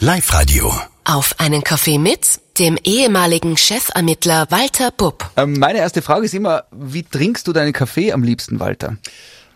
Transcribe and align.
Live-Radio. 0.00 0.72
Auf 1.02 1.34
einen 1.38 1.64
Kaffee 1.64 1.98
mit 1.98 2.40
dem 2.60 2.78
ehemaligen 2.84 3.56
Chefermittler 3.56 4.46
Walter 4.48 4.92
Bupp. 4.92 5.28
Ähm, 5.36 5.54
meine 5.54 5.80
erste 5.80 6.02
Frage 6.02 6.26
ist 6.26 6.34
immer, 6.34 6.66
wie 6.70 7.02
trinkst 7.02 7.48
du 7.48 7.52
deinen 7.52 7.72
Kaffee 7.72 8.12
am 8.12 8.22
liebsten, 8.22 8.60
Walter? 8.60 8.96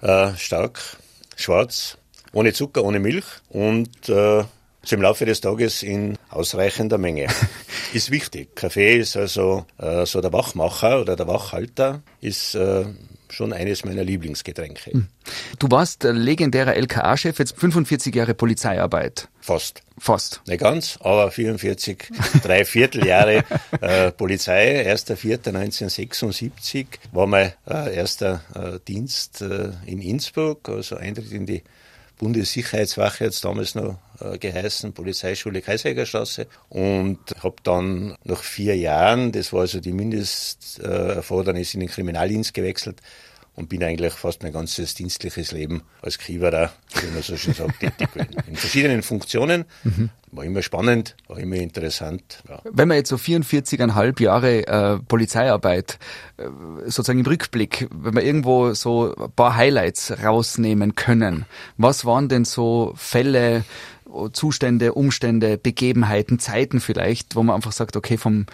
Äh, 0.00 0.34
stark, 0.36 0.80
schwarz, 1.36 1.96
ohne 2.32 2.52
Zucker, 2.52 2.82
ohne 2.82 2.98
Milch 2.98 3.24
und 3.50 4.08
äh, 4.08 4.42
so 4.82 4.96
im 4.96 5.02
Laufe 5.02 5.26
des 5.26 5.40
Tages 5.40 5.84
in 5.84 6.18
ausreichender 6.28 6.98
Menge. 6.98 7.28
ist 7.92 8.10
wichtig. 8.10 8.56
Kaffee 8.56 8.98
ist 8.98 9.16
also 9.16 9.64
äh, 9.78 10.04
so 10.06 10.20
der 10.20 10.32
Wachmacher 10.32 11.02
oder 11.02 11.14
der 11.14 11.28
Wachhalter, 11.28 12.02
ist 12.20 12.56
äh, 12.56 12.86
schon 13.32 13.52
eines 13.52 13.84
meiner 13.84 14.04
Lieblingsgetränke. 14.04 14.92
Hm. 14.92 15.08
Du 15.58 15.70
warst 15.70 16.04
legendärer 16.04 16.74
LKA-Chef, 16.76 17.38
jetzt 17.38 17.58
45 17.58 18.14
Jahre 18.14 18.34
Polizeiarbeit. 18.34 19.28
Fast. 19.40 19.82
Fast. 19.98 20.40
Nicht 20.46 20.60
ganz, 20.60 20.98
aber 21.00 21.30
44, 21.30 22.10
drei 22.42 22.64
Vierteljahre 22.64 23.44
äh, 23.80 24.10
Polizei. 24.12 24.90
1.4.1976 24.92 26.86
war 27.12 27.26
mein 27.26 27.52
äh, 27.68 27.94
erster 27.94 28.42
äh, 28.54 28.78
Dienst 28.86 29.42
äh, 29.42 29.70
in 29.86 30.00
Innsbruck, 30.00 30.68
also 30.68 30.96
Eintritt 30.96 31.32
in 31.32 31.46
die 31.46 31.62
Bundessicherheitswache, 32.22 33.24
jetzt 33.24 33.44
damals 33.44 33.74
noch 33.74 33.98
äh, 34.20 34.38
geheißen, 34.38 34.92
Polizeischule 34.92 35.60
Kaiserstraße. 35.60 36.46
Und 36.68 37.18
habe 37.42 37.56
dann 37.64 38.14
nach 38.22 38.44
vier 38.44 38.76
Jahren, 38.76 39.32
das 39.32 39.52
war 39.52 39.62
also 39.62 39.80
die 39.80 39.92
Mindesterfordernis, 39.92 41.74
in 41.74 41.80
den 41.80 41.88
Kriminaldienst 41.88 42.54
gewechselt 42.54 43.00
und 43.54 43.68
bin 43.68 43.82
eigentlich 43.84 44.14
fast 44.14 44.42
mein 44.42 44.52
ganzes 44.52 44.94
dienstliches 44.94 45.52
Leben 45.52 45.82
als 46.00 46.18
Kiewerer, 46.18 46.72
wie 47.00 47.12
man 47.12 47.22
so 47.22 47.36
schön 47.36 47.52
sagt, 47.52 47.80
tätig 47.80 48.10
gewesen. 48.12 48.36
In 48.46 48.56
verschiedenen 48.56 49.02
Funktionen. 49.02 49.64
Mhm. 49.84 50.10
War 50.34 50.44
immer 50.44 50.62
spannend, 50.62 51.14
war 51.28 51.38
immer 51.38 51.56
interessant. 51.56 52.42
Ja. 52.48 52.62
Wenn 52.64 52.88
man 52.88 52.96
jetzt 52.96 53.10
so 53.10 53.16
44,5 53.16 54.22
Jahre 54.22 54.66
äh, 54.66 54.98
Polizeiarbeit 55.06 55.98
äh, 56.38 56.44
sozusagen 56.84 57.18
im 57.18 57.26
Rückblick, 57.26 57.86
wenn 57.90 58.14
wir 58.14 58.22
irgendwo 58.22 58.72
so 58.72 59.14
ein 59.14 59.30
paar 59.32 59.56
Highlights 59.56 60.14
rausnehmen 60.24 60.94
können, 60.94 61.44
was 61.76 62.06
waren 62.06 62.30
denn 62.30 62.46
so 62.46 62.94
Fälle, 62.96 63.64
Zustände, 64.32 64.94
Umstände, 64.94 65.58
Begebenheiten, 65.58 66.38
Zeiten 66.38 66.80
vielleicht, 66.80 67.36
wo 67.36 67.42
man 67.42 67.56
einfach 67.56 67.72
sagt, 67.72 67.96
okay, 67.96 68.16
vom 68.16 68.46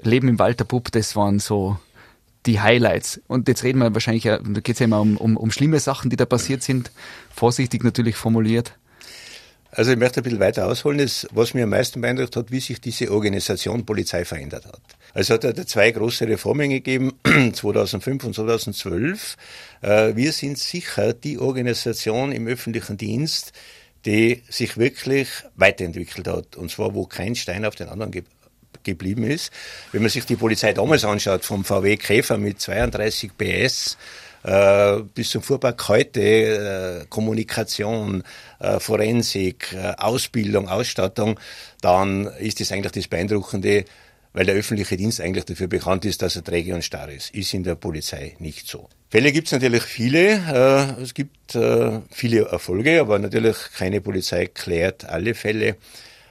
Leben 0.00 0.28
im 0.28 0.38
Walter 0.38 0.64
Pupp, 0.64 0.90
das 0.92 1.14
waren 1.14 1.40
so 1.40 1.78
die 2.46 2.60
Highlights. 2.60 3.20
Und 3.26 3.48
jetzt 3.48 3.64
reden 3.64 3.78
wir 3.78 3.92
wahrscheinlich, 3.94 4.24
da 4.24 4.38
geht 4.38 4.70
es 4.70 4.78
ja 4.78 4.84
immer 4.84 5.00
um, 5.00 5.16
um, 5.16 5.36
um 5.36 5.50
schlimme 5.50 5.80
Sachen, 5.80 6.10
die 6.10 6.16
da 6.16 6.26
passiert 6.26 6.62
sind. 6.62 6.90
Vorsichtig 7.34 7.84
natürlich 7.84 8.16
formuliert. 8.16 8.74
Also 9.70 9.92
ich 9.92 9.98
möchte 9.98 10.20
ein 10.20 10.22
bisschen 10.22 10.40
weiter 10.40 10.66
ausholen. 10.66 10.98
Das, 10.98 11.26
was 11.30 11.52
mir 11.52 11.64
am 11.64 11.70
meisten 11.70 12.00
beeindruckt 12.00 12.36
hat, 12.36 12.50
wie 12.50 12.60
sich 12.60 12.80
diese 12.80 13.12
Organisation 13.12 13.84
Polizei 13.84 14.24
verändert 14.24 14.64
hat. 14.64 14.80
Also 15.12 15.34
hat 15.34 15.44
er 15.44 15.66
zwei 15.66 15.90
große 15.90 16.26
Reformen 16.26 16.70
gegeben, 16.70 17.12
2005 17.52 18.24
und 18.24 18.34
2012. 18.34 19.36
Äh, 19.82 20.16
wir 20.16 20.32
sind 20.32 20.58
sicher 20.58 21.12
die 21.12 21.38
Organisation 21.38 22.32
im 22.32 22.46
öffentlichen 22.46 22.96
Dienst, 22.96 23.52
die 24.06 24.42
sich 24.48 24.78
wirklich 24.78 25.28
weiterentwickelt 25.56 26.28
hat. 26.28 26.56
Und 26.56 26.70
zwar, 26.70 26.94
wo 26.94 27.04
kein 27.04 27.34
Stein 27.34 27.64
auf 27.64 27.74
den 27.74 27.88
anderen 27.88 28.10
gibt 28.10 28.30
geblieben 28.88 29.24
ist. 29.24 29.52
Wenn 29.92 30.02
man 30.02 30.10
sich 30.10 30.24
die 30.24 30.36
Polizei 30.36 30.72
damals 30.72 31.04
anschaut, 31.04 31.44
vom 31.44 31.64
VW 31.64 31.96
Käfer 31.96 32.38
mit 32.38 32.60
32 32.60 33.30
PS 33.36 33.96
äh, 34.44 35.02
bis 35.14 35.30
zum 35.30 35.42
Fuhrpark 35.42 35.88
heute, 35.88 36.20
äh, 36.20 37.06
Kommunikation, 37.08 38.22
äh, 38.60 38.78
Forensik, 38.78 39.76
Ausbildung, 39.98 40.68
Ausstattung, 40.68 41.38
dann 41.80 42.26
ist 42.38 42.60
das 42.60 42.72
eigentlich 42.72 42.92
das 42.92 43.08
Beeindruckende, 43.08 43.84
weil 44.32 44.46
der 44.46 44.54
öffentliche 44.54 44.96
Dienst 44.96 45.20
eigentlich 45.20 45.44
dafür 45.44 45.66
bekannt 45.66 46.04
ist, 46.04 46.22
dass 46.22 46.36
er 46.36 46.44
träge 46.44 46.74
und 46.74 46.84
starr 46.84 47.10
ist. 47.10 47.34
Ist 47.34 47.52
in 47.52 47.64
der 47.64 47.74
Polizei 47.74 48.36
nicht 48.38 48.68
so. 48.68 48.88
Fälle 49.10 49.32
gibt 49.32 49.48
es 49.48 49.52
natürlich 49.52 49.82
viele. 49.82 50.96
Es 51.02 51.14
gibt 51.14 51.58
viele 52.10 52.44
Erfolge, 52.44 53.00
aber 53.00 53.18
natürlich 53.18 53.56
keine 53.76 54.02
Polizei 54.02 54.46
klärt 54.46 55.06
alle 55.06 55.34
Fälle. 55.34 55.76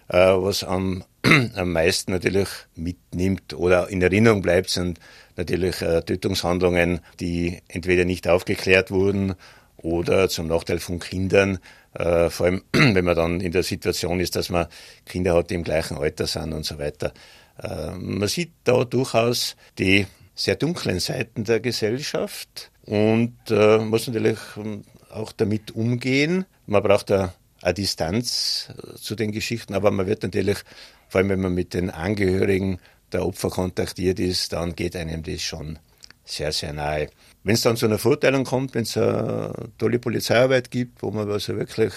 Was 0.07 0.63
am 0.63 1.03
am 1.55 1.71
meisten 1.71 2.11
natürlich 2.11 2.49
mitnimmt 2.75 3.53
oder 3.53 3.89
in 3.89 4.01
Erinnerung 4.01 4.41
bleibt, 4.41 4.69
sind 4.69 4.99
natürlich 5.35 5.81
äh, 5.81 6.01
Tötungshandlungen, 6.01 7.01
die 7.19 7.59
entweder 7.67 8.05
nicht 8.05 8.27
aufgeklärt 8.27 8.91
wurden 8.91 9.35
oder 9.77 10.29
zum 10.29 10.47
Nachteil 10.47 10.79
von 10.79 10.99
Kindern, 10.99 11.59
äh, 11.93 12.29
vor 12.29 12.45
allem 12.45 12.63
wenn 12.71 13.05
man 13.05 13.15
dann 13.15 13.41
in 13.41 13.51
der 13.51 13.63
Situation 13.63 14.19
ist, 14.19 14.35
dass 14.35 14.49
man 14.49 14.67
Kinder 15.05 15.33
hat, 15.35 15.49
die 15.49 15.55
im 15.55 15.63
gleichen 15.63 15.97
Alter 15.97 16.27
sind 16.27 16.53
und 16.53 16.65
so 16.65 16.79
weiter. 16.79 17.13
Äh, 17.61 17.91
man 17.91 18.27
sieht 18.27 18.51
da 18.63 18.83
durchaus 18.83 19.55
die 19.77 20.07
sehr 20.35 20.55
dunklen 20.55 20.99
Seiten 20.99 21.43
der 21.43 21.59
Gesellschaft 21.59 22.71
und 22.85 23.35
äh, 23.49 23.79
muss 23.79 24.07
natürlich 24.07 24.39
ähm, 24.55 24.83
auch 25.09 25.31
damit 25.31 25.71
umgehen. 25.71 26.45
Man 26.67 26.83
braucht 26.83 27.11
eine, 27.11 27.33
eine 27.61 27.73
Distanz 27.73 28.69
äh, 28.69 28.95
zu 28.95 29.15
den 29.15 29.31
Geschichten, 29.31 29.73
aber 29.73 29.89
man 29.89 30.05
wird 30.05 30.23
natürlich 30.23 30.59
vor 31.09 31.19
allem 31.19 31.29
wenn 31.29 31.41
man 31.41 31.53
mit 31.53 31.73
den 31.73 31.89
Angehörigen 31.89 32.79
der 33.11 33.25
Opfer 33.25 33.49
kontaktiert 33.49 34.19
ist, 34.19 34.53
dann 34.53 34.75
geht 34.75 34.95
einem 34.95 35.23
das 35.23 35.41
schon 35.41 35.79
sehr, 36.25 36.51
sehr 36.51 36.73
nahe. 36.73 37.09
Wenn 37.43 37.53
es 37.53 37.61
dann 37.61 37.77
zu 37.77 37.85
einer 37.85 37.97
Verurteilung 37.97 38.43
kommt, 38.43 38.75
wenn 38.75 38.83
es 38.83 38.97
eine 38.97 39.53
tolle 39.77 39.99
Polizeiarbeit 39.99 40.69
gibt, 40.69 41.01
wo 41.01 41.11
man 41.11 41.31
also 41.31 41.55
wirklich 41.55 41.93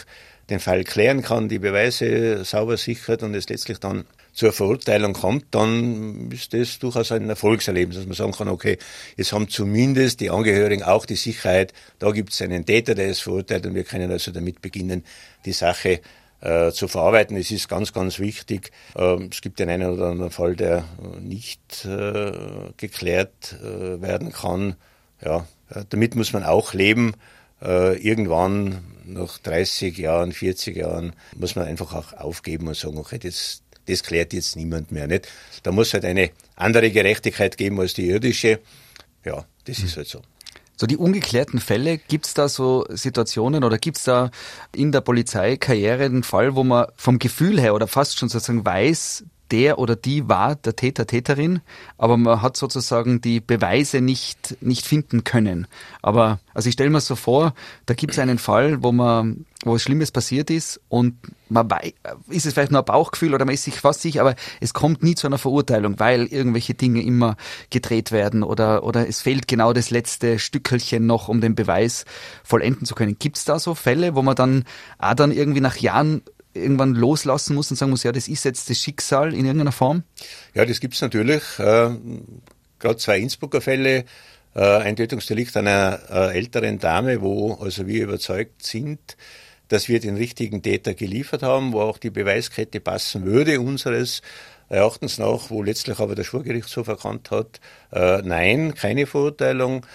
den 0.48 0.60
Fall 0.60 0.84
klären 0.84 1.22
kann, 1.22 1.48
die 1.48 1.59
Beweise 1.59 2.44
sauber 2.44 2.76
sichert 2.76 3.22
und 3.22 3.34
es 3.34 3.48
letztlich 3.48 3.78
dann 3.78 4.04
zur 4.32 4.53
Verurteilung 4.53 5.12
kommt, 5.12 5.47
dann 5.50 6.31
ist 6.31 6.54
das 6.54 6.78
durchaus 6.78 7.10
ein 7.12 7.28
Erfolgserlebnis, 7.28 7.98
dass 7.98 8.06
man 8.06 8.15
sagen 8.15 8.32
kann, 8.32 8.48
okay, 8.48 8.78
jetzt 9.16 9.32
haben 9.32 9.48
zumindest 9.48 10.21
die 10.21 10.31
Angehörigen 10.31 10.82
auch 10.82 11.06
die 11.06 11.16
Sicherheit, 11.16 11.72
da 11.98 12.10
gibt 12.12 12.32
es 12.32 12.42
einen 12.42 12.65
Täter, 12.65 12.94
der 12.94 13.09
ist 13.09 13.22
verurteilt 13.22 13.66
und 13.66 13.75
wir 13.75 13.84
können 13.84 14.10
also 14.10 14.31
damit 14.31 14.60
beginnen, 14.60 15.04
die 15.44 15.53
Sache 15.53 16.00
äh, 16.41 16.73
zu 16.73 16.89
verarbeiten. 16.89 17.37
Es 17.37 17.51
ist 17.51 17.69
ganz, 17.69 17.93
ganz 17.93 18.19
wichtig. 18.19 18.73
Ähm, 18.97 19.28
es 19.33 19.41
gibt 19.41 19.59
den 19.59 19.69
einen 19.69 19.91
oder 19.91 20.06
anderen 20.06 20.31
Fall, 20.31 20.56
der 20.56 20.84
nicht 21.21 21.84
äh, 21.84 22.33
geklärt 22.77 23.56
äh, 23.62 24.01
werden 24.01 24.33
kann. 24.33 24.77
Ja, 25.25 25.47
äh, 25.71 25.84
damit 25.89 26.15
muss 26.15 26.33
man 26.33 26.45
auch 26.45 26.75
leben. 26.75 27.15
Äh, 27.62 27.99
irgendwann 27.99 28.83
nach 29.05 29.39
30 29.39 29.99
Jahren, 29.99 30.33
40 30.33 30.77
Jahren 30.77 31.12
muss 31.37 31.56
man 31.56 31.67
einfach 31.67 31.95
auch 31.95 32.12
aufgeben 32.15 32.69
und 32.69 32.77
sagen, 32.77 32.97
okay, 32.97 33.19
das, 33.19 33.62
das 33.87 34.03
klärt 34.03 34.33
jetzt 34.33 34.57
niemand 34.57 34.93
mehr. 34.93 35.07
Nicht? 35.07 35.28
Da 35.62 35.72
muss 35.72 35.93
halt 35.93 36.05
eine 36.05 36.31
andere 36.57 36.91
Gerechtigkeit 36.91 37.57
geben 37.57 37.78
als 37.81 37.95
die 37.95 38.07
irdische. 38.09 38.61
Ja, 39.25 39.45
das 39.65 39.81
ist 39.81 39.97
halt 39.97 40.09
so. 40.09 40.22
So 40.81 40.87
die 40.87 40.97
ungeklärten 40.97 41.61
Fälle, 41.61 41.99
gibt's 41.99 42.33
da 42.33 42.49
so 42.49 42.87
Situationen 42.89 43.65
oder 43.65 43.77
gibt's 43.77 44.05
da 44.05 44.31
in 44.75 44.93
der 44.93 45.03
Polizeikarriere 45.03 46.05
einen 46.05 46.23
Fall, 46.23 46.55
wo 46.55 46.65
man 46.65 46.87
vom 46.97 47.19
Gefühl 47.19 47.61
her 47.61 47.75
oder 47.75 47.87
fast 47.87 48.19
schon 48.19 48.31
sozusagen 48.31 48.65
weiß, 48.65 49.27
der 49.50 49.78
oder 49.78 49.97
die 49.97 50.28
war 50.28 50.56
der 50.56 50.77
Täter, 50.77 51.06
Täterin, 51.06 51.61
aber 51.99 52.16
man 52.16 52.43
hat 52.43 52.56
sozusagen 52.56 53.21
die 53.21 53.41
Beweise 53.41 54.00
nicht, 54.00 54.56
nicht 54.61 54.87
finden 54.87 55.25
können. 55.25 55.66
Aber, 56.03 56.41
also 56.55 56.69
ich 56.69 56.75
stelle 56.75 56.91
mir 56.91 57.00
so 57.00 57.16
vor, 57.16 57.55
da 57.87 57.94
gibt 57.94 58.12
es 58.12 58.19
einen 58.19 58.39
Fall, 58.39 58.83
wo 58.83 58.93
man, 58.93 59.44
wo 59.65 59.75
was 59.75 59.83
Schlimmes 59.83 60.10
passiert 60.10 60.50
ist 60.50 60.81
und 60.89 61.16
man 61.49 61.71
weiß, 61.71 61.93
ist 62.28 62.47
es 62.47 62.55
vielleicht 62.55 62.71
nur 62.71 62.81
ein 62.81 62.84
Bauchgefühl 62.84 63.34
oder 63.34 63.44
man 63.44 63.55
ist 63.55 63.65
sich 63.65 63.75
fast 63.81 64.03
sicher, 64.03 64.21
aber 64.21 64.37
es 64.60 64.72
kommt 64.72 65.03
nie 65.03 65.15
zu 65.15 65.27
einer 65.27 65.39
Verurteilung, 65.39 65.99
weil 65.99 66.27
irgendwelche 66.27 66.75
Dinge 66.75 67.03
immer 67.03 67.37
gedreht 67.71 68.12
werden 68.12 68.43
oder, 68.43 68.84
oder 68.84 69.09
es 69.09 69.21
fehlt 69.21 69.49
genau 69.49 69.72
das 69.72 69.91
letzte 69.91 70.39
Stückelchen 70.39 71.06
noch, 71.06 71.28
um 71.28 71.41
den 71.41 71.55
Beweis 71.55 72.05
vollenden 72.44 72.87
zu 72.87 72.94
können. 72.94 73.19
Gibt 73.19 73.37
es 73.37 73.44
da 73.44 73.59
so 73.59 73.75
Fälle, 73.75 74.15
wo 74.15 74.22
man 74.22 74.37
dann 74.37 74.65
auch 74.99 75.15
dann 75.15 75.33
irgendwie 75.33 75.60
nach 75.60 75.77
Jahren 75.77 76.22
irgendwann 76.55 76.94
loslassen 76.94 77.55
muss 77.55 77.71
und 77.71 77.77
sagen 77.77 77.91
muss, 77.91 78.03
ja, 78.03 78.12
das 78.12 78.28
ist 78.28 78.44
jetzt 78.44 78.71
das 78.71 78.78
Schicksal 78.78 79.34
in 79.34 79.45
irgendeiner 79.45 79.72
Form? 79.72 80.03
Ja, 80.54 80.65
das 80.65 80.80
gibt 80.80 80.95
es 80.95 81.01
natürlich. 81.01 81.42
Äh, 81.59 81.91
Gerade 82.78 82.97
zwei 82.97 83.19
Innsbrucker 83.19 83.60
Fälle, 83.60 84.04
äh, 84.54 84.60
ein 84.60 84.97
Tötungsdelikt 84.97 85.57
einer 85.57 86.01
äh, 86.10 86.36
älteren 86.36 86.78
Dame, 86.78 87.21
wo 87.21 87.54
also 87.54 87.86
wir 87.86 88.03
überzeugt 88.03 88.65
sind, 88.65 89.16
dass 89.69 89.89
wir 89.89 90.01
den 90.01 90.16
richtigen 90.16 90.63
Täter 90.63 90.95
geliefert 90.95 91.42
haben, 91.42 91.72
wo 91.72 91.80
auch 91.83 91.98
die 91.98 92.10
Beweiskette 92.10 92.80
passen 92.80 93.25
würde 93.25 93.60
unseres 93.60 94.22
Erachtens 94.69 95.19
nach, 95.19 95.51
wo 95.51 95.63
letztlich 95.63 95.98
aber 95.98 96.15
der 96.15 96.25
Schwurgerichtshof 96.25 96.89
erkannt 96.89 97.30
hat, 97.30 97.60
äh, 97.92 98.22
nein, 98.22 98.75
keine 98.75 99.07
Verurteilung. 99.07 99.86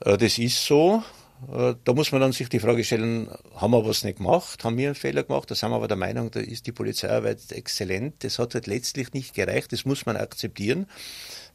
Äh, 0.00 0.16
das 0.16 0.38
ist 0.38 0.64
so. 0.64 1.02
Äh, 1.50 1.74
da 1.84 1.92
muss 1.92 2.12
man 2.12 2.20
dann 2.20 2.32
sich 2.32 2.48
die 2.48 2.60
Frage 2.60 2.84
stellen, 2.84 3.28
haben 3.56 3.72
wir 3.72 3.84
was 3.84 4.04
nicht 4.04 4.18
gemacht? 4.18 4.62
Haben 4.64 4.76
wir 4.76 4.88
einen 4.88 4.94
Fehler 4.94 5.24
gemacht? 5.24 5.50
Da 5.50 5.54
sind 5.54 5.70
wir 5.70 5.76
aber 5.76 5.88
der 5.88 5.96
Meinung, 5.96 6.30
da 6.30 6.40
ist 6.40 6.66
die 6.66 6.72
Polizeiarbeit 6.72 7.40
exzellent. 7.50 8.22
Das 8.24 8.38
hat 8.38 8.54
halt 8.54 8.66
letztlich 8.66 9.12
nicht 9.12 9.34
gereicht. 9.34 9.72
Das 9.72 9.84
muss 9.84 10.06
man 10.06 10.16
akzeptieren. 10.16 10.86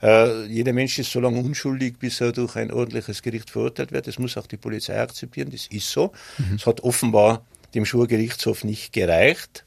Äh, 0.01 0.45
jeder 0.45 0.73
Mensch 0.73 0.99
ist 0.99 1.11
so 1.11 1.19
lange 1.19 1.39
unschuldig, 1.39 1.97
bis 1.99 2.21
er 2.21 2.31
durch 2.31 2.55
ein 2.55 2.71
ordentliches 2.71 3.21
Gericht 3.21 3.49
verurteilt 3.49 3.91
wird. 3.91 4.07
Das 4.07 4.19
muss 4.19 4.37
auch 4.37 4.47
die 4.47 4.57
Polizei 4.57 4.99
akzeptieren. 4.99 5.49
Das 5.51 5.67
ist 5.67 5.89
so. 5.89 6.11
Mhm. 6.37 6.55
Es 6.55 6.65
hat 6.65 6.81
offenbar 6.81 7.45
dem 7.73 7.85
Schurgerichtshof 7.85 8.63
nicht 8.63 8.93
gereicht. 8.93 9.65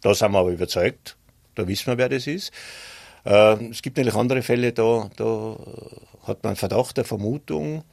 Da 0.00 0.14
sind 0.14 0.32
wir 0.32 0.38
aber 0.38 0.50
überzeugt, 0.50 1.16
da 1.54 1.68
wissen 1.68 1.86
wir, 1.86 1.98
wer 1.98 2.08
das 2.08 2.26
ist. 2.26 2.52
Äh, 3.24 3.70
es 3.70 3.82
gibt 3.82 3.96
natürlich 3.96 4.18
andere 4.18 4.42
Fälle, 4.42 4.72
da, 4.72 5.08
da 5.16 5.56
hat 6.26 6.42
man 6.42 6.56
Verdacht, 6.56 6.98
eine 6.98 7.04
Vermutung, 7.04 7.84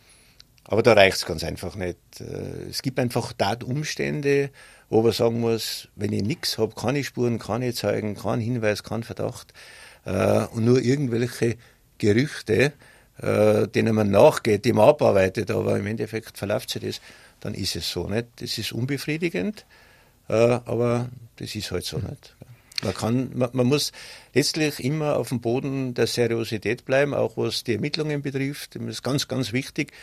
aber 0.71 0.83
da 0.83 0.93
reicht 0.93 1.17
es 1.17 1.25
ganz 1.25 1.43
einfach 1.43 1.75
nicht. 1.75 1.97
Äh, 2.19 2.69
es 2.69 2.83
gibt 2.83 2.99
einfach 2.99 3.33
Tatumstände, 3.33 4.51
wo 4.87 5.01
man 5.01 5.11
sagen 5.11 5.39
muss, 5.39 5.87
wenn 5.95 6.13
ich 6.13 6.21
nichts 6.21 6.59
habe, 6.59 6.75
keine 6.75 7.03
Spuren, 7.03 7.39
keine 7.39 7.73
Zeugen, 7.73 8.15
kein 8.15 8.39
Hinweis, 8.39 8.83
kein 8.83 9.01
Verdacht 9.01 9.51
äh, 10.05 10.45
und 10.45 10.65
nur 10.65 10.79
irgendwelche 10.79 11.57
Gerüchte, 11.97 12.73
äh, 13.17 13.67
denen 13.67 13.95
man 13.95 14.11
nachgeht, 14.11 14.63
die 14.63 14.73
man 14.73 14.89
abarbeitet, 14.89 15.49
aber 15.49 15.75
im 15.75 15.87
Endeffekt 15.87 16.37
verläuft 16.37 16.69
sich 16.69 16.83
das, 16.83 17.01
dann 17.39 17.55
ist 17.55 17.75
es 17.75 17.89
so 17.89 18.07
nicht. 18.07 18.27
Das 18.35 18.59
ist 18.59 18.71
unbefriedigend, 18.71 19.65
äh, 20.27 20.33
aber 20.33 21.09
das 21.37 21.55
ist 21.55 21.71
halt 21.71 21.85
so 21.85 21.97
nicht. 21.97 22.35
Man 22.83 22.93
kann, 22.93 23.31
man, 23.33 23.49
man, 23.53 23.65
muss 23.65 23.91
letztlich 24.35 24.83
immer 24.83 25.17
auf 25.17 25.29
dem 25.29 25.41
Boden 25.41 25.95
der 25.95 26.05
Seriosität 26.05 26.85
bleiben, 26.85 27.15
auch 27.15 27.37
was 27.37 27.63
die 27.63 27.73
Ermittlungen 27.73 28.21
betrifft. 28.21 28.75
Das 28.75 28.83
ist 28.83 29.03
ganz, 29.03 29.27
ganz 29.27 29.51
wichtig. 29.51 29.93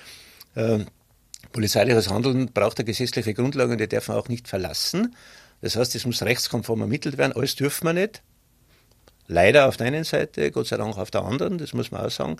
Äh, 0.56 0.84
polizeiliches 1.52 2.10
Handeln 2.10 2.50
braucht 2.52 2.78
eine 2.78 2.84
gesetzliche 2.84 3.34
Grundlage 3.34 3.72
und 3.72 3.78
die 3.78 3.88
darf 3.88 4.08
man 4.08 4.16
auch 4.16 4.28
nicht 4.28 4.48
verlassen. 4.48 5.14
Das 5.60 5.76
heißt, 5.76 5.94
es 5.94 6.04
muss 6.04 6.22
rechtskonform 6.22 6.80
ermittelt 6.80 7.18
werden. 7.18 7.32
Alles 7.32 7.54
dürfen 7.54 7.86
wir 7.86 7.92
nicht. 7.92 8.22
Leider 9.28 9.68
auf 9.68 9.76
der 9.76 9.86
einen 9.86 10.04
Seite, 10.04 10.50
Gott 10.50 10.66
sei 10.66 10.76
Dank 10.76 10.98
auf 10.98 11.10
der 11.10 11.22
anderen, 11.22 11.58
das 11.58 11.72
muss 11.72 11.90
man 11.90 12.04
auch 12.04 12.10
sagen. 12.10 12.36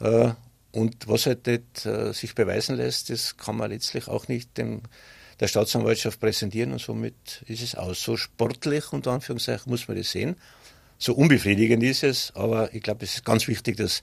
Äh, 0.00 0.30
und 0.72 1.08
was 1.08 1.26
halt 1.26 1.46
nicht 1.46 1.84
äh, 1.86 2.12
sich 2.12 2.34
beweisen 2.34 2.76
lässt, 2.76 3.10
das 3.10 3.36
kann 3.36 3.56
man 3.56 3.70
letztlich 3.70 4.08
auch 4.08 4.28
nicht 4.28 4.56
dem, 4.56 4.82
der 5.40 5.48
Staatsanwaltschaft 5.48 6.20
präsentieren 6.20 6.72
und 6.72 6.80
somit 6.80 7.42
ist 7.46 7.62
es 7.62 7.74
aus. 7.74 8.02
So 8.02 8.16
sportlich, 8.16 8.92
unter 8.92 9.12
Anführungszeichen, 9.12 9.70
muss 9.70 9.88
man 9.88 9.96
das 9.96 10.10
sehen. 10.10 10.36
So 10.98 11.14
unbefriedigend 11.14 11.82
ist 11.82 12.04
es, 12.04 12.32
aber 12.34 12.72
ich 12.74 12.82
glaube, 12.82 13.04
es 13.04 13.14
ist 13.14 13.24
ganz 13.24 13.48
wichtig, 13.48 13.76
dass 13.78 14.02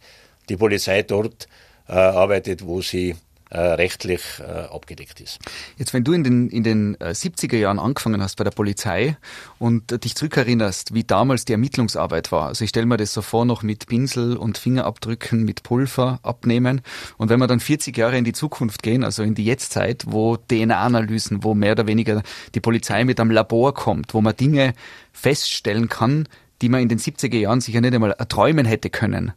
die 0.50 0.58
Polizei 0.58 1.04
dort 1.04 1.48
äh, 1.88 1.94
arbeitet, 1.94 2.66
wo 2.66 2.82
sie 2.82 3.16
äh, 3.50 3.60
rechtlich 3.60 4.22
äh, 4.40 4.44
abgedeckt 4.44 5.22
ist. 5.22 5.40
Jetzt, 5.78 5.94
wenn 5.94 6.04
du 6.04 6.14
in 6.14 6.24
den, 6.24 6.50
in 6.50 6.64
den 6.64 6.98
70er 6.98 7.54
äh, 7.54 7.60
Jahren 7.62 7.80
angefangen 7.80 8.22
hast 8.22 8.36
bei 8.36 8.44
der 8.44 8.52
Polizei 8.52 9.18
und 9.60 10.04
dich 10.04 10.16
zurückerinnerst, 10.16 10.94
wie 10.94 11.04
damals 11.04 11.46
die 11.46 11.54
Ermittlungsarbeit 11.54 12.32
war, 12.32 12.48
also 12.48 12.64
ich 12.64 12.70
stelle 12.70 12.86
mir 12.86 12.98
das 12.98 13.14
so 13.14 13.22
vor, 13.22 13.46
noch 13.46 13.64
mit 13.64 13.88
Pinsel 13.88 14.38
und 14.38 14.58
Fingerabdrücken 14.58 15.44
mit 15.44 15.64
Pulver 15.64 16.20
abnehmen 16.24 16.82
und 17.18 17.30
wenn 17.30 17.40
wir 17.40 17.48
dann 17.48 17.60
40 17.60 17.96
Jahre 17.96 18.18
in 18.18 18.24
die 18.24 18.34
Zukunft 18.34 18.84
gehen, 18.84 19.04
also 19.04 19.24
in 19.24 19.36
die 19.36 19.46
Jetztzeit, 19.46 20.06
wo 20.08 20.38
DNA-Analysen, 20.38 21.44
wo 21.44 21.54
mehr 21.54 21.72
oder 21.74 21.88
weniger 21.88 22.24
die 22.54 22.60
Polizei 22.60 23.06
mit 23.06 23.20
einem 23.20 23.32
Labor 23.32 23.74
kommt, 23.74 24.14
wo 24.14 24.22
man 24.22 24.36
Dinge 24.36 24.74
feststellen 25.14 25.90
kann, 25.90 26.28
die 26.62 26.70
man 26.70 26.82
in 26.82 26.90
den 26.90 27.00
70er 27.00 27.38
Jahren 27.38 27.62
sicher 27.62 27.82
nicht 27.82 27.94
einmal 27.94 28.12
erträumen 28.12 28.66
hätte 28.66 28.90
können. 28.90 29.34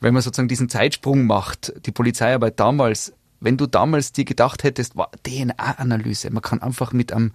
Wenn 0.00 0.14
man 0.14 0.22
sozusagen 0.22 0.48
diesen 0.48 0.68
Zeitsprung 0.68 1.26
macht, 1.26 1.72
die 1.86 1.92
Polizeiarbeit 1.92 2.58
damals 2.58 3.12
wenn 3.42 3.56
du 3.56 3.66
damals 3.66 4.12
dir 4.12 4.24
gedacht 4.24 4.64
hättest, 4.64 4.94
DNA-Analyse, 5.24 6.30
man 6.30 6.42
kann 6.42 6.62
einfach 6.62 6.92
mit 6.92 7.12
einem 7.12 7.32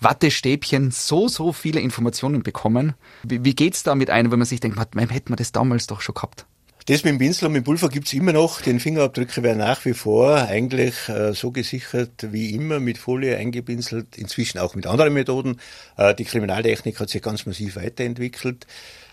Wattestäbchen 0.00 0.90
so, 0.90 1.28
so 1.28 1.52
viele 1.52 1.80
Informationen 1.80 2.42
bekommen. 2.42 2.94
Wie, 3.22 3.44
wie 3.44 3.54
geht's 3.54 3.82
da 3.82 3.94
mit 3.94 4.10
einem, 4.10 4.30
wenn 4.32 4.38
man 4.38 4.46
sich 4.46 4.60
denkt, 4.60 4.76
man, 4.76 5.08
hätte 5.08 5.30
man 5.30 5.36
das 5.36 5.52
damals 5.52 5.86
doch 5.86 6.00
schon 6.00 6.14
gehabt? 6.14 6.46
Das 6.86 7.04
mit 7.04 7.12
dem 7.12 7.18
Pinsel 7.18 7.46
und 7.46 7.52
mit 7.52 7.62
dem 7.62 7.64
Pulver 7.64 7.88
gibt's 7.90 8.12
immer 8.14 8.32
noch. 8.32 8.62
Den 8.62 8.80
Fingerabdrücke 8.80 9.42
werden 9.42 9.58
nach 9.58 9.84
wie 9.84 9.92
vor 9.92 10.36
eigentlich 10.36 11.08
äh, 11.08 11.34
so 11.34 11.50
gesichert 11.50 12.32
wie 12.32 12.54
immer, 12.54 12.80
mit 12.80 12.96
Folie 12.96 13.36
eingepinselt, 13.36 14.16
inzwischen 14.16 14.58
auch 14.58 14.74
mit 14.74 14.86
anderen 14.86 15.12
Methoden. 15.12 15.60
Äh, 15.96 16.14
die 16.14 16.24
Kriminaltechnik 16.24 16.98
hat 16.98 17.10
sich 17.10 17.20
ganz 17.20 17.44
massiv 17.44 17.76
weiterentwickelt. 17.76 18.66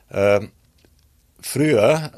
Äh, 0.10 0.48
früher, 1.42 2.14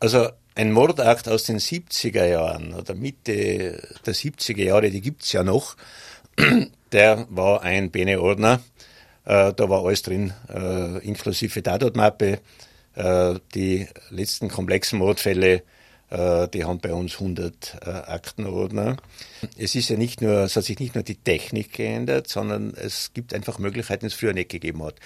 also 0.00 0.30
ein 0.54 0.72
Mordakt 0.72 1.28
aus 1.28 1.44
den 1.44 1.58
70er 1.58 2.26
Jahren 2.26 2.74
oder 2.74 2.94
Mitte 2.94 3.82
der 4.04 4.14
70er 4.14 4.62
Jahre, 4.62 4.90
die 4.90 5.00
gibt's 5.00 5.32
ja 5.32 5.42
noch, 5.42 5.76
der 6.92 7.26
war 7.30 7.62
ein 7.62 7.90
Bene-Ordner. 7.90 8.60
Äh, 9.24 9.52
da 9.52 9.68
war 9.68 9.84
alles 9.84 10.02
drin, 10.02 10.32
äh, 10.48 10.98
inklusive 11.06 11.62
Tatortmappe. 11.62 12.40
Äh, 12.94 13.34
die 13.54 13.86
letzten 14.10 14.48
komplexen 14.48 14.98
Mordfälle, 14.98 15.62
die 16.10 16.64
haben 16.64 16.80
bei 16.80 16.92
uns 16.92 17.14
100 17.14 17.78
äh, 17.82 17.90
Aktenordner. 17.90 18.96
Es 19.56 19.76
ist 19.76 19.88
ja 19.90 19.96
nicht 19.96 20.20
nur, 20.20 20.40
es 20.40 20.56
hat 20.56 20.64
sich 20.64 20.78
nicht 20.80 20.96
nur 20.96 21.04
die 21.04 21.14
Technik 21.14 21.72
geändert, 21.72 22.28
sondern 22.28 22.74
es 22.74 23.12
gibt 23.14 23.32
einfach 23.32 23.58
Möglichkeiten, 23.58 24.06
die 24.06 24.06
es 24.08 24.14
früher 24.14 24.32
nicht 24.32 24.48
gegeben 24.48 24.82
hat. 24.82 24.96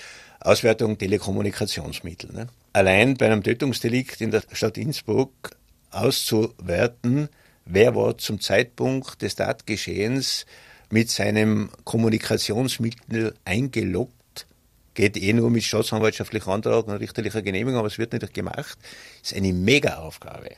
Auswertung 0.41 0.97
Telekommunikationsmittel. 0.97 2.33
Ne? 2.33 2.47
Allein 2.73 3.17
bei 3.17 3.27
einem 3.27 3.43
Tötungsdelikt 3.43 4.21
in 4.21 4.31
der 4.31 4.43
Stadt 4.53 4.79
Innsbruck 4.79 5.51
auszuwerten, 5.91 7.29
wer 7.67 7.95
war 7.95 8.17
zum 8.19 8.41
Zeitpunkt 8.41 9.23
des 9.23 9.37
Tatgeschehens 9.37 10.47
mit 10.91 11.11
seinem 11.11 11.71
Kommunikationsmittel 11.85 13.35
eingeloggt, 13.45 14.47
geht 14.95 15.17
eh 15.17 15.33
nur 15.33 15.51
mit 15.51 15.65
staatsanwaltschaftlichem 15.65 16.53
Antrag 16.53 16.87
und 16.87 16.95
richterlicher 16.95 17.43
Genehmigung, 17.43 17.79
aber 17.79 17.89
es 17.89 17.99
wird 17.99 18.13
nicht 18.13 18.33
gemacht, 18.33 18.79
ist 19.23 19.35
eine 19.35 19.53
Mega-Aufgabe. 19.53 20.51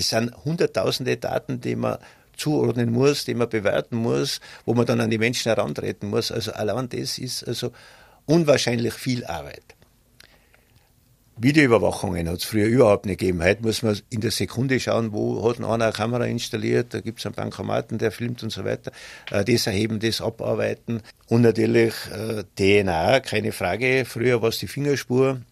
Das 0.00 0.08
sind 0.08 0.34
hunderttausende 0.46 1.18
Daten, 1.18 1.60
die 1.60 1.76
man 1.76 1.98
zuordnen 2.34 2.90
muss, 2.90 3.26
die 3.26 3.34
man 3.34 3.50
bewerten 3.50 3.96
muss, 3.96 4.40
wo 4.64 4.72
man 4.72 4.86
dann 4.86 4.98
an 4.98 5.10
die 5.10 5.18
Menschen 5.18 5.50
herantreten 5.54 6.08
muss. 6.08 6.32
Also 6.32 6.52
allein 6.52 6.88
das 6.88 7.18
ist 7.18 7.46
also 7.46 7.70
unwahrscheinlich 8.24 8.94
viel 8.94 9.26
Arbeit. 9.26 9.62
Videoüberwachungen 11.36 12.30
hat 12.30 12.38
es 12.38 12.44
früher 12.44 12.66
überhaupt 12.66 13.04
nicht 13.04 13.20
gegeben. 13.20 13.42
Heute 13.42 13.60
muss 13.60 13.82
man 13.82 14.00
in 14.08 14.22
der 14.22 14.30
Sekunde 14.30 14.80
schauen, 14.80 15.12
wo 15.12 15.46
hat 15.46 15.58
einer 15.58 15.68
eine 15.68 15.92
Kamera 15.92 16.24
installiert, 16.24 16.94
da 16.94 17.00
gibt 17.00 17.18
es 17.18 17.26
einen 17.26 17.34
Bankomaten, 17.34 17.98
der 17.98 18.10
filmt 18.10 18.42
und 18.42 18.48
so 18.48 18.64
weiter. 18.64 18.92
Äh, 19.30 19.44
das 19.44 19.66
erheben, 19.66 20.00
das 20.00 20.22
abarbeiten. 20.22 21.02
Und 21.28 21.42
natürlich 21.42 21.92
äh, 22.10 22.44
DNA, 22.56 23.20
keine 23.20 23.52
Frage. 23.52 24.06
Früher 24.06 24.40
war 24.40 24.48
es 24.48 24.60
die 24.60 24.66
Fingerspur. 24.66 25.42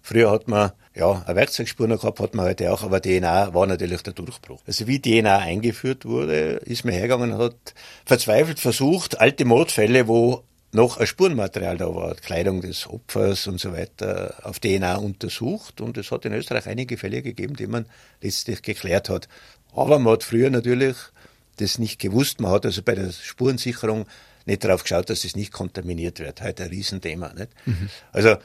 Früher 0.00 0.30
hat 0.30 0.48
man 0.48 0.72
ja, 0.98 1.22
eine 1.26 1.36
Werkzeugspur 1.36 1.86
noch 1.86 2.00
gehabt, 2.00 2.18
hat 2.18 2.34
man 2.34 2.46
heute 2.46 2.72
auch, 2.72 2.82
aber 2.82 3.00
DNA 3.00 3.54
war 3.54 3.66
natürlich 3.66 4.02
der 4.02 4.14
Durchbruch. 4.14 4.60
Also 4.66 4.88
wie 4.88 5.00
DNA 5.00 5.38
eingeführt 5.38 6.04
wurde, 6.04 6.60
ist 6.64 6.84
man 6.84 6.92
hergegangen 6.92 7.32
und 7.32 7.38
hat 7.38 7.74
verzweifelt 8.04 8.58
versucht, 8.58 9.20
alte 9.20 9.44
Mordfälle, 9.44 10.08
wo 10.08 10.42
noch 10.72 10.98
ein 10.98 11.06
Spurenmaterial 11.06 11.78
da 11.78 11.94
war, 11.94 12.14
Kleidung 12.16 12.60
des 12.60 12.88
Opfers 12.88 13.46
und 13.46 13.60
so 13.60 13.72
weiter, 13.72 14.34
auf 14.42 14.58
DNA 14.58 14.96
untersucht. 14.96 15.80
Und 15.80 15.96
es 15.96 16.10
hat 16.10 16.24
in 16.24 16.34
Österreich 16.34 16.66
einige 16.66 16.98
Fälle 16.98 17.22
gegeben, 17.22 17.54
die 17.54 17.68
man 17.68 17.86
letztlich 18.20 18.60
geklärt 18.62 19.08
hat. 19.08 19.28
Aber 19.74 19.98
man 19.98 20.14
hat 20.14 20.24
früher 20.24 20.50
natürlich 20.50 20.96
das 21.56 21.78
nicht 21.78 22.00
gewusst. 22.00 22.40
Man 22.40 22.50
hat 22.50 22.66
also 22.66 22.82
bei 22.82 22.94
der 22.94 23.12
Spurensicherung 23.12 24.06
nicht 24.46 24.64
darauf 24.64 24.82
geschaut, 24.82 25.08
dass 25.10 25.24
es 25.24 25.36
nicht 25.36 25.52
kontaminiert 25.52 26.18
wird. 26.18 26.42
Heute 26.42 26.64
ein 26.64 26.70
Riesenthema. 26.70 27.32
Nicht? 27.34 27.50
Mhm. 27.66 27.88
Also 28.12 28.36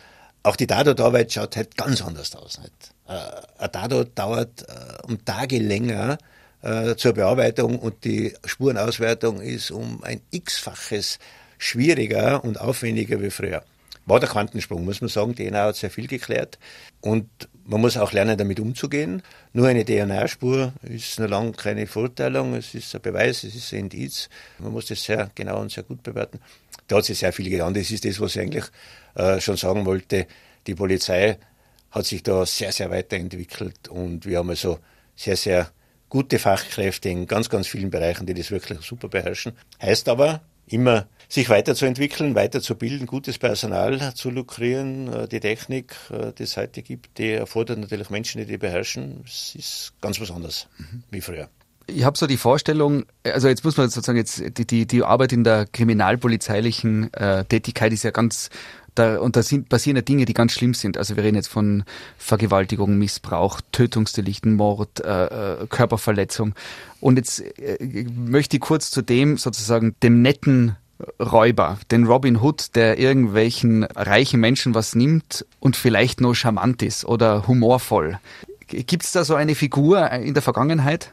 auch 0.44 0.56
die 0.56 0.68
Tatortarbeit 0.68 1.32
schaut 1.32 1.56
halt 1.56 1.76
ganz 1.78 2.02
anders 2.02 2.36
aus. 2.36 2.60
Nicht? 2.60 2.94
Äh, 3.08 3.64
ein 3.64 3.72
Tatort 3.72 4.18
dauert 4.18 4.64
äh, 4.64 5.08
um 5.08 5.24
Tage 5.24 5.58
länger 5.58 6.18
äh, 6.62 6.96
zur 6.96 7.14
Bearbeitung 7.14 7.80
und 7.80 8.04
die 8.04 8.34
Spurenauswertung 8.46 9.42
ist 9.42 9.72
um 9.72 10.04
ein 10.04 10.22
x-faches 10.32 11.20
schwieriger 11.58 12.44
und 12.44 12.60
aufwendiger 12.60 13.22
wie 13.22 13.30
früher. 13.30 13.64
War 14.06 14.20
der 14.20 14.30
Quantensprung, 14.30 14.84
muss 14.84 15.00
man 15.00 15.10
sagen. 15.10 15.34
DNA 15.34 15.64
hat 15.64 15.76
sehr 15.78 15.90
viel 15.90 16.08
geklärt. 16.08 16.60
Und 17.00 17.28
man 17.66 17.82
muss 17.82 17.98
auch 17.98 18.12
lernen, 18.12 18.38
damit 18.38 18.60
umzugehen. 18.60 19.22
Nur 19.54 19.68
eine 19.68 19.86
DNA-Spur 19.86 20.74
ist 20.84 21.20
noch 21.20 21.30
lange 21.30 21.54
keine 21.54 21.88
Verurteilung. 21.88 22.56
Es 22.56 22.74
ist 22.76 22.94
ein 22.96 23.02
Beweis, 23.02 23.44
es 23.44 23.56
ist 23.56 23.72
ein 23.74 23.80
Indiz. 23.80 24.30
Man 24.60 24.72
muss 24.72 24.88
das 24.88 25.04
sehr 25.04 25.32
genau 25.36 25.62
und 25.62 25.72
sehr 25.72 25.84
gut 25.84 26.04
bewerten. 26.04 26.40
Da 26.88 26.98
hat 26.98 27.06
sich 27.06 27.20
sehr 27.20 27.32
viel 27.32 27.50
getan. 27.50 27.74
Das 27.74 27.90
ist 27.92 28.06
das, 28.06 28.20
was 28.20 28.36
ich 28.36 28.42
eigentlich 28.42 28.66
äh, 29.16 29.40
schon 29.40 29.58
sagen 29.58 29.86
wollte. 29.86 30.28
Die 30.68 30.76
Polizei 30.76 31.38
hat 31.92 32.06
sich 32.06 32.24
da 32.24 32.46
sehr, 32.46 32.72
sehr 32.72 32.90
weiterentwickelt 32.90 33.88
und 33.88 34.26
wir 34.26 34.40
haben 34.40 34.50
also 34.50 34.80
sehr, 35.16 35.38
sehr 35.38 35.70
gute 36.10 36.40
Fachkräfte 36.40 37.10
in 37.10 37.28
ganz, 37.28 37.50
ganz 37.50 37.68
vielen 37.68 37.90
Bereichen, 37.90 38.26
die 38.26 38.34
das 38.34 38.52
wirklich 38.52 38.80
super 38.82 39.08
beherrschen. 39.08 39.54
Heißt 39.82 40.10
aber, 40.10 40.42
immer 40.68 41.08
sich 41.30 41.50
weiterzuentwickeln, 41.50 42.36
weiterzubilden, 42.36 43.08
gutes 43.08 43.38
Personal 43.38 44.14
zu 44.14 44.30
lukrieren. 44.30 45.12
Äh, 45.12 45.28
die 45.28 45.40
Technik, 45.40 45.96
äh, 46.12 46.32
die 46.34 46.44
es 46.44 46.58
heute 46.58 46.82
gibt, 46.82 47.18
die 47.18 47.32
erfordert 47.32 47.80
natürlich 47.80 48.10
Menschen, 48.10 48.40
die 48.40 48.46
die 48.46 48.58
beherrschen. 48.58 49.24
Es 49.26 49.56
ist 49.56 49.94
ganz 50.02 50.20
was 50.22 50.32
anderes 50.32 50.68
mhm. 50.78 51.04
wie 51.10 51.22
früher. 51.22 51.50
Ich 51.88 52.06
habe 52.06 52.18
so 52.18 52.28
die 52.28 52.38
Vorstellung, 52.38 53.06
also 53.26 53.50
jetzt 53.50 53.66
muss 53.66 53.76
man 53.76 53.90
sozusagen 53.90 54.18
jetzt 54.18 54.58
die, 54.58 54.66
die, 54.66 54.88
die 54.88 55.04
Arbeit 55.04 55.34
in 55.34 55.44
der 55.44 55.66
kriminalpolizeilichen 55.66 57.12
äh, 57.14 57.44
Tätigkeit 57.44 57.92
ist 57.92 58.04
ja 58.04 58.12
ganz 58.12 58.50
da, 58.96 59.20
und 59.20 59.36
da 59.36 59.44
sind, 59.44 59.70
passieren 59.70 59.96
ja 59.96 60.02
Dinge, 60.02 60.26
die 60.26 60.34
ganz 60.34 60.54
schlimm 60.54 60.74
sind. 60.74 60.98
Also 60.98 61.16
wir 61.16 61.24
reden 61.24 61.36
jetzt 61.36 61.48
von 61.48 61.84
Vergewaltigung, 62.18 62.98
Missbrauch, 62.98 63.62
Tötungsdelikten, 63.72 64.56
Mord, 64.56 65.00
äh, 65.00 65.26
äh, 65.26 65.68
Körperverletzung. 65.68 66.54
Und 67.00 67.18
jetzt 67.18 67.40
äh, 67.60 68.06
möchte 68.16 68.58
ich 68.58 68.62
kurz 68.62 68.92
zu 68.92 69.02
dem 69.02 69.38
sozusagen 69.38 69.96
dem 70.04 70.22
netten 70.22 70.76
Räuber, 71.20 71.80
den 71.92 72.06
Robin 72.06 72.42
Hood, 72.42 72.76
der 72.76 72.98
irgendwelchen 72.98 73.84
reichen 73.84 74.40
Menschen 74.40 74.74
was 74.74 74.96
nimmt 74.96 75.46
und 75.60 75.76
vielleicht 75.76 76.22
nur 76.22 76.36
charmant 76.36 76.82
ist 76.82 77.06
oder 77.06 77.48
humorvoll. 77.48 78.20
Gibt 78.68 79.04
es 79.04 79.12
da 79.12 79.24
so 79.24 79.36
eine 79.36 79.56
Figur 79.56 80.10
in 80.12 80.34
der 80.34 80.44
Vergangenheit? 80.44 81.12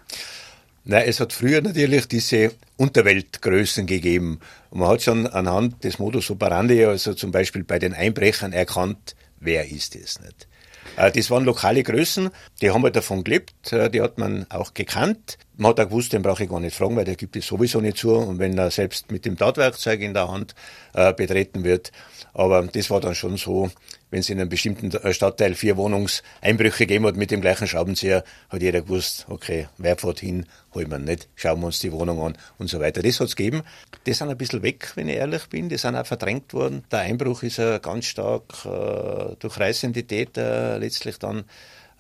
Nein, 0.85 1.05
es 1.07 1.21
hat 1.21 1.33
früher 1.33 1.61
natürlich 1.61 2.09
diese 2.09 2.53
Unterweltgrößen 2.77 3.87
gegeben. 3.87 4.41
Und 4.71 4.81
man 4.81 4.89
hat 4.89 5.03
schon 5.03 5.27
anhand 5.27 5.85
des 5.85 5.99
Modus 5.99 6.31
operandi, 6.31 6.85
also 6.85 7.13
zum 7.15 7.33
Beispiel 7.33 7.65
bei 7.65 7.79
den 7.79 7.93
Einbrechern, 7.93 8.53
erkannt, 8.53 9.15
wer 9.41 9.71
ist 9.71 9.95
es 9.95 10.21
nicht. 10.21 10.49
Äh, 10.97 11.13
das 11.13 11.31
waren 11.31 11.45
lokale 11.45 11.83
Größen, 11.83 12.31
die 12.61 12.71
haben 12.71 12.83
halt 12.83 12.97
davon 12.97 13.25
gelebt, 13.25 13.73
äh, 13.73 13.91
die 13.91 14.01
hat 14.01 14.19
man 14.19 14.47
auch 14.51 14.75
gekannt. 14.75 15.39
Man 15.61 15.73
hat 15.73 15.81
auch 15.81 15.88
gewusst, 15.90 16.14
den 16.14 16.23
brauche 16.23 16.43
ich 16.43 16.49
gar 16.49 16.59
nicht 16.59 16.75
fragen, 16.75 16.97
weil 16.97 17.05
der 17.05 17.17
gibt 17.17 17.37
es 17.37 17.47
sowieso 17.47 17.83
nicht 17.83 17.99
zu. 17.99 18.14
Und 18.14 18.38
wenn 18.38 18.57
er 18.57 18.71
selbst 18.71 19.12
mit 19.12 19.26
dem 19.26 19.37
Tatwerkzeug 19.37 20.00
in 20.00 20.14
der 20.14 20.26
Hand 20.26 20.55
äh, 20.95 21.12
betreten 21.12 21.64
wird, 21.64 21.93
aber 22.33 22.62
das 22.62 22.88
war 22.88 23.02
dann 23.02 23.14
schon 23.14 23.37
so, 23.37 23.71
wenn 24.11 24.21
es 24.21 24.31
in 24.31 24.40
einem 24.40 24.49
bestimmten 24.49 24.90
Stadtteil 25.12 25.55
vier 25.55 25.76
Wohnungseinbrüche 25.76 26.87
gegeben 26.87 27.05
hat 27.05 27.17
mit 27.17 27.31
dem 27.31 27.43
gleichen 27.43 27.67
Schraubenzieher, 27.67 28.25
hat 28.49 28.62
jeder 28.62 28.81
gewusst, 28.81 29.26
okay, 29.29 29.69
wer 29.76 29.99
fährt 29.99 30.21
hin, 30.21 30.47
holen 30.75 30.90
wir 30.90 30.99
nicht, 30.99 31.29
schauen 31.35 31.61
wir 31.61 31.67
uns 31.67 31.81
die 31.81 31.93
Wohnung 31.93 32.23
an 32.23 32.38
und 32.57 32.71
so 32.71 32.81
weiter. 32.81 33.02
Das 33.02 33.21
hat's 33.21 33.37
gegeben. 33.37 33.61
Die 34.07 34.14
sind 34.14 34.31
ein 34.31 34.38
bisschen 34.38 34.62
weg, 34.62 34.93
wenn 34.95 35.11
ich 35.11 35.17
ehrlich 35.17 35.47
bin. 35.50 35.69
Die 35.69 35.76
sind 35.76 35.95
auch 35.95 36.07
verdrängt 36.07 36.55
worden. 36.55 36.85
Der 36.90 37.00
Einbruch 37.00 37.43
ist 37.43 37.59
ja 37.59 37.76
ganz 37.76 38.07
stark 38.07 38.64
äh, 38.64 39.37
durch 39.38 39.61
reißende 39.61 40.05
Täter 40.05 40.79
letztlich 40.79 41.19
dann 41.19 41.45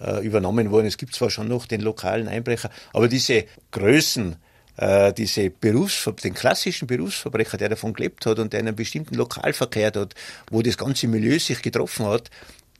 äh, 0.00 0.24
übernommen 0.24 0.70
worden. 0.70 0.86
Es 0.86 0.96
gibt 0.96 1.14
zwar 1.14 1.30
schon 1.30 1.48
noch 1.48 1.66
den 1.66 1.80
lokalen 1.80 2.28
Einbrecher, 2.28 2.70
aber 2.92 3.08
diese 3.08 3.44
Größen, 3.70 4.36
äh, 4.76 5.12
diese 5.12 5.50
Berufsver 5.50 6.12
den 6.12 6.34
klassischen 6.34 6.86
Berufsverbrecher, 6.86 7.56
der 7.56 7.70
davon 7.70 7.92
gelebt 7.92 8.26
hat 8.26 8.38
und 8.38 8.52
der 8.52 8.60
in 8.60 8.68
einem 8.68 8.76
bestimmten 8.76 9.14
Lokal 9.14 9.52
verkehrt 9.52 9.96
hat, 9.96 10.14
wo 10.50 10.62
das 10.62 10.78
ganze 10.78 11.06
Milieu 11.06 11.38
sich 11.38 11.62
getroffen 11.62 12.06
hat, 12.06 12.30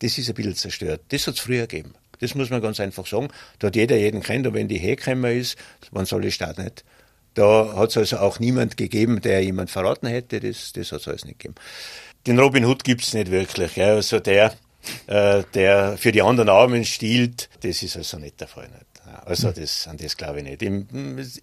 das 0.00 0.16
ist 0.16 0.28
ein 0.28 0.34
bisschen 0.34 0.56
zerstört. 0.56 1.02
Das 1.08 1.26
hat 1.26 1.34
es 1.34 1.40
früher 1.40 1.66
gegeben. 1.66 1.94
Das 2.20 2.34
muss 2.34 2.50
man 2.50 2.60
ganz 2.60 2.80
einfach 2.80 3.06
sagen. 3.06 3.28
Da 3.58 3.68
hat 3.68 3.76
jeder 3.76 3.96
jeden 3.96 4.22
kennt 4.22 4.46
und 4.46 4.54
wenn 4.54 4.68
die 4.68 4.78
hergekommen 4.78 5.38
ist, 5.38 5.56
man 5.90 6.06
soll 6.06 6.24
es 6.26 6.34
Staat 6.34 6.58
nicht. 6.58 6.84
Da 7.34 7.74
hat 7.76 7.90
es 7.90 7.96
also 7.96 8.18
auch 8.18 8.40
niemand 8.40 8.76
gegeben, 8.76 9.20
der 9.20 9.42
jemand 9.42 9.70
verraten 9.70 10.06
hätte. 10.06 10.40
Das, 10.40 10.72
das 10.72 10.92
hat 10.92 11.00
es 11.00 11.08
alles 11.08 11.24
nicht 11.24 11.38
gegeben. 11.38 11.54
Den 12.26 12.38
Robin 12.38 12.64
Hood 12.64 12.84
gibt 12.84 13.02
es 13.02 13.14
nicht 13.14 13.30
wirklich. 13.30 13.76
Ja. 13.76 13.94
Also 13.94 14.20
der, 14.20 14.52
äh, 15.06 15.42
der 15.54 15.96
für 15.98 16.12
die 16.12 16.22
anderen 16.22 16.48
Armen 16.48 16.84
stiehlt, 16.84 17.48
das 17.62 17.82
ist 17.82 17.96
also 17.96 18.18
nicht 18.18 18.40
der 18.40 18.48
Fall. 18.48 18.68
Nicht. 18.68 18.86
Also 19.24 19.50
das, 19.50 19.86
an 19.88 19.96
das 19.96 20.16
glaube 20.16 20.40
ich 20.40 20.44
nicht. 20.44 20.62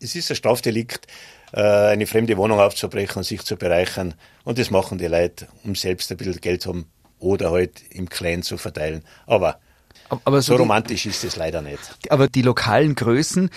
Es 0.01 0.15
ist 0.15 0.29
ein 0.29 0.36
Strafdelikt, 0.36 1.08
äh, 1.53 1.62
eine 1.62 2.08
fremde 2.08 2.38
Wohnung 2.38 2.60
aufzubrechen 2.60 3.17
und 3.17 3.24
sich 3.24 3.44
zu 3.44 3.56
bereichern. 3.56 4.13
Und 4.44 4.58
das 4.58 4.72
machen 4.72 4.98
die 4.98 5.08
Leute, 5.08 5.48
um 5.63 5.75
selbst 5.75 6.12
ein 6.12 6.17
bisschen 6.17 6.39
Geld 6.41 6.62
zu 6.62 6.70
haben 6.70 6.86
oder 7.20 7.51
halt 7.51 7.82
im 7.89 8.10
Clan 8.10 8.44
zu 8.44 8.58
verteilen. 8.58 9.03
Aber 9.25 9.60
aber 10.24 10.41
so, 10.41 10.53
so 10.53 10.60
romantisch 10.60 11.06
ist 11.06 11.24
es 11.25 11.36
leider 11.36 11.62
nicht. 11.62 11.79
Aber 12.10 12.27
die 12.27 12.41
lokalen 12.41 12.96
Größen, 12.96 13.50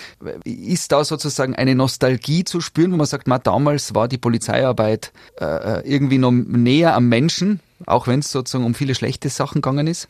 ist 0.43 0.91
da 0.91 1.05
sozusagen 1.05 1.55
eine 1.55 1.75
Nostalgie 1.75 2.43
zu 2.43 2.59
spüren, 2.59 2.91
wo 2.91 2.97
man 2.97 3.05
sagt, 3.05 3.27
ma, 3.27 3.39
damals 3.39 3.95
war 3.95 4.09
die 4.09 4.17
Polizeiarbeit 4.17 5.13
äh, 5.39 5.45
äh 5.45 5.81
irgendwie 5.85 6.17
noch 6.17 6.31
näher 6.31 6.93
am 6.93 7.07
Menschen, 7.07 7.61
auch 7.87 8.07
wenn 8.07 8.19
es 8.19 8.31
sozusagen 8.31 8.65
um 8.65 8.75
viele 8.75 8.95
schlechte 8.95 9.29
Sachen 9.29 9.61
gegangen 9.61 9.87
ist? 9.87 10.07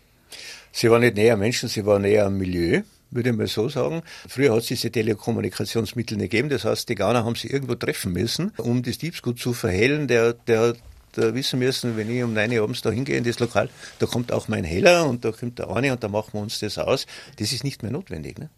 Sie 0.71 0.89
war 0.89 0.99
nicht 0.99 1.15
näher 1.15 1.37
Menschen, 1.37 1.69
sie 1.69 1.85
war 1.85 1.99
näher 1.99 2.25
am 2.25 2.37
Milieu 2.37 2.81
würde 3.11 3.29
ich 3.29 3.35
mal 3.35 3.47
so 3.47 3.69
sagen. 3.69 4.03
Früher 4.27 4.53
hat 4.53 4.61
es 4.61 4.67
diese 4.67 4.89
Telekommunikationsmittel 4.89 6.17
nicht 6.17 6.31
gegeben, 6.31 6.49
das 6.49 6.63
heißt, 6.65 6.87
die 6.89 6.95
Ghana 6.95 7.23
haben 7.23 7.35
sich 7.35 7.51
irgendwo 7.51 7.75
treffen 7.75 8.13
müssen, 8.13 8.51
um 8.57 8.83
das 8.83 8.97
Diebsgut 8.97 9.37
zu 9.37 9.53
verhellen. 9.53 10.07
Der, 10.07 10.33
der 10.33 10.75
da 11.13 11.35
wissen 11.35 11.59
müssen, 11.59 11.97
wenn 11.97 12.09
ich 12.09 12.23
um 12.23 12.33
9 12.33 12.51
Uhr 12.53 12.63
abends 12.63 12.81
da 12.81 12.89
hingehe 12.89 13.17
in 13.17 13.25
das 13.25 13.39
Lokal, 13.39 13.69
da 13.99 14.05
kommt 14.05 14.31
auch 14.31 14.47
mein 14.47 14.63
Heller 14.63 15.05
und 15.07 15.25
da 15.25 15.33
kommt 15.33 15.59
der 15.59 15.69
eine 15.69 15.91
und 15.91 16.01
da 16.01 16.07
machen 16.07 16.29
wir 16.33 16.41
uns 16.41 16.59
das 16.59 16.77
aus. 16.77 17.05
Das 17.37 17.51
ist 17.51 17.65
nicht 17.65 17.83
mehr 17.83 17.91
notwendig. 17.91 18.39
Ne? 18.39 18.49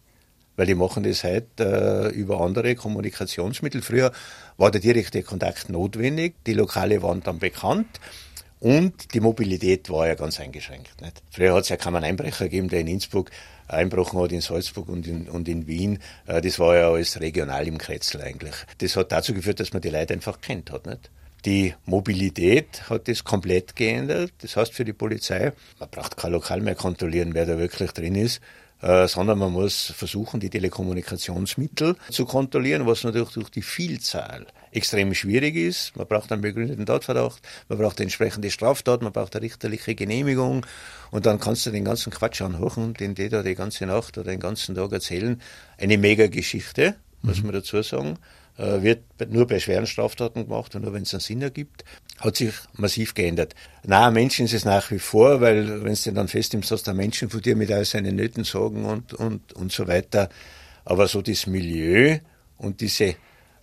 Weil 0.56 0.68
die 0.68 0.76
machen 0.76 1.04
das 1.04 1.24
heute 1.24 2.12
äh, 2.14 2.16
über 2.16 2.42
andere 2.42 2.76
Kommunikationsmittel. 2.76 3.82
Früher 3.82 4.12
war 4.58 4.70
der 4.70 4.82
direkte 4.82 5.24
Kontakt 5.24 5.70
notwendig, 5.70 6.36
die 6.46 6.54
Lokale 6.54 7.02
waren 7.02 7.24
dann 7.24 7.40
bekannt. 7.40 8.00
Und 8.64 9.14
die 9.14 9.20
Mobilität 9.20 9.90
war 9.90 10.08
ja 10.08 10.16
ganz 10.16 10.40
eingeschränkt. 10.40 11.02
Nicht? 11.02 11.22
Früher 11.32 11.54
hat 11.54 11.64
es 11.64 11.70
ja 11.70 11.76
kaum 11.76 11.96
einen 11.96 12.06
Einbrecher 12.06 12.46
gegeben, 12.46 12.70
der 12.70 12.80
in 12.80 12.88
Innsbruck 12.88 13.30
einbrochen 13.68 14.18
hat 14.22 14.32
in 14.32 14.40
Salzburg 14.40 14.88
und 14.88 15.06
in, 15.06 15.28
und 15.28 15.50
in 15.50 15.68
Wien. 15.68 16.00
Äh, 16.28 16.40
das 16.40 16.60
war 16.60 16.78
ja 16.78 16.90
alles 16.90 17.20
regional 17.20 17.68
im 17.68 17.78
Kretzel 17.78 18.22
eigentlich. 18.22 18.56
Das 18.78 18.96
hat 18.96 19.12
dazu 19.12 19.34
geführt, 19.34 19.60
dass 19.60 19.74
man 19.74 19.82
die 19.82 19.90
Leute 19.90 20.14
einfach 20.14 20.40
kennt 20.40 20.72
hat. 20.72 20.86
Nicht? 20.86 21.12
Die 21.44 21.74
Mobilität 21.86 22.90
hat 22.90 23.10
das 23.10 23.26
komplett 23.26 23.76
geändert. 23.76 24.32
Das 24.42 24.56
heißt 24.56 24.74
für 24.74 24.86
die 24.86 24.94
Polizei, 24.94 25.52
man 25.78 25.90
braucht 25.90 26.16
kein 26.16 26.32
Lokal 26.32 26.62
mehr 26.62 26.76
kontrollieren, 26.76 27.34
wer 27.34 27.46
da 27.46 27.58
wirklich 27.58 27.92
drin 27.92 28.16
ist, 28.16 28.40
äh, 28.84 29.08
sondern 29.08 29.40
man 29.40 29.54
muss 29.54 29.94
versuchen, 29.96 30.42
die 30.42 30.50
Telekommunikationsmittel 30.50 31.96
zu 32.12 32.26
kontrollieren, 32.26 32.86
was 32.86 33.06
natürlich 33.06 33.30
durch 33.30 33.50
die 33.50 33.62
Vielzahl 33.62 34.46
extrem 34.72 35.14
schwierig 35.14 35.56
ist. 35.56 35.96
Man 35.96 36.06
braucht 36.06 36.32
einen 36.34 36.42
begründeten 36.42 36.86
Tatverdacht, 36.86 37.42
man 37.70 37.78
braucht 37.78 38.00
eine 38.00 38.06
entsprechende 38.06 38.52
Straftat, 38.52 39.02
man 39.02 39.14
braucht 39.14 39.36
eine 39.36 39.44
richterliche 39.46 39.96
Genehmigung 39.96 40.66
und 41.12 41.26
dann 41.26 41.40
kannst 41.40 41.66
du 41.66 41.72
den 41.72 41.86
ganzen 41.86 42.12
Quatsch 42.12 42.42
anhören, 42.42 42.94
den 42.94 43.16
die 43.16 43.30
da 43.30 43.42
die 43.42 43.56
ganze 43.56 43.86
Nacht 43.86 44.18
oder 44.18 44.32
den 44.32 44.42
ganzen 44.42 44.76
Tag 44.76 44.92
erzählen. 44.92 45.42
Eine 45.78 45.98
Mega-Geschichte, 45.98 46.96
muss 47.22 47.42
man 47.42 47.54
dazu 47.54 47.82
sagen. 47.82 48.18
Äh, 48.56 48.84
wird 48.84 49.02
nur 49.30 49.48
bei 49.48 49.60
schweren 49.60 49.88
Straftaten 49.88 50.44
gemacht 50.44 50.76
und 50.76 50.84
nur 50.84 50.94
wenn 50.94 51.04
es 51.04 51.14
einen 51.14 51.22
Sinn 51.22 51.42
ergibt, 51.42 51.84
hat 52.20 52.36
sich 52.36 52.54
massiv 52.74 53.16
geändert. 53.16 53.56
Na, 53.84 54.12
Menschen 54.12 54.46
ist 54.46 54.54
es 54.54 54.64
nach 54.64 54.92
wie 54.92 55.00
vor, 55.00 55.42
weil 55.42 55.84
wenn 55.84 55.94
es 55.94 56.04
denn 56.04 56.14
dann 56.14 56.28
festnimmst, 56.28 56.70
hast 56.70 56.88
du 56.88 56.94
Menschen 56.94 57.32
von 57.32 57.42
dir 57.42 57.56
mit 57.56 57.72
all 57.72 57.84
seinen 57.84 58.16
Nöten, 58.16 58.44
Sorgen 58.44 58.86
und, 58.86 59.16
und, 59.16 59.54
und 59.54 59.72
so 59.72 59.88
weiter. 59.88 60.30
Aber 60.86 61.08
so 61.08 61.24
das 61.24 61.48
Milieu 61.48 62.20
und 62.60 62.82
diese 62.82 63.16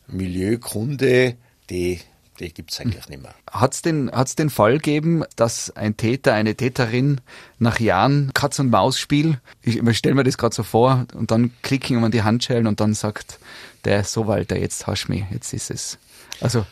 Milieukunde, 0.09 1.37
die, 1.69 2.01
die 2.41 2.53
gibt 2.53 2.73
es 2.73 2.81
eigentlich 2.81 3.09
nicht 3.09 3.23
mehr. 3.23 3.35
Hat 3.51 3.75
es 3.75 3.83
den, 3.83 4.11
hat's 4.11 4.35
den 4.35 4.51
Fall 4.51 4.75
gegeben, 4.75 5.25
dass 5.37 5.75
ein 5.77 5.97
Täter, 5.97 6.35
eine 6.35 6.55
Täterin 6.55 7.21
nach 7.59 7.79
Jahren 7.79 8.33
Katz-und-Maus-Spiel, 8.35 9.41
ich, 9.63 9.77
ich 9.77 9.99
stelle 9.99 10.15
mir 10.15 10.25
das 10.25 10.39
gerade 10.39 10.55
so 10.55 10.63
vor, 10.63 11.07
und 11.15 11.31
dann 11.31 11.53
klicken 11.63 11.97
um 11.97 12.05
an 12.05 12.11
die 12.11 12.23
Handschellen 12.23 12.67
und 12.67 12.81
dann 12.81 12.95
sagt 12.95 13.39
der 13.85 14.05
so, 14.05 14.27
Walter, 14.27 14.59
jetzt 14.59 14.87
hast 14.87 15.07
du 15.07 15.13
mich, 15.13 15.25
jetzt 15.31 15.53
ist 15.53 15.71
es. 15.71 15.99
Also. 16.41 16.67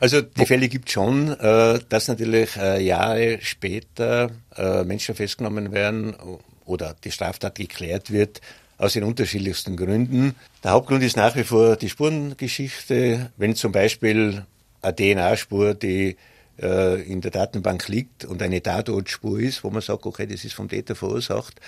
Also 0.00 0.22
die 0.22 0.46
Fälle 0.46 0.68
gibt 0.68 0.90
schon, 0.90 1.28
äh, 1.38 1.80
dass 1.88 2.08
natürlich 2.08 2.56
äh, 2.56 2.82
Jahre 2.82 3.38
später 3.42 4.30
äh, 4.56 4.84
Menschen 4.84 5.14
festgenommen 5.14 5.72
werden 5.72 6.16
oder 6.64 6.96
die 7.04 7.10
Straftat 7.10 7.56
geklärt 7.56 8.10
wird, 8.10 8.40
aus 8.78 8.92
den 8.92 9.04
unterschiedlichsten 9.04 9.76
Gründen. 9.76 10.34
Der 10.62 10.72
Hauptgrund 10.72 11.02
ist 11.02 11.16
nach 11.16 11.36
wie 11.36 11.44
vor 11.44 11.76
die 11.76 11.88
Spurengeschichte. 11.88 13.30
Wenn 13.36 13.54
zum 13.54 13.72
Beispiel 13.72 14.44
eine 14.82 14.94
DNA-Spur, 14.94 15.74
die 15.74 16.16
äh, 16.60 17.02
in 17.02 17.20
der 17.20 17.30
Datenbank 17.30 17.88
liegt 17.88 18.24
und 18.24 18.42
eine 18.42 18.62
Tatortspur 18.62 19.38
ist, 19.40 19.64
wo 19.64 19.70
man 19.70 19.82
sagt, 19.82 20.06
okay, 20.06 20.26
das 20.26 20.44
ist 20.44 20.54
vom 20.54 20.68
Täter 20.68 20.94
verursacht 20.94 21.60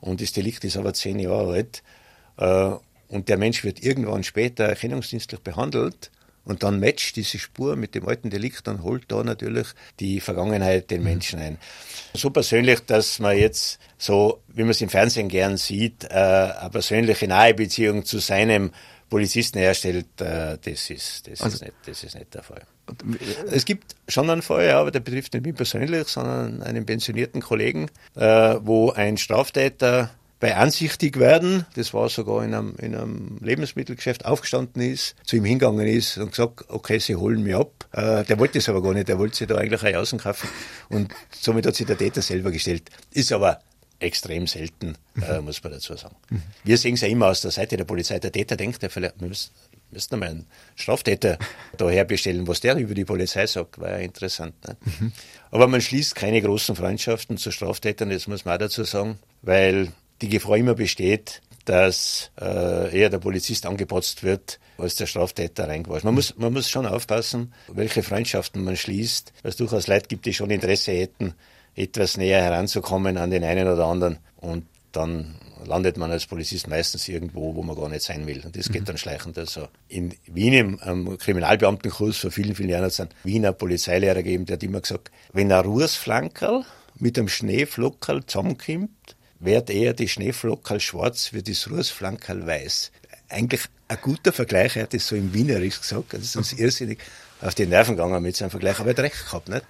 und 0.00 0.20
das 0.20 0.32
Delikt 0.32 0.64
ist 0.64 0.76
aber 0.76 0.94
zehn 0.94 1.18
Jahre 1.18 1.52
alt 1.52 1.82
äh, 2.36 2.70
und 3.08 3.28
der 3.28 3.38
Mensch 3.38 3.64
wird 3.64 3.82
irgendwann 3.82 4.24
später 4.24 4.64
erkennungsdienstlich 4.64 5.40
behandelt 5.40 6.10
und 6.46 6.62
dann 6.62 6.80
matcht 6.80 7.16
diese 7.16 7.38
Spur 7.38 7.76
mit 7.76 7.94
dem 7.94 8.08
alten 8.08 8.30
Delikt, 8.30 8.66
dann 8.66 8.82
holt 8.82 9.04
da 9.08 9.22
natürlich 9.22 9.66
die 10.00 10.20
Vergangenheit 10.20 10.90
den 10.90 11.00
mhm. 11.00 11.08
Menschen 11.08 11.38
ein. 11.40 11.58
So 12.14 12.30
persönlich, 12.30 12.80
dass 12.86 13.18
man 13.18 13.36
jetzt 13.36 13.78
so, 13.98 14.40
wie 14.48 14.62
man 14.62 14.70
es 14.70 14.80
im 14.80 14.88
Fernsehen 14.88 15.28
gern 15.28 15.56
sieht, 15.56 16.04
äh, 16.04 16.08
eine 16.08 16.70
persönliche 16.70 17.26
nahe 17.26 17.52
Beziehung 17.52 18.04
zu 18.04 18.20
seinem 18.20 18.70
Polizisten 19.10 19.58
herstellt, 19.58 20.20
äh, 20.20 20.56
das, 20.62 20.90
ist, 20.90 21.28
das, 21.28 21.40
also, 21.40 21.56
ist 21.56 21.62
nicht, 21.62 21.74
das 21.84 22.04
ist 22.04 22.14
nicht 22.14 22.32
der 22.32 22.42
Fall. 22.42 22.62
Es 23.50 23.64
gibt 23.64 23.96
schon 24.06 24.30
einen 24.30 24.42
Fall, 24.42 24.70
aber 24.70 24.92
der 24.92 25.00
betrifft 25.00 25.34
nicht 25.34 25.44
mich 25.44 25.56
persönlich, 25.56 26.06
sondern 26.06 26.62
einen 26.62 26.86
pensionierten 26.86 27.42
Kollegen, 27.42 27.90
äh, 28.14 28.56
wo 28.60 28.92
ein 28.92 29.16
Straftäter 29.16 30.10
ansichtig 30.54 31.18
werden, 31.18 31.66
das 31.74 31.94
war 31.94 32.08
sogar 32.08 32.44
in 32.44 32.54
einem, 32.54 32.74
in 32.76 32.94
einem 32.94 33.38
Lebensmittelgeschäft, 33.40 34.24
aufgestanden 34.24 34.82
ist, 34.82 35.14
zu 35.24 35.36
ihm 35.36 35.44
hingegangen 35.44 35.86
ist 35.86 36.18
und 36.18 36.30
gesagt, 36.30 36.64
okay, 36.68 36.98
sie 36.98 37.16
holen 37.16 37.42
mich 37.42 37.54
ab. 37.54 37.86
Äh, 37.92 38.24
der 38.24 38.38
wollte 38.38 38.58
es 38.58 38.68
aber 38.68 38.82
gar 38.82 38.94
nicht, 38.94 39.08
der 39.08 39.18
wollte 39.18 39.36
sich 39.36 39.46
da 39.46 39.56
eigentlich 39.56 39.82
ein 39.82 39.96
außen 39.96 40.18
kaufen 40.18 40.48
und 40.88 41.12
somit 41.30 41.66
hat 41.66 41.74
sich 41.74 41.86
der 41.86 41.98
Täter 41.98 42.22
selber 42.22 42.50
gestellt. 42.50 42.90
Ist 43.12 43.32
aber 43.32 43.60
extrem 43.98 44.46
selten, 44.46 44.96
äh, 45.26 45.40
muss 45.40 45.62
man 45.62 45.72
dazu 45.72 45.96
sagen. 45.96 46.16
Mhm. 46.30 46.42
Wir 46.64 46.78
sehen 46.78 46.94
es 46.94 47.00
ja 47.00 47.08
immer 47.08 47.28
aus 47.28 47.40
der 47.40 47.50
Seite 47.50 47.76
der 47.76 47.84
Polizei. 47.84 48.18
Der 48.18 48.32
Täter 48.32 48.56
denkt, 48.56 48.82
der 48.82 48.90
vielleicht, 48.90 49.20
wir 49.20 49.28
müssen, 49.28 49.50
müssen 49.90 50.18
mal 50.18 50.28
einen 50.28 50.46
Straftäter 50.74 51.38
daher 51.78 52.04
bestellen, 52.04 52.46
was 52.46 52.60
der 52.60 52.76
über 52.76 52.94
die 52.94 53.04
Polizei 53.04 53.46
sagt, 53.46 53.80
war 53.80 53.90
ja 53.90 53.98
interessant. 53.98 54.54
Ne? 54.66 54.76
Mhm. 54.84 55.12
Aber 55.50 55.66
man 55.66 55.80
schließt 55.80 56.14
keine 56.14 56.42
großen 56.42 56.76
Freundschaften 56.76 57.38
zu 57.38 57.50
Straftätern, 57.50 58.10
das 58.10 58.26
muss 58.26 58.44
man 58.44 58.54
auch 58.54 58.58
dazu 58.58 58.84
sagen, 58.84 59.18
weil 59.42 59.92
die 60.22 60.28
Gefahr 60.28 60.56
immer 60.56 60.74
besteht, 60.74 61.42
dass 61.64 62.30
äh, 62.40 62.96
eher 62.96 63.10
der 63.10 63.18
Polizist 63.18 63.66
angepotzt 63.66 64.22
wird, 64.22 64.60
als 64.78 64.94
der 64.96 65.06
Straftäter 65.06 65.68
reingewaschen. 65.68 66.06
Man 66.06 66.14
muss, 66.14 66.36
man 66.36 66.52
muss 66.52 66.70
schon 66.70 66.86
aufpassen, 66.86 67.52
welche 67.68 68.02
Freundschaften 68.02 68.62
man 68.62 68.76
schließt, 68.76 69.32
weil 69.42 69.50
es 69.50 69.56
durchaus 69.56 69.88
Leute 69.88 70.06
gibt, 70.06 70.26
die 70.26 70.34
schon 70.34 70.50
Interesse 70.50 70.92
hätten, 70.92 71.34
etwas 71.74 72.16
näher 72.16 72.42
heranzukommen 72.42 73.16
an 73.16 73.30
den 73.30 73.44
einen 73.44 73.68
oder 73.68 73.86
anderen. 73.86 74.18
Und 74.36 74.64
dann 74.92 75.34
landet 75.64 75.96
man 75.96 76.10
als 76.10 76.26
Polizist 76.26 76.68
meistens 76.68 77.08
irgendwo, 77.08 77.54
wo 77.54 77.62
man 77.62 77.76
gar 77.76 77.88
nicht 77.88 78.02
sein 78.02 78.26
will. 78.26 78.42
Und 78.44 78.56
das 78.56 78.70
geht 78.70 78.82
mhm. 78.82 78.86
dann 78.86 78.98
schleichend. 78.98 79.36
Also 79.36 79.68
in 79.88 80.14
Wien 80.26 80.52
im 80.52 80.80
ähm, 80.84 81.18
Kriminalbeamtenkurs 81.18 82.16
vor 82.18 82.30
vielen, 82.30 82.54
vielen 82.54 82.70
Jahren 82.70 82.84
hat 82.84 82.92
es 82.92 83.00
einen 83.00 83.10
Wiener 83.24 83.52
Polizeilehrer 83.52 84.22
gegeben, 84.22 84.46
der 84.46 84.54
hat 84.54 84.62
immer 84.62 84.80
gesagt, 84.80 85.10
wenn 85.32 85.50
ein 85.50 85.64
Ruhrsflankerl 85.64 86.64
mit 86.98 87.18
einem 87.18 87.28
Schneeflockerl 87.28 88.24
zusammenkommt, 88.24 89.15
wird 89.40 89.70
eher 89.70 89.92
die 89.92 90.08
Schneeflockerl 90.08 90.80
schwarz 90.80 91.32
wie 91.32 91.42
das 91.42 91.70
Ruhrsflankerl 91.70 92.46
weiß. 92.46 92.92
Eigentlich 93.28 93.62
ein 93.88 93.98
guter 94.00 94.32
Vergleich, 94.32 94.76
er 94.76 94.84
hat 94.84 94.94
das 94.94 95.06
so 95.06 95.16
im 95.16 95.32
Wienerisch 95.34 95.80
gesagt, 95.80 96.12
das 96.12 96.22
ist 96.22 96.36
uns 96.36 96.52
irrsinnig 96.58 96.98
auf 97.40 97.54
die 97.54 97.66
Nerven 97.66 97.96
gegangen 97.96 98.22
mit 98.22 98.36
seinem 98.36 98.50
Vergleich, 98.50 98.78
aber 98.78 98.90
er 98.90 98.96
hat 98.96 99.00
recht 99.00 99.26
gehabt, 99.26 99.48
nicht? 99.48 99.64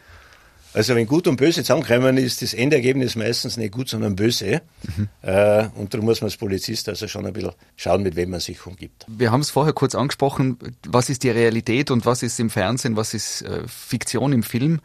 Also 0.77 0.95
wenn 0.95 1.07
Gut 1.07 1.27
und 1.27 1.37
Böse 1.37 1.63
zusammenkommen, 1.63 2.19
ist 2.19 2.43
das 2.43 2.53
Endergebnis 2.53 3.17
meistens 3.17 3.57
nicht 3.57 3.73
gut, 3.73 3.89
sondern 3.89 4.15
böse. 4.15 4.61
Mhm. 4.83 5.09
Äh, 5.23 5.69
und 5.75 5.95
darum 5.95 6.05
muss 6.05 6.21
man 6.21 6.27
als 6.27 6.37
Polizist 6.37 6.87
also 6.91 7.09
schon 7.09 7.25
ein 7.25 7.33
bisschen 7.33 7.53
schauen, 7.77 8.03
mit 8.03 8.15
wem 8.15 8.29
man 8.29 8.41
sich 8.41 8.67
umgibt. 8.67 9.07
Wir 9.09 9.33
haben 9.33 9.41
es 9.41 9.49
vorher 9.49 9.73
kurz 9.73 9.95
angesprochen, 9.95 10.59
was 10.87 11.09
ist 11.09 11.23
die 11.23 11.31
Realität 11.31 11.91
und 11.91 12.05
was 12.05 12.23
ist 12.23 12.39
im 12.41 12.51
Fernsehen, 12.51 12.95
was 12.95 13.15
ist 13.15 13.41
äh, 13.41 13.63
Fiktion 13.67 14.35
im 14.35 14.43
Film. 14.43 14.81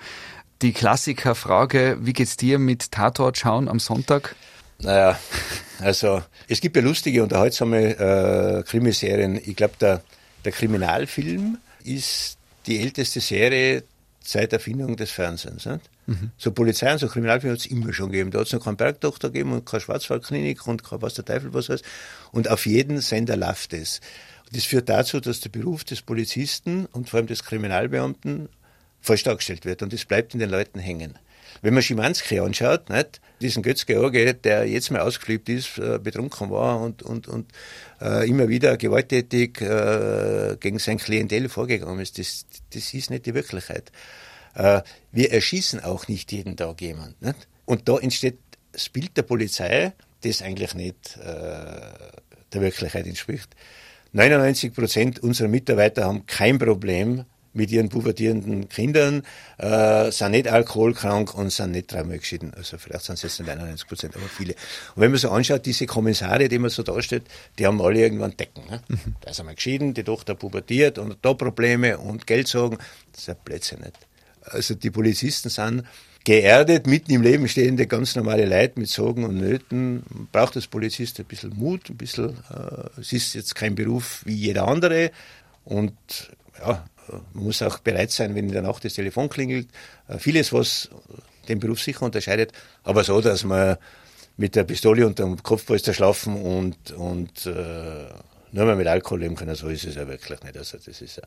Die 0.61 0.71
Klassikerfrage, 0.71 1.97
wie 1.99 2.13
geht's 2.13 2.37
dir 2.37 2.57
mit 2.57 2.93
Tatort 2.93 3.37
schauen 3.37 3.67
am 3.67 3.79
Sonntag? 3.79 4.37
Naja, 4.83 5.19
also 5.79 6.23
es 6.47 6.59
gibt 6.61 6.75
ja 6.75 6.81
lustige, 6.81 7.23
unterhaltsame 7.23 8.59
äh, 8.59 8.63
Krimiserien. 8.63 9.39
Ich 9.43 9.55
glaube, 9.55 9.75
der, 9.79 10.03
der 10.43 10.51
Kriminalfilm 10.51 11.57
ist 11.83 12.37
die 12.65 12.79
älteste 12.79 13.19
Serie 13.19 13.83
seit 14.23 14.53
Erfindung 14.53 14.95
des 14.95 15.11
Fernsehens. 15.11 15.65
Nicht? 15.65 15.89
Mhm. 16.07 16.31
So 16.37 16.51
Polizei 16.51 16.91
und 16.91 16.99
so 16.99 17.07
Kriminalfilme 17.07 17.53
hat 17.53 17.59
es 17.59 17.65
immer 17.67 17.93
schon 17.93 18.11
gegeben. 18.11 18.31
Da 18.31 18.39
hat 18.39 18.47
es 18.47 18.53
noch 18.53 18.63
keinen 18.63 18.77
Bergtochter 18.77 19.29
gegeben 19.29 19.53
und 19.53 19.65
keine 19.65 19.81
Schwarzwaldklinik 19.81 20.67
und 20.67 20.83
kein 20.83 21.01
was 21.01 21.13
der 21.15 21.25
Teufel 21.25 21.53
was 21.53 21.69
heißt. 21.69 21.83
Und 22.31 22.49
auf 22.49 22.65
jeden 22.65 23.01
Sender 23.01 23.37
läuft 23.37 23.73
es. 23.73 24.01
Das 24.51 24.65
führt 24.65 24.89
dazu, 24.89 25.19
dass 25.19 25.39
der 25.39 25.49
Beruf 25.49 25.83
des 25.83 26.01
Polizisten 26.01 26.85
und 26.87 27.09
vor 27.09 27.19
allem 27.19 27.27
des 27.27 27.43
Kriminalbeamten 27.43 28.49
falsch 28.99 29.23
dargestellt 29.23 29.65
wird. 29.65 29.81
Und 29.81 29.93
das 29.93 30.05
bleibt 30.05 30.33
in 30.33 30.39
den 30.39 30.49
Leuten 30.49 30.79
hängen. 30.79 31.17
Wenn 31.61 31.73
man 31.73 31.83
Schimanski 31.83 32.39
anschaut, 32.39 32.89
nicht, 32.89 33.21
diesen 33.41 33.63
Götz-George, 33.63 34.33
der 34.33 34.65
jetzt 34.67 34.91
mal 34.91 35.01
ausgeflippt 35.01 35.49
ist, 35.49 35.77
äh, 35.77 35.99
betrunken 35.99 36.49
war 36.49 36.79
und, 36.79 37.03
und, 37.03 37.27
und 37.27 37.51
äh, 38.01 38.27
immer 38.29 38.47
wieder 38.49 38.77
gewalttätig 38.77 39.61
äh, 39.61 40.57
gegen 40.59 40.79
sein 40.79 40.97
Klientel 40.97 41.49
vorgegangen 41.49 41.99
ist, 41.99 42.17
das, 42.17 42.45
das 42.73 42.93
ist 42.93 43.09
nicht 43.09 43.25
die 43.25 43.33
Wirklichkeit. 43.33 43.91
Äh, 44.55 44.81
wir 45.11 45.31
erschießen 45.31 45.79
auch 45.81 46.07
nicht 46.07 46.31
jeden 46.31 46.55
Tag 46.57 46.81
jemanden. 46.81 47.25
Nicht? 47.25 47.47
Und 47.65 47.87
da 47.87 47.97
entsteht 47.97 48.37
das 48.71 48.89
Bild 48.89 49.15
der 49.17 49.23
Polizei, 49.23 49.93
das 50.21 50.41
eigentlich 50.41 50.75
nicht 50.75 51.17
äh, 51.17 51.25
der 52.53 52.61
Wirklichkeit 52.61 53.07
entspricht. 53.07 53.49
99 54.13 54.73
Prozent 54.73 55.19
unserer 55.19 55.47
Mitarbeiter 55.47 56.05
haben 56.05 56.25
kein 56.25 56.59
Problem 56.59 57.25
mit 57.53 57.71
ihren 57.71 57.89
pubertierenden 57.89 58.69
Kindern, 58.69 59.23
äh, 59.57 60.11
sind 60.11 60.31
nicht 60.31 60.47
alkoholkrank 60.47 61.33
und 61.33 61.51
sind 61.51 61.71
nicht 61.71 61.91
dreimal 61.91 62.19
geschieden. 62.19 62.53
Also 62.55 62.77
vielleicht 62.77 63.05
sind 63.05 63.15
es 63.15 63.23
jetzt 63.23 63.39
nicht 63.39 63.49
91 63.49 63.87
Prozent, 63.87 64.15
aber 64.15 64.25
viele. 64.25 64.53
Und 64.95 65.01
wenn 65.01 65.11
man 65.11 65.19
so 65.19 65.29
anschaut, 65.29 65.65
diese 65.65 65.85
Kommissare, 65.85 66.47
die 66.47 66.59
man 66.59 66.69
so 66.69 66.83
darstellt, 66.83 67.23
die 67.59 67.67
haben 67.67 67.81
alle 67.81 67.99
irgendwann 67.99 68.35
Decken. 68.37 68.63
Ne? 68.69 68.81
Mhm. 68.87 69.15
Da 69.21 69.31
ist 69.31 69.39
einmal 69.39 69.55
geschieden, 69.55 69.93
die 69.93 70.03
Tochter 70.03 70.35
pubertiert 70.35 70.97
und 70.97 71.17
da 71.21 71.33
Probleme 71.33 71.97
und 71.97 72.25
Geldsorgen. 72.27 72.77
Das 73.11 73.21
ist 73.21 73.29
ein 73.29 73.35
Blödsinn 73.43 73.79
nicht. 73.81 73.97
Also 74.43 74.73
die 74.73 74.89
Polizisten 74.89 75.49
sind 75.49 75.83
geerdet, 76.23 76.87
mitten 76.87 77.11
im 77.11 77.21
Leben 77.21 77.47
stehende, 77.47 77.87
ganz 77.87 78.15
normale 78.15 78.45
Leute 78.45 78.79
mit 78.79 78.89
Sorgen 78.89 79.23
und 79.23 79.37
Nöten. 79.37 80.03
Braucht 80.31 80.55
als 80.55 80.67
Polizist 80.67 81.19
ein 81.19 81.25
bisschen 81.25 81.55
Mut, 81.55 81.89
ein 81.89 81.97
bisschen, 81.97 82.37
äh, 82.49 82.99
es 82.99 83.11
ist 83.13 83.33
jetzt 83.33 83.55
kein 83.55 83.75
Beruf 83.75 84.21
wie 84.25 84.35
jeder 84.35 84.67
andere. 84.67 85.11
Und 85.65 85.93
ja, 86.59 86.85
man 87.33 87.45
muss 87.45 87.61
auch 87.61 87.79
bereit 87.79 88.11
sein, 88.11 88.35
wenn 88.35 88.47
in 88.47 88.51
der 88.53 88.61
Nacht 88.61 88.85
das 88.85 88.93
Telefon 88.93 89.29
klingelt. 89.29 89.67
Äh, 90.07 90.17
vieles, 90.17 90.53
was 90.53 90.89
den 91.47 91.59
Beruf 91.59 91.81
sicher 91.81 92.03
unterscheidet, 92.03 92.53
aber 92.83 93.03
so, 93.03 93.19
dass 93.21 93.43
man 93.43 93.77
mit 94.37 94.55
der 94.55 94.63
Pistole 94.63 95.05
unter 95.05 95.23
dem 95.23 95.41
Kopfpolster 95.41 95.93
schlafen 95.93 96.41
und, 96.41 96.91
und 96.91 97.45
äh, 97.45 98.07
nur 98.51 98.65
mehr 98.65 98.75
mit 98.75 98.87
Alkohol 98.87 99.21
leben 99.21 99.35
kann, 99.35 99.53
so 99.55 99.67
ist 99.69 99.85
es 99.85 99.95
ja 99.95 100.07
wirklich 100.07 100.41
nicht. 100.41 100.57
Also 100.57 100.77
das 100.77 101.01
ist 101.01 101.17
ja 101.17 101.23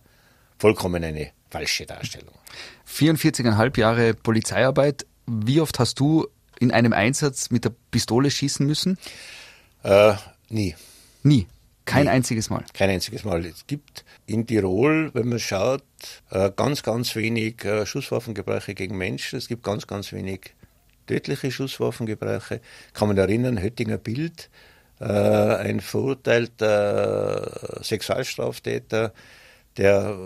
vollkommen 0.59 1.03
eine 1.03 1.31
falsche 1.51 1.87
Darstellung. 1.87 2.35
44,5 2.89 3.79
Jahre 3.79 4.15
Polizeiarbeit. 4.15 5.07
Wie 5.27 5.61
oft 5.61 5.79
hast 5.79 6.01
du 6.01 6.27
in 6.61 6.71
einem 6.71 6.93
Einsatz 6.93 7.51
mit 7.51 7.65
der 7.65 7.73
Pistole 7.91 8.31
schießen 8.31 8.67
müssen? 8.67 8.99
Äh, 9.83 10.15
nie. 10.49 10.75
Nie? 11.23 11.47
Kein 11.85 12.05
nee, 12.05 12.11
einziges 12.11 12.51
Mal. 12.51 12.65
Kein 12.73 12.91
einziges 12.91 13.25
Mal. 13.25 13.45
Es 13.45 13.67
gibt 13.67 14.05
in 14.27 14.47
Tirol, 14.47 15.11
wenn 15.13 15.29
man 15.29 15.39
schaut, 15.39 15.83
äh, 16.31 16.51
ganz, 16.55 16.83
ganz 16.83 17.15
wenig 17.15 17.65
äh, 17.65 17.85
Schusswaffengebräuche 17.85 18.75
gegen 18.75 18.97
Menschen. 18.97 19.37
Es 19.37 19.49
gibt 19.49 19.63
ganz, 19.63 19.87
ganz 19.87 20.13
wenig 20.13 20.55
tödliche 21.07 21.51
Schusswaffengebräuche. 21.51 22.61
Kann 22.95 23.09
man 23.09 23.19
erinnern, 23.19 23.63
Höttinger 23.63 23.99
Bild, 23.99 24.49
äh, 25.01 25.05
ein 25.05 25.81
verurteilter 25.81 27.81
Sexualstraftäter, 27.83 29.13
der 29.77 30.17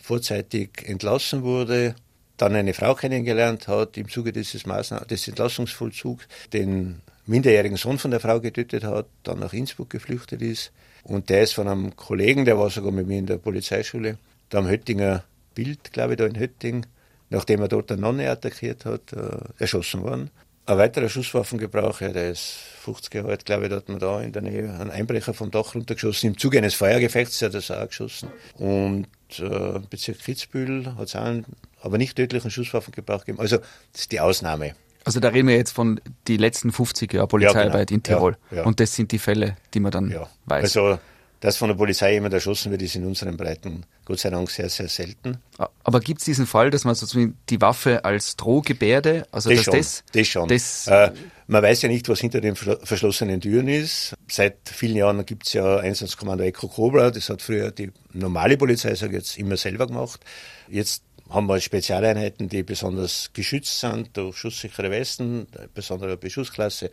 vorzeitig 0.00 0.86
entlassen 0.86 1.42
wurde, 1.42 1.96
dann 2.36 2.54
eine 2.54 2.74
Frau 2.74 2.94
kennengelernt 2.94 3.66
hat, 3.66 3.96
im 3.96 4.08
Zuge 4.08 4.32
dieses 4.32 4.66
Maßnahmen, 4.66 5.08
des 5.08 5.26
Entlassungsvollzugs 5.26 6.28
den 6.52 7.00
minderjährigen 7.26 7.76
Sohn 7.76 7.98
von 7.98 8.10
der 8.10 8.20
Frau 8.20 8.40
getötet 8.40 8.84
hat, 8.84 9.06
dann 9.24 9.40
nach 9.40 9.52
Innsbruck 9.52 9.90
geflüchtet 9.90 10.42
ist. 10.42 10.72
Und 11.08 11.30
der 11.30 11.42
ist 11.42 11.54
von 11.54 11.66
einem 11.66 11.96
Kollegen, 11.96 12.44
der 12.44 12.58
war 12.58 12.68
sogar 12.68 12.92
mit 12.92 13.06
mir 13.06 13.18
in 13.18 13.26
der 13.26 13.38
Polizeischule, 13.38 14.18
da 14.50 14.58
am 14.58 14.68
Höttinger 14.68 15.24
Bild, 15.54 15.92
glaube 15.92 16.12
ich, 16.12 16.18
da 16.18 16.26
in 16.26 16.38
Hötting, 16.38 16.86
nachdem 17.30 17.62
er 17.62 17.68
dort 17.68 17.90
eine 17.90 18.02
Nonne 18.02 18.30
attackiert 18.30 18.84
hat, 18.84 19.12
äh, 19.14 19.38
erschossen 19.58 20.02
worden. 20.02 20.30
Ein 20.66 20.76
weiterer 20.76 21.08
Schusswaffengebrauch, 21.08 22.02
ja, 22.02 22.10
der 22.10 22.30
ist 22.30 22.58
50 22.82 23.14
Jahre 23.14 23.30
alt, 23.30 23.46
glaube 23.46 23.64
ich, 23.64 23.70
da 23.70 23.76
hat 23.76 23.88
man 23.88 23.98
da 23.98 24.20
in 24.20 24.32
der 24.32 24.42
Nähe 24.42 24.70
einen 24.70 24.90
Einbrecher 24.90 25.32
vom 25.32 25.50
Dach 25.50 25.74
runtergeschossen. 25.74 26.28
Im 26.28 26.38
Zuge 26.38 26.58
eines 26.58 26.74
Feuergefechts 26.74 27.40
hat 27.40 27.54
er 27.54 27.60
das 27.60 27.70
auch 27.70 27.88
geschossen. 27.88 28.28
Und 28.56 29.06
äh, 29.38 29.78
Bezirk 29.88 30.18
Kitzbühel 30.18 30.94
hat 30.94 31.08
es 31.08 31.16
auch 31.16 31.22
einen, 31.22 31.46
aber 31.80 31.96
nicht 31.96 32.16
tödlichen 32.16 32.50
Schusswaffengebrauch 32.50 33.20
gegeben. 33.20 33.40
Also 33.40 33.56
das 33.92 34.02
ist 34.02 34.12
die 34.12 34.20
Ausnahme. 34.20 34.74
Also 35.08 35.20
da 35.20 35.28
reden 35.28 35.48
wir 35.48 35.56
jetzt 35.56 35.72
von 35.72 36.00
die 36.26 36.36
letzten 36.36 36.70
50 36.70 37.12
Jahre 37.14 37.28
Polizeiarbeit 37.28 37.90
ja, 37.90 37.96
genau. 37.96 37.96
in 37.96 38.02
Tirol. 38.02 38.36
Ja, 38.50 38.56
ja. 38.58 38.64
Und 38.64 38.78
das 38.78 38.94
sind 38.94 39.10
die 39.10 39.18
Fälle, 39.18 39.56
die 39.72 39.80
man 39.80 39.90
dann 39.90 40.14
weiß. 40.46 40.62
Also 40.64 40.98
dass 41.40 41.56
von 41.56 41.68
der 41.68 41.76
Polizei 41.76 42.14
jemand 42.14 42.34
erschossen 42.34 42.72
wird, 42.72 42.82
ist 42.82 42.96
in 42.96 43.06
unseren 43.06 43.36
Breiten 43.36 43.84
Gott 44.04 44.18
sei 44.18 44.30
Dank 44.30 44.50
sehr, 44.50 44.68
sehr 44.68 44.88
selten. 44.88 45.38
Aber 45.84 46.00
gibt 46.00 46.20
es 46.20 46.24
diesen 46.24 46.46
Fall, 46.46 46.70
dass 46.70 46.84
man 46.84 46.94
sozusagen 46.94 47.36
die 47.48 47.60
Waffe 47.60 48.04
als 48.04 48.36
Drohgebärde, 48.36 49.24
also 49.30 49.50
das 49.50 49.58
dass 49.58 49.64
schon, 49.64 49.74
das, 49.76 50.04
das 50.12 50.26
schon. 50.26 50.48
Das 50.48 50.86
äh, 50.88 51.12
man 51.46 51.62
weiß 51.62 51.82
ja 51.82 51.88
nicht, 51.88 52.08
was 52.08 52.20
hinter 52.20 52.40
den 52.40 52.56
verschlossenen 52.56 53.40
Türen 53.40 53.68
ist. 53.68 54.14
Seit 54.28 54.56
vielen 54.64 54.96
Jahren 54.96 55.24
gibt 55.24 55.46
es 55.46 55.52
ja 55.52 55.78
Einsatzkommando 55.78 56.42
Echo 56.42 56.68
Cobra, 56.68 57.10
das 57.10 57.28
hat 57.30 57.40
früher 57.40 57.70
die 57.70 57.92
normale 58.12 58.56
Polizei, 58.56 58.94
sage 58.96 59.12
ich 59.12 59.18
jetzt, 59.18 59.38
immer 59.38 59.56
selber 59.56 59.86
gemacht. 59.86 60.20
Jetzt 60.68 61.04
haben 61.30 61.46
wir 61.46 61.60
Spezialeinheiten, 61.60 62.48
die 62.48 62.62
besonders 62.62 63.30
geschützt 63.32 63.80
sind 63.80 64.16
durch 64.16 64.36
schusssichere 64.36 64.90
Westen, 64.90 65.46
besondere 65.74 66.16
Beschussklasse, 66.16 66.90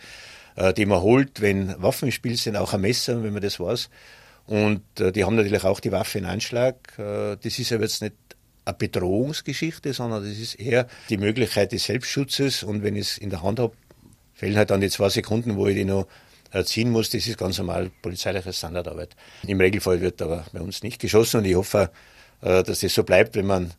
äh, 0.56 0.74
die 0.74 0.86
man 0.86 1.02
holt, 1.02 1.42
wenn 1.42 1.82
Waffen 1.82 2.10
im 2.10 2.12
Spiel 2.12 2.36
sind, 2.36 2.58
auch 2.58 2.74
ein 2.74 2.82
Messer, 2.82 3.24
wenn 3.24 3.34
man 3.34 3.42
das 3.42 3.60
weiß. 3.60 3.90
Und 4.48 4.84
äh, 5.00 5.12
die 5.12 5.24
haben 5.24 5.36
natürlich 5.36 5.64
auch 5.64 5.80
die 5.80 5.92
Waffe 5.92 6.18
in 6.18 6.26
Anschlag. 6.26 6.76
Äh, 6.98 7.38
das 7.42 7.60
ist 7.60 7.72
aber 7.72 7.84
jetzt 7.84 8.02
nicht 8.02 8.16
eine 8.66 8.76
Bedrohungsgeschichte, 8.76 9.94
sondern 9.94 10.24
das 10.24 10.38
ist 10.38 10.56
eher 10.56 10.88
die 11.10 11.18
Möglichkeit 11.18 11.72
des 11.72 11.86
Selbstschutzes. 11.86 12.64
Und 12.64 12.84
wenn 12.84 12.96
ich 12.96 13.12
es 13.12 13.18
in 13.18 13.30
der 13.30 13.42
Hand 13.42 13.60
habe, 13.60 13.74
fehlen 14.34 14.58
halt 14.58 14.70
dann 14.70 14.82
die 14.82 14.90
zwei 14.90 15.10
Sekunden, 15.10 15.56
wo 15.56 15.68
ich 15.68 15.76
die 15.76 15.86
noch 15.86 16.08
ziehen 16.64 16.90
muss. 16.90 17.10
Das 17.10 17.28
ist 17.28 17.38
ganz 17.38 17.58
normal 17.58 17.92
polizeiliche 18.02 18.54
Standardarbeit. 18.54 19.16
Im 19.46 19.60
Regelfall 19.60 20.02
wird 20.02 20.22
aber 20.22 20.46
bei 20.54 20.62
uns 20.62 20.84
nicht 20.84 21.00
geschossen 21.00 21.38
und 21.38 21.46
ich 21.46 21.56
hoffe, 21.56 21.92
dass 22.40 22.80
das 22.80 22.94
so 22.94 23.04
bleibt, 23.04 23.36
wenn 23.36 23.46
man 23.46 23.74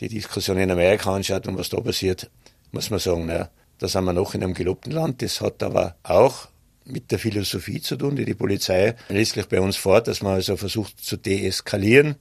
die 0.00 0.08
Diskussion 0.08 0.58
in 0.58 0.70
Amerika 0.70 1.14
anschaut 1.14 1.46
und 1.46 1.58
was 1.58 1.68
da 1.68 1.80
passiert, 1.80 2.30
muss 2.72 2.90
man 2.90 2.98
sagen, 2.98 3.26
na, 3.26 3.50
da 3.78 3.88
sind 3.88 4.04
wir 4.04 4.12
noch 4.12 4.34
in 4.34 4.42
einem 4.42 4.54
gelobten 4.54 4.92
Land. 4.92 5.22
Das 5.22 5.40
hat 5.40 5.62
aber 5.62 5.96
auch 6.02 6.48
mit 6.84 7.10
der 7.10 7.18
Philosophie 7.18 7.80
zu 7.80 7.96
tun, 7.96 8.16
die 8.16 8.24
die 8.24 8.34
Polizei 8.34 8.94
letztlich 9.08 9.46
bei 9.46 9.60
uns 9.60 9.76
fordert, 9.76 10.08
dass 10.08 10.22
man 10.22 10.34
also 10.34 10.56
versucht 10.56 11.02
zu 11.02 11.16
deeskalieren, 11.16 12.16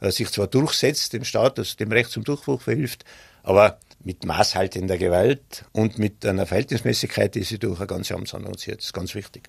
äh, 0.00 0.10
sich 0.10 0.30
zwar 0.30 0.46
durchsetzt, 0.46 1.12
dem 1.12 1.24
Staat, 1.24 1.58
also 1.58 1.76
dem 1.76 1.92
Recht 1.92 2.10
zum 2.10 2.24
Durchbruch 2.24 2.62
verhilft, 2.62 3.04
aber 3.42 3.78
mit 4.04 4.24
maßhaltender 4.24 4.98
Gewalt 4.98 5.64
und 5.72 5.98
mit 5.98 6.24
einer 6.26 6.46
Verhältnismäßigkeit, 6.46 7.34
die 7.34 7.42
sich 7.42 7.58
durch 7.58 7.78
eine 7.78 7.86
ganze 7.86 8.14
Amtshandlung 8.14 8.56
zieht. 8.58 8.78
Das 8.78 8.86
ist 8.86 8.92
ganz 8.92 9.14
wichtig. 9.14 9.48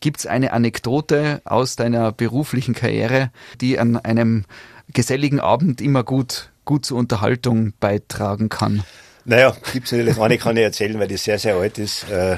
Gibt 0.00 0.20
es 0.20 0.26
eine 0.26 0.52
Anekdote 0.52 1.40
aus 1.44 1.76
deiner 1.76 2.12
beruflichen 2.12 2.74
Karriere, 2.74 3.30
die 3.60 3.78
an 3.78 3.96
einem 3.96 4.44
geselligen 4.92 5.40
Abend 5.40 5.80
immer 5.80 6.04
gut, 6.04 6.50
gut 6.64 6.86
zur 6.86 6.98
Unterhaltung 6.98 7.72
beitragen 7.80 8.48
kann? 8.48 8.84
Naja, 9.24 9.56
gibt 9.72 9.86
es 9.86 9.92
natürlich 9.92 10.18
eine, 10.18 10.38
kann 10.38 10.56
ich 10.56 10.62
erzählen, 10.62 10.98
weil 10.98 11.08
die 11.08 11.16
sehr, 11.16 11.38
sehr 11.38 11.56
alt 11.56 11.78
ist. 11.78 12.08
Äh, 12.10 12.36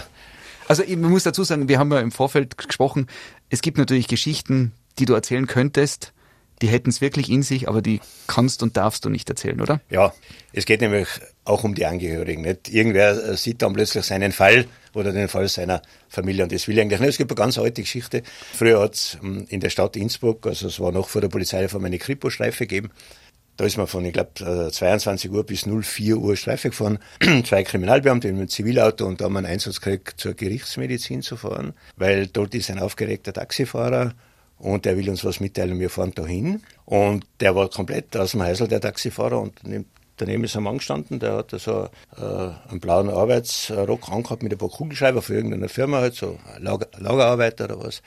also 0.69 0.83
ich 0.83 0.97
muss 0.97 1.25
dazu 1.25 1.45
sagen, 1.45 1.69
wir 1.69 1.79
haben 1.79 1.93
ja 1.93 2.01
im 2.01 2.13
Vorfeld 2.13 2.59
gesprochen, 2.59 3.07
es 3.51 3.61
gibt 3.61 3.79
natürlich 3.79 4.09
Geschichten, 4.09 4.73
die 4.99 5.05
du 5.05 5.15
erzählen 5.15 5.47
könntest, 5.47 6.13
die 6.63 6.69
hätten 6.69 6.89
es 6.89 7.01
wirklich 7.01 7.31
in 7.31 7.43
sich, 7.43 7.69
aber 7.69 7.83
die 7.83 8.01
kannst 8.27 8.63
und 8.63 8.77
darfst 8.77 9.05
du 9.05 9.11
nicht 9.11 9.29
erzählen, 9.29 9.61
oder? 9.61 9.81
Ja, 9.91 10.15
es 10.53 10.65
geht 10.65 10.81
nämlich 10.81 11.09
auch 11.45 11.65
um 11.65 11.75
die 11.75 11.85
Angehörigen. 11.85 12.43
Nicht? 12.43 12.71
Irgendwer 12.71 13.11
äh, 13.11 13.37
sieht 13.37 13.63
dann 13.63 13.75
plötzlich 13.75 14.05
seinen 14.05 14.33
Fall 14.33 14.67
oder 14.95 15.13
den 15.13 15.29
Fall 15.29 15.49
seiner 15.49 15.83
Familie 16.09 16.45
und 16.45 16.53
das 16.53 16.67
will 16.67 16.77
ich 16.77 16.81
eigentlich 16.81 17.01
nicht. 17.01 17.11
Es 17.11 17.19
gibt 17.19 17.31
eine 17.31 17.37
ganz 17.37 17.59
alte 17.59 17.83
Geschichte. 17.83 18.23
Früher 18.55 18.81
hat 18.81 18.95
es 18.95 19.19
hm, 19.21 19.47
in 19.49 19.61
der 19.61 19.69
Stadt 19.69 19.97
Innsbruck, 19.97 20.47
also 20.47 20.69
es 20.69 20.81
war 20.81 20.93
noch 20.93 21.09
vor 21.09 21.21
der 21.21 21.29
Polizeireform, 21.29 21.85
eine 21.85 21.99
Kripo-Streife 21.99 22.67
gegeben. 22.67 22.91
Da 23.57 23.65
ist 23.65 23.79
man 23.79 23.87
von, 23.87 24.05
ich 24.05 24.13
glaube, 24.13 24.71
22 24.71 25.31
Uhr 25.31 25.45
bis 25.45 25.67
04 25.67 26.19
Uhr 26.19 26.37
Streife 26.37 26.71
gefahren. 26.71 26.99
Zwei 27.45 27.63
Kriminalbeamte 27.65 28.29
mit 28.29 28.37
einem 28.37 28.49
Zivilauto 28.49 29.07
und 29.07 29.21
da 29.21 29.25
haben 29.25 29.33
wir 29.33 29.39
einen 29.39 29.47
Einsatz 29.47 29.81
gekriegt, 29.81 30.21
zur 30.21 30.35
Gerichtsmedizin 30.35 31.23
zu 31.23 31.37
fahren, 31.37 31.73
weil 31.97 32.27
dort 32.27 32.55
ist 32.55 32.71
ein 32.71 32.79
aufgeregter 32.79 33.33
Taxifahrer 33.33 34.13
und 34.59 34.85
der 34.85 34.97
will 34.97 35.09
uns 35.09 35.25
was 35.25 35.41
mitteilen, 35.41 35.79
wir 35.81 35.91
fahren 35.91 36.13
da 36.15 36.27
hin. 36.27 36.63
Und 36.85 37.25
der 37.41 37.55
war 37.55 37.69
komplett 37.69 38.17
aus 38.17 38.33
dem 38.33 38.43
Heisel, 38.43 38.69
der 38.69 38.81
Taxifahrer, 38.81 39.41
und 39.41 39.55
daneben 40.17 40.45
ist 40.45 40.57
ein 40.57 40.63
Mann 40.63 40.79
gestanden, 40.79 41.19
der 41.19 41.35
hatte 41.35 41.59
so 41.59 41.89
äh, 42.17 42.71
einen 42.71 42.81
blauen 42.81 43.11
Arbeitsrock 43.11 44.11
angehabt 44.11 44.43
mit 44.43 44.53
ein 44.53 44.59
paar 44.59 44.71
Kugelschreiber 44.71 45.23
für 45.23 45.35
irgendeine 45.35 45.69
Firma, 45.69 45.99
halt 45.99 46.15
so 46.15 46.39
Lager, 46.59 46.89
Lagerarbeiter 46.99 47.65
oder 47.65 47.85
was. 47.85 48.03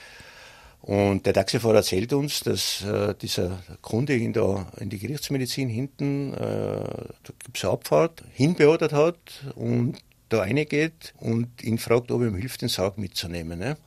Und 0.82 1.26
der 1.26 1.34
Taxifahrer 1.34 1.78
erzählt 1.78 2.14
uns, 2.14 2.40
dass 2.40 2.84
äh, 2.84 3.14
dieser 3.14 3.60
Kunde 3.82 4.16
ihn 4.16 4.34
da 4.34 4.72
in 4.78 4.90
die 4.90 4.98
Gerichtsmedizin 4.98 5.68
hinten, 5.68 6.34
äh, 6.34 6.38
da 6.38 7.34
gibt 7.44 7.58
es 7.58 7.64
eine 7.64 7.74
Abfahrt, 7.74 8.24
hinbeordert 8.34 8.94
hat 8.94 9.18
und 9.56 9.98
da 10.30 10.40
reingeht 10.40 11.14
und 11.18 11.62
ihn 11.62 11.78
fragt, 11.78 12.12
ob 12.12 12.22
ihm 12.22 12.36
hilft, 12.36 12.62
den 12.62 12.70
Sarg 12.70 12.98
mitzunehmen. 12.98 13.60
Ne? 13.60 13.78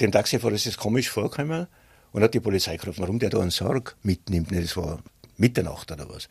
Dem 0.00 0.10
Taxifahrer 0.10 0.54
ist 0.54 0.66
es 0.66 0.76
komisch 0.76 1.10
vorgekommen 1.10 1.68
und 2.12 2.22
hat 2.22 2.34
die 2.34 2.40
Polizei 2.40 2.76
gefragt, 2.76 2.98
warum 2.98 3.18
der 3.18 3.30
da 3.30 3.40
einen 3.40 3.50
Sarg 3.50 3.96
mitnimmt. 4.02 4.50
Ne? 4.50 4.62
Das 4.62 4.76
war 4.76 4.98
Mitternacht 5.36 5.92
oder 5.92 6.08
was. 6.08 6.28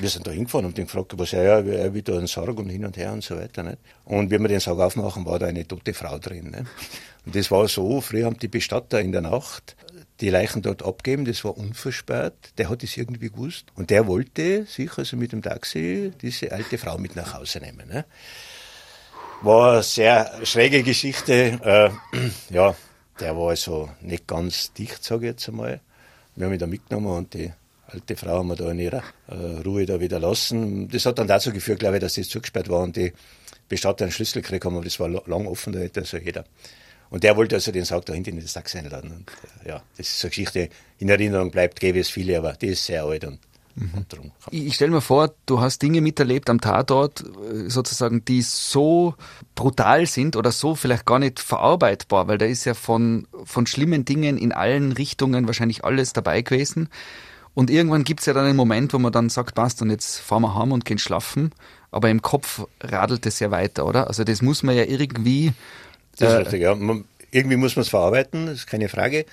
Wir 0.00 0.08
sind 0.10 0.26
da 0.26 0.30
hingefahren 0.30 0.66
und 0.66 0.76
den 0.76 0.84
gefragt, 0.86 1.14
was 1.16 1.32
er, 1.32 1.64
er 1.66 1.94
will 1.94 2.02
da 2.02 2.18
einen 2.18 2.26
Sarg 2.26 2.58
und 2.58 2.68
hin 2.68 2.84
und 2.84 2.96
her 2.96 3.12
und 3.12 3.24
so 3.24 3.36
weiter. 3.36 3.62
Nicht? 3.62 3.78
Und 4.04 4.30
wenn 4.30 4.42
wir 4.42 4.48
den 4.48 4.60
Sarg 4.60 4.78
aufmachen, 4.78 5.24
war 5.24 5.38
da 5.38 5.46
eine 5.46 5.66
tote 5.66 5.94
Frau 5.94 6.18
drin. 6.18 6.50
Nicht? 6.50 6.66
Und 7.28 7.36
das 7.36 7.50
war 7.50 7.68
so, 7.68 8.00
früher 8.00 8.24
haben 8.24 8.38
die 8.38 8.48
Bestatter 8.48 9.02
in 9.02 9.12
der 9.12 9.20
Nacht 9.20 9.76
die 10.22 10.30
Leichen 10.30 10.62
dort 10.62 10.82
abgeben, 10.82 11.26
das 11.26 11.44
war 11.44 11.58
unversperrt, 11.58 12.54
der 12.56 12.70
hat 12.70 12.82
es 12.82 12.96
irgendwie 12.96 13.28
gewusst 13.28 13.66
und 13.74 13.90
der 13.90 14.06
wollte 14.06 14.64
sich 14.64 14.96
also 14.96 15.18
mit 15.18 15.32
dem 15.32 15.42
Taxi 15.42 16.10
diese 16.22 16.52
alte 16.52 16.78
Frau 16.78 16.96
mit 16.96 17.16
nach 17.16 17.34
Hause 17.34 17.60
nehmen. 17.60 17.86
Ne? 17.86 18.06
War 19.42 19.74
eine 19.74 19.82
sehr 19.82 20.40
schräge 20.44 20.82
Geschichte, 20.82 21.60
äh, 21.62 21.90
ja, 22.50 22.74
der 23.20 23.36
war 23.36 23.50
also 23.50 23.90
nicht 24.00 24.26
ganz 24.26 24.72
dicht, 24.72 25.04
sage 25.04 25.26
ich 25.26 25.32
jetzt 25.32 25.50
einmal. 25.50 25.82
Wir 26.34 26.46
haben 26.46 26.54
ihn 26.54 26.58
da 26.58 26.66
mitgenommen 26.66 27.14
und 27.14 27.34
die 27.34 27.52
alte 27.88 28.16
Frau 28.16 28.38
haben 28.38 28.48
wir 28.48 28.56
da 28.56 28.70
in 28.70 28.78
ihrer 28.78 29.02
äh, 29.26 29.34
Ruhe 29.66 29.84
da 29.84 30.00
wieder 30.00 30.18
lassen. 30.18 30.88
Das 30.88 31.04
hat 31.04 31.18
dann 31.18 31.28
dazu 31.28 31.52
geführt, 31.52 31.80
glaube 31.80 31.96
ich, 31.96 32.00
dass 32.00 32.14
das 32.14 32.30
zugesperrt 32.30 32.70
war 32.70 32.80
und 32.80 32.96
die 32.96 33.12
Bestatter 33.68 34.06
einen 34.06 34.12
Schlüssel 34.12 34.40
gekriegt 34.40 34.64
haben, 34.64 34.76
aber 34.76 34.84
das 34.84 34.98
war 34.98 35.10
lang 35.10 35.46
offen, 35.46 35.74
da 35.74 35.80
hätte 35.80 36.00
also 36.00 36.16
jeder. 36.16 36.46
Und 37.10 37.24
der 37.24 37.36
wollte 37.36 37.56
also 37.56 37.72
den 37.72 37.84
Sarg 37.84 38.04
da 38.06 38.12
hinten 38.12 38.30
in 38.30 38.42
das 38.42 38.52
Taxi 38.52 38.78
einladen. 38.78 39.10
Und, 39.10 39.30
äh, 39.64 39.70
ja, 39.70 39.82
das 39.96 40.08
ist 40.08 40.24
eine 40.24 40.30
Geschichte, 40.30 40.68
in 40.98 41.08
Erinnerung 41.08 41.50
bleibt, 41.50 41.80
gäbe 41.80 41.98
es 42.00 42.08
viele, 42.08 42.38
aber 42.38 42.52
die 42.52 42.68
ist 42.68 42.84
sehr 42.84 43.04
alt 43.04 43.24
und 43.24 43.38
mhm. 43.74 44.04
Ich 44.50 44.74
stelle 44.74 44.90
mir 44.90 45.00
vor, 45.00 45.32
du 45.46 45.60
hast 45.60 45.80
Dinge 45.82 46.00
miterlebt 46.00 46.50
am 46.50 46.60
Tatort, 46.60 47.24
äh, 47.24 47.70
sozusagen, 47.70 48.24
die 48.24 48.42
so 48.42 49.14
brutal 49.54 50.06
sind 50.06 50.36
oder 50.36 50.52
so 50.52 50.74
vielleicht 50.74 51.06
gar 51.06 51.18
nicht 51.18 51.40
verarbeitbar, 51.40 52.28
weil 52.28 52.38
da 52.38 52.46
ist 52.46 52.64
ja 52.64 52.74
von, 52.74 53.26
von 53.44 53.66
schlimmen 53.66 54.04
Dingen 54.04 54.36
in 54.36 54.52
allen 54.52 54.92
Richtungen 54.92 55.46
wahrscheinlich 55.46 55.84
alles 55.84 56.12
dabei 56.12 56.42
gewesen. 56.42 56.88
Und 57.54 57.70
irgendwann 57.70 58.04
gibt 58.04 58.20
es 58.20 58.26
ja 58.26 58.34
dann 58.34 58.44
einen 58.44 58.56
Moment, 58.56 58.92
wo 58.92 58.98
man 58.98 59.10
dann 59.10 59.30
sagt, 59.30 59.56
passt, 59.56 59.82
und 59.82 59.90
jetzt 59.90 60.18
fahren 60.18 60.42
wir 60.42 60.54
heim 60.54 60.70
und 60.70 60.84
gehen 60.84 60.98
schlafen. 60.98 61.50
Aber 61.90 62.08
im 62.08 62.22
Kopf 62.22 62.64
radelt 62.80 63.26
es 63.26 63.40
ja 63.40 63.50
weiter, 63.50 63.84
oder? 63.86 64.06
Also 64.06 64.22
das 64.22 64.42
muss 64.42 64.62
man 64.62 64.76
ja 64.76 64.84
irgendwie. 64.84 65.52
Das 66.18 66.30
ist 66.30 66.34
äh, 66.34 66.38
richtig, 66.38 66.62
ja. 66.62 66.74
Man, 66.74 67.04
irgendwie 67.30 67.56
muss 67.56 67.76
man 67.76 67.82
es 67.82 67.88
verarbeiten, 67.88 68.46
das 68.46 68.56
ist 68.56 68.66
keine 68.66 68.88
Frage. 68.88 69.26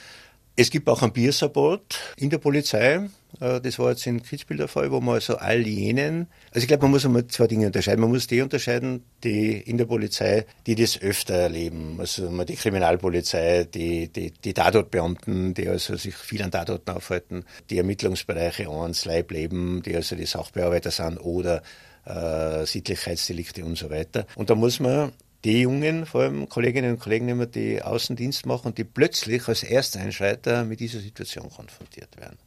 Es 0.58 0.70
gibt 0.70 0.88
auch 0.88 1.02
ein 1.02 1.12
Biersupport 1.12 2.00
in 2.16 2.30
der 2.30 2.38
Polizei. 2.38 3.02
Äh, 3.42 3.60
das 3.60 3.78
war 3.78 3.90
jetzt 3.90 4.08
in 4.08 4.24
Kitzbühel 4.24 4.60
der 4.60 4.68
Fall, 4.70 4.90
wo 4.90 5.02
man 5.02 5.16
also 5.16 5.36
all 5.36 5.68
jenen, 5.68 6.28
also 6.52 6.64
ich 6.64 6.68
glaube, 6.68 6.84
man 6.84 6.92
muss 6.92 7.06
einmal 7.06 7.28
zwei 7.28 7.48
Dinge 7.48 7.68
unterscheiden. 7.68 8.00
Man 8.00 8.12
muss 8.12 8.28
die 8.28 8.42
unterscheiden, 8.42 9.04
die 9.24 9.58
in 9.58 9.78
der 9.78 9.86
Polizei, 9.86 10.46
die 10.66 10.76
das 10.76 11.02
öfter 11.02 11.34
erleben. 11.34 11.98
Also 12.00 12.30
die 12.46 12.56
Kriminalpolizei, 12.56 13.66
die, 13.66 14.08
die, 14.08 14.32
die 14.32 14.54
Tatortbeamten, 14.54 15.54
die 15.54 15.68
also 15.68 15.98
sich 15.98 16.16
viel 16.16 16.42
an 16.42 16.52
Tatorten 16.52 16.96
aufhalten, 16.96 17.44
die 17.70 17.78
Ermittlungsbereiche 17.78 18.70
ans 18.70 19.04
Leib 19.04 19.32
leben, 19.32 19.84
die 19.84 19.96
also 19.96 20.16
die 20.16 20.26
Sachbearbeiter 20.26 20.92
sind 20.92 21.18
oder 21.18 21.64
äh, 22.06 22.66
Sittlichkeitsdelikte 22.66 23.66
und 23.66 23.78
so 23.78 23.90
weiter. 23.90 24.26
Und 24.36 24.50
da 24.50 24.56
muss 24.56 24.80
man 24.80 25.12
die 25.46 25.62
Jungen, 25.62 26.06
vor 26.08 26.22
allem 26.22 26.50
Kolleginnen 26.50 26.94
und 26.94 27.00
Kollegen, 27.00 27.50
die 27.52 27.82
Außendienst 27.82 28.48
machen 28.48 28.74
die 28.74 28.84
plötzlich 28.84 29.48
als 29.48 29.64
Ersteinschreiter 29.64 30.66
mit 30.66 30.80
dieser 30.80 31.00
Situation 31.00 31.50
konfrontiert 31.50 32.18
werden. 32.18 32.38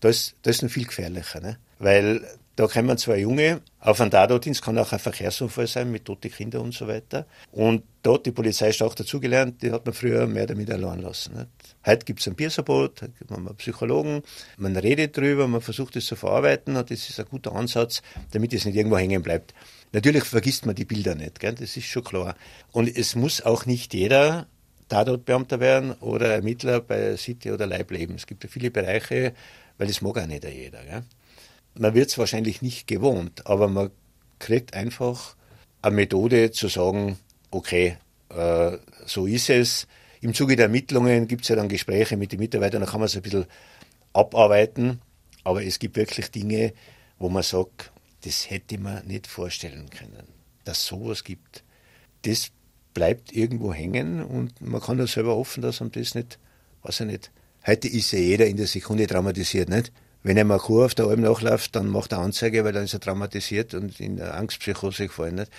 Da 0.00 0.10
ist, 0.10 0.36
das 0.42 0.56
ist 0.56 0.62
noch 0.62 0.70
viel 0.70 0.86
gefährlicher, 0.86 1.40
ne? 1.40 1.58
weil 1.78 2.22
da 2.54 2.66
kommen 2.66 2.98
zwei 2.98 3.18
Junge 3.18 3.60
auf 3.80 4.00
einen 4.00 4.10
Tatortdienst, 4.10 4.62
kann 4.62 4.76
auch 4.78 4.92
ein 4.92 4.98
Verkehrsunfall 4.98 5.68
sein 5.68 5.90
mit 5.90 6.04
toten 6.04 6.30
Kindern 6.30 6.62
und 6.62 6.74
so 6.74 6.88
weiter. 6.88 7.24
Und 7.52 7.84
dort, 8.02 8.26
die 8.26 8.32
Polizei 8.32 8.70
ist 8.70 8.82
auch 8.82 8.96
dazugelernt, 8.96 9.62
die 9.62 9.70
hat 9.70 9.86
man 9.86 9.94
früher 9.94 10.26
mehr 10.26 10.46
damit 10.46 10.70
allein 10.70 11.00
lassen. 11.00 11.36
Nicht? 11.36 11.48
Heute 11.86 12.04
gibt 12.04 12.20
es 12.20 12.26
ein 12.26 12.34
gibt 12.36 13.30
man 13.30 13.56
Psychologen, 13.56 14.22
man 14.56 14.76
redet 14.76 15.16
drüber, 15.16 15.46
man 15.46 15.60
versucht 15.60 15.94
es 15.96 16.06
zu 16.06 16.16
verarbeiten 16.16 16.76
und 16.76 16.90
das 16.90 17.08
ist 17.08 17.20
ein 17.20 17.26
guter 17.30 17.52
Ansatz, 17.54 18.02
damit 18.32 18.52
es 18.52 18.64
nicht 18.64 18.76
irgendwo 18.76 18.98
hängen 18.98 19.22
bleibt. 19.22 19.54
Natürlich 19.92 20.24
vergisst 20.24 20.66
man 20.66 20.74
die 20.74 20.84
Bilder 20.84 21.14
nicht, 21.14 21.40
gell? 21.40 21.54
das 21.54 21.76
ist 21.76 21.86
schon 21.86 22.04
klar. 22.04 22.36
Und 22.72 22.94
es 22.94 23.14
muss 23.14 23.40
auch 23.42 23.64
nicht 23.66 23.94
jeder 23.94 24.46
Tatortbeamter 24.88 25.60
werden 25.60 25.92
oder 25.92 26.34
Ermittler 26.34 26.80
bei 26.80 27.16
City 27.16 27.52
oder 27.52 27.66
Leib 27.66 27.90
leben. 27.90 28.14
Es 28.14 28.26
gibt 28.26 28.44
ja 28.44 28.50
viele 28.50 28.70
Bereiche, 28.70 29.32
weil 29.76 29.86
das 29.86 30.02
mag 30.02 30.18
auch 30.18 30.26
nicht 30.26 30.44
jeder. 30.44 30.84
Gell? 30.84 31.02
Man 31.74 31.94
wird 31.94 32.08
es 32.08 32.18
wahrscheinlich 32.18 32.62
nicht 32.62 32.86
gewohnt, 32.86 33.46
aber 33.46 33.68
man 33.68 33.90
kriegt 34.38 34.74
einfach 34.74 35.36
eine 35.82 35.94
Methode 35.94 36.50
zu 36.50 36.68
sagen, 36.68 37.18
okay, 37.50 37.96
äh, 38.30 38.78
so 39.06 39.26
ist 39.26 39.50
es. 39.50 39.86
Im 40.20 40.34
Zuge 40.34 40.56
der 40.56 40.64
Ermittlungen 40.66 41.28
gibt 41.28 41.42
es 41.42 41.48
ja 41.48 41.56
dann 41.56 41.68
Gespräche 41.68 42.16
mit 42.16 42.32
den 42.32 42.40
Mitarbeitern, 42.40 42.80
da 42.80 42.86
kann 42.86 43.00
man 43.00 43.06
es 43.06 43.16
ein 43.16 43.22
bisschen 43.22 43.46
abarbeiten, 44.12 45.00
aber 45.44 45.62
es 45.62 45.78
gibt 45.78 45.96
wirklich 45.96 46.30
Dinge, 46.30 46.72
wo 47.18 47.28
man 47.28 47.42
sagt, 47.42 47.92
das 48.24 48.50
hätte 48.50 48.78
man 48.78 49.06
nicht 49.06 49.26
vorstellen 49.26 49.90
können, 49.90 50.26
dass 50.64 50.86
sowas 50.86 51.24
gibt. 51.24 51.64
Das 52.22 52.50
bleibt 52.94 53.32
irgendwo 53.32 53.72
hängen 53.72 54.22
und 54.22 54.60
man 54.60 54.80
kann 54.80 54.98
ja 54.98 55.06
selber 55.06 55.36
hoffen, 55.36 55.62
dass 55.62 55.80
man 55.80 55.92
das 55.92 56.14
nicht, 56.14 56.38
weiß 56.82 57.00
ich 57.00 57.06
nicht. 57.06 57.30
Heute 57.66 57.88
ist 57.88 58.12
ja 58.12 58.18
jeder 58.18 58.46
in 58.46 58.56
der 58.56 58.66
Sekunde 58.66 59.06
traumatisiert, 59.06 59.68
nicht? 59.68 59.92
Wenn 60.22 60.38
einem 60.38 60.50
eine 60.50 60.60
Kur 60.60 60.84
auf 60.84 60.94
der 60.94 61.06
Alm 61.06 61.20
nachläuft, 61.20 61.76
dann 61.76 61.88
macht 61.88 62.12
er 62.12 62.18
Anzeige, 62.18 62.64
weil 62.64 62.72
dann 62.72 62.84
ist 62.84 62.94
er 62.94 63.00
traumatisiert 63.00 63.74
und 63.74 64.00
in 64.00 64.16
der 64.16 64.34
Angstpsychose 64.34 65.06
gefallen, 65.06 65.36
nicht? 65.36 65.52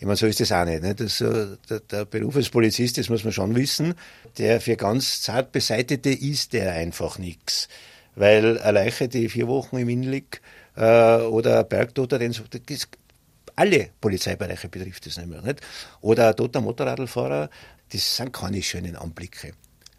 Ich 0.00 0.06
meine, 0.06 0.16
so 0.16 0.26
ist 0.26 0.40
das 0.40 0.50
auch 0.50 0.64
nicht. 0.64 0.82
nicht? 0.82 0.98
Das, 0.98 1.18
der, 1.18 1.80
der 1.80 2.04
Beruf 2.06 2.34
als 2.34 2.50
Polizist, 2.50 2.98
das 2.98 3.08
muss 3.08 3.22
man 3.22 3.32
schon 3.32 3.54
wissen, 3.54 3.94
der 4.36 4.60
für 4.60 4.76
ganz 4.76 5.22
zart 5.22 5.52
Beseitete 5.52 6.10
ist 6.10 6.52
der 6.54 6.72
einfach 6.72 7.18
nichts. 7.18 7.68
Weil 8.14 8.58
eine 8.58 8.72
Leiche, 8.72 9.08
die 9.08 9.28
vier 9.28 9.48
Wochen 9.48 9.78
im 9.78 9.88
Inn 9.88 10.02
liegt, 10.02 10.40
äh, 10.76 11.16
oder 11.16 11.64
Bergtoter, 11.64 12.18
den 12.18 12.32
das, 12.32 12.88
alle 13.56 13.90
Polizeibereiche 14.00 14.68
betrifft 14.68 15.06
das 15.06 15.24
mehr. 15.24 15.42
Nicht? 15.42 15.60
Oder 16.00 16.28
ein 16.28 16.36
toter 16.36 16.60
Motorradfahrer, 16.60 17.50
das 17.92 18.16
sind 18.16 18.32
keine 18.32 18.62
schönen 18.62 18.96
Anblicke. 18.96 19.52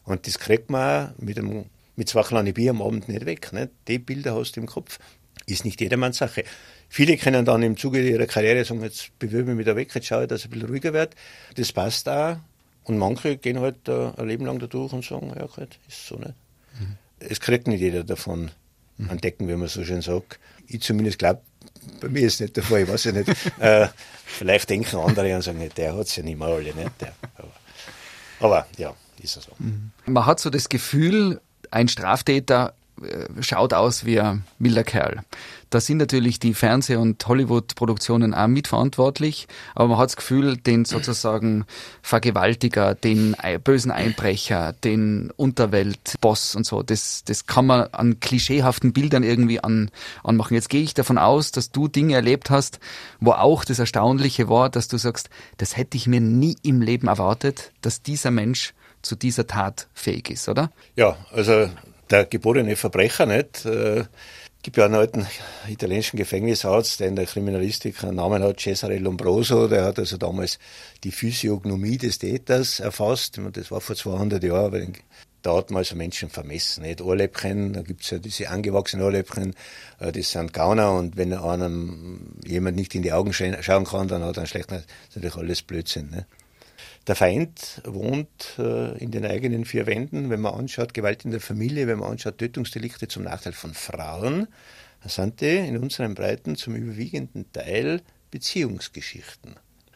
Und 0.05 0.27
das 0.27 0.39
kriegt 0.39 0.69
man 0.69 1.13
mit, 1.17 1.37
einem, 1.37 1.65
mit 1.95 2.09
zwei 2.09 2.23
kleinen 2.23 2.53
Bier 2.53 2.71
am 2.71 2.81
Abend 2.81 3.07
nicht 3.07 3.25
weg. 3.25 3.53
Nicht? 3.53 3.69
Die 3.87 3.99
Bilder 3.99 4.35
hast 4.35 4.55
du 4.55 4.61
im 4.61 4.67
Kopf. 4.67 4.99
Ist 5.45 5.65
nicht 5.65 5.81
jedermanns 5.81 6.17
Sache. 6.17 6.43
Viele 6.89 7.17
können 7.17 7.43
dann 7.43 7.63
im 7.63 7.75
Zuge 7.75 8.01
ihrer 8.01 8.27
Karriere 8.27 8.63
sagen, 8.63 8.83
jetzt 8.83 9.17
bewirbe 9.19 9.51
ich 9.51 9.57
mich 9.57 9.65
da 9.65 9.75
weg, 9.75 9.93
jetzt 9.93 10.07
schaue 10.07 10.23
ich, 10.23 10.29
dass 10.29 10.41
ich 10.41 10.45
ein 10.45 10.51
bisschen 10.51 10.69
ruhiger 10.69 10.93
wird. 10.93 11.15
Das 11.55 11.73
passt 11.73 12.07
auch. 12.07 12.37
Und 12.83 12.97
manche 12.97 13.37
gehen 13.37 13.59
halt 13.59 13.87
äh, 13.87 14.11
ein 14.15 14.27
Leben 14.27 14.45
lang 14.45 14.59
da 14.59 14.67
durch 14.67 14.93
und 14.93 15.03
sagen, 15.03 15.33
ja, 15.35 15.45
gut, 15.45 15.79
ist 15.87 16.07
so 16.07 16.17
nicht. 16.17 16.33
Mhm. 17.23 17.27
Es 17.29 17.39
kriegt 17.39 17.67
nicht 17.67 17.81
jeder 17.81 18.03
davon 18.03 18.51
mhm. 18.97 19.09
entdecken, 19.09 19.47
wie 19.47 19.55
man 19.55 19.67
so 19.67 19.83
schön 19.83 20.01
sagt. 20.01 20.39
Ich 20.67 20.81
zumindest 20.81 21.19
glaube, 21.19 21.41
bei 21.99 22.09
mir 22.09 22.21
ist 22.21 22.39
nicht 22.39 22.55
der 22.55 22.63
Fall, 22.63 22.81
ich 22.81 22.89
weiß 22.89 23.03
ja 23.05 23.11
nicht. 23.13 23.29
äh, 23.59 23.87
vielleicht 24.25 24.69
denken 24.69 24.97
andere 24.97 25.35
und 25.35 25.41
sagen, 25.41 25.69
der 25.75 25.95
hat 25.95 26.07
es 26.07 26.15
ja 26.15 26.23
nicht 26.23 26.37
mehr 26.37 26.47
alle, 26.47 26.73
nicht? 26.73 26.91
Der, 27.01 27.13
aber, 27.35 27.51
aber, 28.39 28.67
ja, 28.77 28.95
ist 29.21 29.37
es 29.37 29.43
so. 29.43 29.51
Man 30.05 30.25
hat 30.25 30.39
so 30.39 30.49
das 30.49 30.69
Gefühl, 30.69 31.41
ein 31.71 31.87
Straftäter 31.87 32.73
äh, 33.01 33.41
schaut 33.41 33.73
aus 33.73 34.05
wie 34.05 34.19
ein 34.19 34.45
milder 34.59 34.83
Kerl. 34.83 35.23
Da 35.73 35.81
sind 35.81 35.97
natürlich 35.97 36.37
die 36.37 36.53
Fernseh- 36.53 36.97
und 36.97 37.25
Hollywood-Produktionen 37.27 38.35
auch 38.35 38.45
mitverantwortlich, 38.45 39.47
aber 39.73 39.87
man 39.87 39.97
hat 39.97 40.09
das 40.09 40.17
Gefühl, 40.17 40.55
den 40.55 40.85
sozusagen 40.85 41.65
Vergewaltiger, 42.03 42.93
den 42.93 43.35
bösen 43.63 43.89
Einbrecher, 43.89 44.73
den 44.83 45.31
Unterweltboss 45.35 46.53
und 46.53 46.67
so, 46.67 46.83
das, 46.83 47.23
das 47.25 47.47
kann 47.47 47.65
man 47.65 47.87
an 47.91 48.19
klischeehaften 48.19 48.93
Bildern 48.93 49.23
irgendwie 49.23 49.63
an, 49.63 49.89
anmachen. 50.23 50.53
Jetzt 50.53 50.69
gehe 50.69 50.83
ich 50.83 50.93
davon 50.93 51.17
aus, 51.17 51.51
dass 51.51 51.71
du 51.71 51.87
Dinge 51.87 52.13
erlebt 52.13 52.51
hast, 52.51 52.79
wo 53.19 53.31
auch 53.31 53.65
das 53.65 53.79
Erstaunliche 53.79 54.49
war, 54.49 54.69
dass 54.69 54.87
du 54.87 54.97
sagst, 54.97 55.31
das 55.57 55.75
hätte 55.75 55.97
ich 55.97 56.05
mir 56.05 56.21
nie 56.21 56.55
im 56.61 56.83
Leben 56.83 57.07
erwartet, 57.07 57.71
dass 57.81 58.03
dieser 58.03 58.29
Mensch 58.29 58.75
zu 59.01 59.15
dieser 59.15 59.47
Tat 59.47 59.87
fähig 59.95 60.29
ist, 60.29 60.47
oder? 60.47 60.71
Ja, 60.95 61.17
also 61.31 61.67
der 62.11 62.25
geborene 62.25 62.75
Verbrecher 62.75 63.25
nicht. 63.25 63.65
Äh, 63.65 64.03
gibt 64.63 64.77
ja 64.77 64.85
einen 64.85 64.95
alten 64.95 65.27
italienischen 65.67 66.17
Gefängnisarzt, 66.17 67.01
der 67.01 67.09
in 67.09 67.17
der 67.17 67.25
Kriminalistik 67.25 68.01
einen 68.03 68.15
Namen 68.15 68.41
hat, 68.41 68.61
Cesare 68.61 68.97
Lombroso, 68.97 69.67
der 69.67 69.83
hat 69.83 69.99
also 69.99 70.17
damals 70.17 70.57
die 71.03 71.11
Physiognomie 71.11 71.97
des 71.97 72.17
Täters 72.17 72.79
erfasst. 72.79 73.39
Das 73.51 73.71
war 73.71 73.81
vor 73.81 73.97
200 73.97 74.41
Jahren, 74.41 74.93
da 75.41 75.57
hat 75.57 75.69
man 75.69 75.79
also 75.79 75.97
Menschen 75.97 76.29
vermessen. 76.29 76.83
Nicht? 76.83 77.01
Ohrläppchen, 77.01 77.73
da 77.73 77.81
gibt's 77.81 78.09
ja 78.09 78.19
diese 78.19 78.49
angewachsenen 78.49 79.05
Ohrläppchen, 79.05 79.53
äh, 79.99 80.13
das 80.13 80.31
sind 80.31 80.53
Gauner 80.53 80.93
und 80.93 81.17
wenn 81.17 81.33
einem 81.33 82.37
jemand 82.45 82.77
nicht 82.77 82.95
in 82.95 83.01
die 83.01 83.11
Augen 83.11 83.33
schauen 83.33 83.85
kann, 83.85 84.07
dann 84.07 84.23
hat 84.23 84.37
er 84.37 84.43
einen 84.43 84.47
schlechten, 84.47 84.75
das 84.75 84.83
ist 84.83 85.15
natürlich 85.15 85.35
alles 85.35 85.61
Blödsinn. 85.61 86.09
Nicht? 86.09 86.25
Der 87.07 87.15
Feind 87.15 87.81
wohnt 87.85 88.55
äh, 88.57 88.97
in 88.97 89.11
den 89.11 89.25
eigenen 89.25 89.65
vier 89.65 89.85
Wänden. 89.87 90.29
Wenn 90.29 90.39
man 90.39 90.53
anschaut, 90.53 90.93
Gewalt 90.93 91.25
in 91.25 91.31
der 91.31 91.41
Familie, 91.41 91.87
wenn 91.87 91.99
man 91.99 92.11
anschaut, 92.11 92.37
Tötungsdelikte 92.37 93.09
zum 93.09 93.23
Nachteil 93.23 93.51
von 93.51 93.73
Frauen, 93.73 94.47
sind 95.05 95.41
die 95.41 95.57
in 95.57 95.77
unseren 95.77 96.15
Breiten 96.15 96.55
zum 96.55 96.75
überwiegenden 96.75 97.51
Teil 97.51 98.01
Beziehungsgeschichten. 98.31 99.55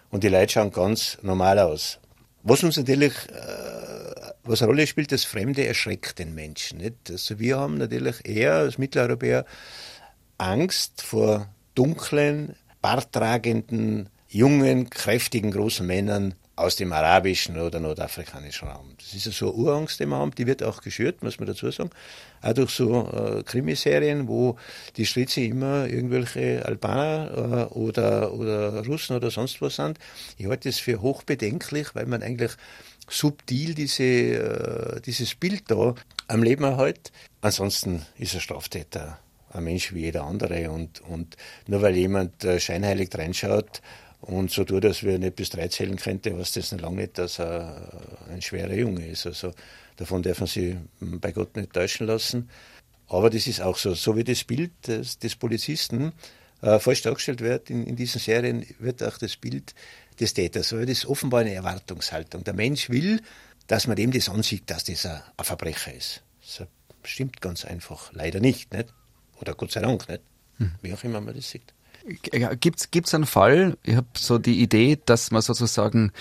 Und 0.09 0.23
die 0.23 0.27
Leute 0.27 0.53
schauen 0.53 0.71
ganz 0.71 1.17
normal 1.21 1.59
aus. 1.59 1.99
Was 2.43 2.63
uns 2.63 2.75
natürlich, 2.75 3.13
äh, 3.29 4.31
was 4.43 4.61
eine 4.61 4.71
Rolle 4.71 4.85
spielt, 4.85 5.13
das 5.13 5.23
Fremde 5.23 5.65
erschreckt 5.65 6.19
den 6.19 6.35
Menschen. 6.35 6.79
Nicht? 6.79 7.09
Also 7.09 7.39
wir 7.39 7.57
haben 7.57 7.77
natürlich 7.77 8.25
eher 8.25 8.53
als 8.55 8.77
Mitteleuropäer 8.77 9.45
Angst 10.37 11.01
vor 11.01 11.47
dunklen, 11.73 12.55
barttragenden, 12.81 14.09
jungen, 14.27 14.89
kräftigen, 14.89 15.51
großen 15.51 15.87
Männern 15.87 16.35
aus 16.57 16.75
dem 16.75 16.91
arabischen 16.91 17.59
oder 17.59 17.79
nordafrikanischen 17.79 18.67
Raum. 18.67 18.95
Das 18.97 19.13
ist 19.13 19.31
so 19.37 19.53
eine 19.53 19.55
Urangst, 19.55 19.99
die 19.99 20.07
wir 20.07 20.17
haben, 20.17 20.31
die 20.31 20.47
wird 20.47 20.63
auch 20.63 20.81
geschürt, 20.81 21.21
muss 21.21 21.39
man 21.39 21.47
dazu 21.47 21.69
sagen. 21.69 21.91
Auch 22.41 22.53
durch 22.53 22.71
so 22.71 23.07
äh, 23.09 23.43
Krimiserien, 23.43 24.27
wo 24.27 24.57
die 24.97 25.05
Stritze 25.05 25.41
immer 25.41 25.85
irgendwelche 25.85 26.65
Albaner 26.65 27.69
äh, 27.69 27.73
oder, 27.73 28.33
oder 28.33 28.85
Russen 28.85 29.15
oder 29.15 29.29
sonst 29.29 29.61
was 29.61 29.75
sind. 29.75 29.99
Ich 30.37 30.47
halte 30.47 30.67
das 30.67 30.79
für 30.79 30.99
hochbedenklich, 30.99 31.93
weil 31.93 32.07
man 32.07 32.23
eigentlich 32.23 32.53
subtil 33.07 33.75
diese, 33.75 34.03
äh, 34.03 35.01
dieses 35.01 35.35
Bild 35.35 35.63
da 35.67 35.93
am 36.27 36.41
Leben 36.41 36.63
erhält. 36.63 37.11
Ansonsten 37.39 38.03
ist 38.17 38.33
ein 38.33 38.41
Straftäter 38.41 39.19
ein 39.49 39.63
Mensch 39.63 39.93
wie 39.93 40.01
jeder 40.01 40.25
andere 40.25 40.69
und, 40.71 41.01
und 41.01 41.37
nur 41.67 41.81
weil 41.81 41.95
jemand 41.95 42.43
äh, 42.43 42.59
scheinheilig 42.59 43.09
reinschaut, 43.13 43.81
und 44.27 44.51
so 44.51 44.65
tut, 44.65 44.83
dass 44.83 45.03
wir 45.03 45.17
nicht 45.19 45.37
bis 45.37 45.49
drei 45.49 45.69
zählen 45.69 45.95
könnte, 45.95 46.37
was 46.37 46.51
das 46.51 46.73
noch 46.73 46.81
lange 46.81 46.97
nicht, 46.97 47.17
dass 47.17 47.39
er 47.39 48.27
ein 48.29 48.41
schwerer 48.41 48.73
Junge 48.73 49.07
ist. 49.07 49.25
Also 49.25 49.53
davon 49.95 50.21
darf 50.21 50.41
man 50.41 50.47
sich 50.47 50.75
bei 50.99 51.31
Gott 51.31 51.55
nicht 51.55 51.71
täuschen 51.71 52.07
lassen. 52.07 52.49
Aber 53.07 53.29
das 53.29 53.47
ist 53.47 53.61
auch 53.61 53.77
so, 53.77 53.93
so 53.93 54.17
wie 54.17 54.25
das 54.25 54.43
Bild 54.43 54.71
des, 54.85 55.17
des 55.17 55.37
Polizisten 55.37 56.11
äh, 56.61 56.77
falsch 56.77 57.03
dargestellt 57.03 57.39
wird 57.39 57.69
in, 57.69 57.85
in, 57.87 57.95
diesen 57.95 58.19
Serien, 58.19 58.65
wird 58.79 59.01
auch 59.01 59.17
das 59.17 59.37
Bild 59.37 59.73
des 60.19 60.33
Täters. 60.33 60.69
So, 60.69 60.79
das 60.79 60.89
ist 60.89 61.05
offenbar 61.05 61.41
eine 61.41 61.53
Erwartungshaltung. 61.53 62.43
Der 62.43 62.53
Mensch 62.53 62.89
will, 62.89 63.21
dass 63.67 63.87
man 63.87 63.95
dem 63.95 64.11
das 64.11 64.27
ansieht, 64.27 64.69
dass 64.69 64.83
das 64.83 65.05
ein, 65.05 65.21
ein 65.37 65.45
Verbrecher 65.45 65.93
ist. 65.93 66.21
Das 66.41 66.67
stimmt 67.03 67.39
ganz 67.39 67.63
einfach. 67.63 68.11
Leider 68.11 68.41
nicht, 68.41 68.73
nicht? 68.73 68.93
Oder 69.39 69.53
Gott 69.53 69.71
sei 69.71 69.79
Dank 69.79 70.09
nicht. 70.09 70.21
Hm. 70.57 70.75
Wie 70.81 70.93
auch 70.93 71.03
immer 71.05 71.21
man 71.21 71.33
das 71.33 71.49
sieht. 71.49 71.73
Gibt 72.61 73.07
es 73.07 73.13
einen 73.13 73.25
Fall, 73.25 73.77
ich 73.83 73.95
habe 73.95 74.07
so 74.15 74.37
die 74.37 74.61
Idee, 74.61 74.97
dass 75.05 75.31
man 75.31 75.41
sozusagen, 75.41 76.11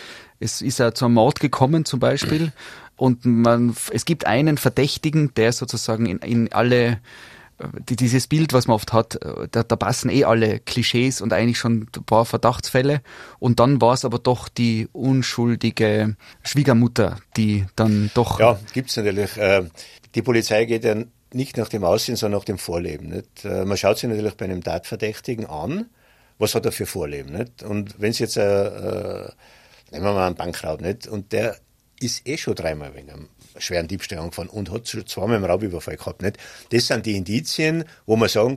es 0.41 0.61
ist 0.61 0.79
ja 0.79 0.93
zu 0.93 1.05
einem 1.05 1.15
Mord 1.15 1.39
gekommen 1.39 1.85
zum 1.85 2.01
Beispiel 2.01 2.53
und 2.97 3.25
man, 3.25 3.77
es 3.93 4.05
gibt 4.05 4.27
einen 4.27 4.59
Verdächtigen, 4.59 5.33
der 5.35 5.53
sozusagen 5.53 6.07
in, 6.07 6.19
in 6.19 6.53
alle, 6.53 6.99
die, 7.89 7.95
dieses 7.95 8.27
Bild, 8.27 8.53
was 8.53 8.67
man 8.67 8.75
oft 8.75 8.93
hat, 8.93 9.19
da, 9.53 9.63
da 9.63 9.77
passen 9.77 10.11
eh 10.11 10.25
alle 10.25 10.59
Klischees 10.59 11.21
und 11.21 11.33
eigentlich 11.33 11.59
schon 11.59 11.89
ein 11.97 12.05
paar 12.05 12.25
Verdachtsfälle 12.25 13.01
und 13.39 13.61
dann 13.61 13.81
war 13.81 13.95
es 13.95 14.05
aber 14.05 14.19
doch 14.19 14.49
die 14.49 14.89
unschuldige 14.93 16.17
Schwiegermutter, 16.43 17.19
die 17.37 17.65
dann 17.77 18.11
doch... 18.15 18.41
Ja, 18.41 18.59
gibt's 18.73 18.97
natürlich. 18.97 19.37
Äh, 19.37 19.69
die 20.17 20.23
Polizei 20.23 20.65
geht 20.65 20.85
ja 20.85 20.97
nicht 21.33 21.57
nach 21.57 21.69
dem 21.69 21.85
Aussehen, 21.85 22.17
sondern 22.17 22.41
nach 22.41 22.45
dem 22.45 22.59
Vorleben. 22.59 23.09
Nicht? 23.09 23.45
Äh, 23.45 23.65
man 23.65 23.77
schaut 23.77 23.99
sich 23.99 24.09
natürlich 24.09 24.35
bei 24.35 24.45
einem 24.45 24.63
Tatverdächtigen 24.63 25.47
an, 25.47 25.87
was 26.39 26.55
hat 26.55 26.67
er 26.67 26.73
für 26.73 26.87
Vorleben. 26.87 27.33
Nicht? 27.33 27.63
Und 27.63 28.01
wenn 28.01 28.11
es 28.11 28.19
jetzt, 28.19 28.37
äh, 28.37 28.67
äh, 28.67 29.31
nehmen 29.91 30.05
wir 30.05 30.13
mal 30.13 30.27
einen 30.27 30.37
Bankraub, 30.37 30.81
nicht? 30.81 31.07
und 31.07 31.33
der 31.33 31.57
ist 32.01 32.27
eh 32.27 32.37
schon 32.37 32.55
dreimal 32.55 32.95
wegen 32.95 33.11
einem 33.11 33.29
schweren 33.59 33.89
Diebstahl 33.89 34.19
angefahren 34.19 34.51
und 34.51 34.71
hat 34.71 34.87
schon 34.89 35.07
zweimal 35.07 35.37
einen 35.37 35.47
Raubüberfall 35.47 35.97
gehabt. 35.97 36.23
Nicht? 36.23 36.39
Das 36.71 36.87
sind 36.87 37.07
die 37.07 37.17
Indizien, 37.17 37.85
wo 38.05 38.17
man 38.17 38.29
sagen, 38.29 38.57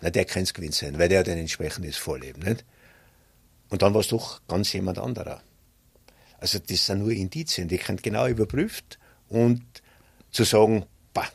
na, 0.00 0.10
der 0.10 0.24
kann 0.24 0.42
es 0.42 0.54
gewinnt 0.54 0.74
sein, 0.74 0.98
weil 0.98 1.08
der 1.08 1.20
hat 1.20 1.28
ein 1.28 1.38
entsprechendes 1.38 1.96
Vorleben. 1.96 2.42
Nicht? 2.42 2.64
Und 3.68 3.82
dann 3.82 3.94
war 3.94 4.00
es 4.00 4.08
doch 4.08 4.40
ganz 4.48 4.72
jemand 4.72 4.98
anderer. 4.98 5.42
Also 6.38 6.58
das 6.58 6.86
sind 6.86 7.00
nur 7.00 7.10
Indizien, 7.10 7.68
die 7.68 7.78
können 7.78 8.00
genau 8.02 8.26
überprüft 8.26 8.98
und 9.28 9.62
zu 10.30 10.44
sagen, 10.44 10.86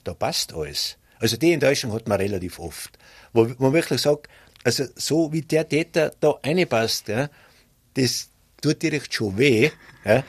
da 0.04 0.14
passt 0.14 0.54
alles. 0.54 0.98
Also 1.20 1.38
die 1.38 1.54
Enttäuschung 1.54 1.94
hat 1.94 2.08
man 2.08 2.20
relativ 2.20 2.60
oft. 2.60 2.98
Wo 3.34 3.46
man 3.58 3.74
wirklich 3.74 4.02
sagt, 4.02 4.28
also 4.64 4.86
so 4.96 5.32
wie 5.32 5.42
der 5.42 5.68
Täter 5.68 6.12
da 6.20 6.32
reinpasst, 6.44 7.08
ja, 7.08 7.30
das 7.94 8.30
tut 8.62 8.82
direkt 8.82 9.14
schon 9.14 9.38
weh. 9.38 9.70
Ja, 10.04 10.24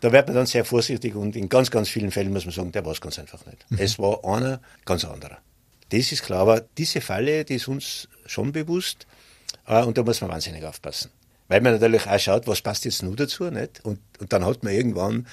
da 0.00 0.12
wird 0.12 0.26
man 0.26 0.36
dann 0.36 0.46
sehr 0.46 0.64
vorsichtig 0.64 1.14
und 1.14 1.34
in 1.34 1.48
ganz, 1.48 1.70
ganz 1.70 1.88
vielen 1.88 2.10
Fällen 2.10 2.32
muss 2.32 2.44
man 2.44 2.52
sagen, 2.52 2.72
der 2.72 2.84
war 2.84 2.92
es 2.92 3.00
ganz 3.00 3.18
einfach 3.18 3.44
nicht. 3.46 3.64
Mhm. 3.70 3.78
Es 3.78 3.98
war 3.98 4.24
einer 4.24 4.60
ganz 4.84 5.04
anderer. 5.04 5.38
Das 5.90 6.12
ist 6.12 6.22
klar, 6.22 6.40
aber 6.40 6.62
diese 6.76 7.00
Falle, 7.00 7.44
die 7.44 7.54
ist 7.54 7.68
uns 7.68 8.08
schon 8.26 8.52
bewusst 8.52 9.06
äh, 9.66 9.82
und 9.82 9.96
da 9.96 10.02
muss 10.02 10.20
man 10.20 10.30
wahnsinnig 10.30 10.64
aufpassen. 10.64 11.10
Weil 11.48 11.60
man 11.60 11.72
natürlich 11.72 12.06
auch 12.06 12.18
schaut, 12.18 12.46
was 12.46 12.62
passt 12.62 12.84
jetzt 12.84 13.02
nur 13.02 13.16
dazu, 13.16 13.44
nicht? 13.50 13.84
Und, 13.84 14.00
und 14.18 14.32
dann 14.32 14.44
hat 14.44 14.62
man 14.62 14.72
irgendwann 14.72 15.26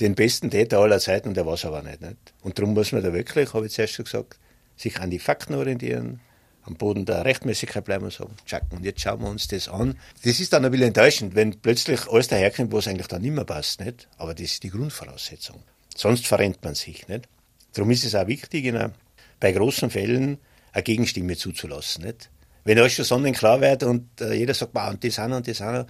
den 0.00 0.14
besten 0.14 0.50
Täter 0.50 0.78
aller 0.78 0.98
Zeiten 0.98 1.28
und 1.28 1.36
der 1.36 1.46
war 1.46 1.54
es 1.54 1.64
aber 1.64 1.82
nicht, 1.82 2.00
nicht. 2.00 2.16
Und 2.42 2.58
darum 2.58 2.74
muss 2.74 2.92
man 2.92 3.02
da 3.02 3.12
wirklich, 3.12 3.54
habe 3.54 3.66
ich 3.66 3.72
zuerst 3.72 3.94
schon 3.94 4.04
gesagt, 4.04 4.38
sich 4.76 5.00
an 5.00 5.10
die 5.10 5.18
Fakten 5.18 5.54
orientieren, 5.54 6.20
am 6.64 6.74
Boden 6.74 7.04
der 7.04 7.24
Rechtmäßigkeit 7.24 7.84
bleiben 7.84 8.04
und 8.04 8.12
sagen, 8.12 8.34
tschack, 8.46 8.64
und 8.70 8.84
jetzt 8.84 9.00
schauen 9.00 9.20
wir 9.20 9.28
uns 9.28 9.48
das 9.48 9.68
an. 9.68 9.98
Das 10.24 10.40
ist 10.40 10.52
dann 10.52 10.64
ein 10.64 10.70
bisschen 10.70 10.88
enttäuschend, 10.88 11.34
wenn 11.34 11.60
plötzlich 11.60 12.08
alles 12.08 12.28
daherkommt, 12.28 12.72
was 12.72 12.88
eigentlich 12.88 13.06
dann 13.06 13.22
nicht 13.22 13.34
mehr 13.34 13.44
passt, 13.44 13.80
nicht? 13.80 14.08
Aber 14.16 14.34
das 14.34 14.44
ist 14.44 14.62
die 14.62 14.70
Grundvoraussetzung. 14.70 15.62
Sonst 15.94 16.26
verrennt 16.26 16.64
man 16.64 16.74
sich, 16.74 17.06
nicht? 17.06 17.28
Darum 17.74 17.90
ist 17.90 18.04
es 18.04 18.14
auch 18.14 18.26
wichtig, 18.26 18.66
einer, 18.66 18.92
bei 19.40 19.52
großen 19.52 19.90
Fällen 19.90 20.38
eine 20.72 20.82
Gegenstimme 20.82 21.36
zuzulassen, 21.36 22.04
nicht? 22.04 22.30
Wenn 22.64 22.78
alles 22.78 22.94
schon 22.94 23.04
sonnenklar 23.04 23.60
wird 23.60 23.82
und 23.82 24.20
äh, 24.22 24.32
jeder 24.32 24.54
sagt, 24.54 24.74
wow, 24.74 24.88
und 24.88 25.04
das 25.04 25.18
einer 25.18 25.36
und 25.36 25.46
das 25.46 25.60
einer, 25.60 25.86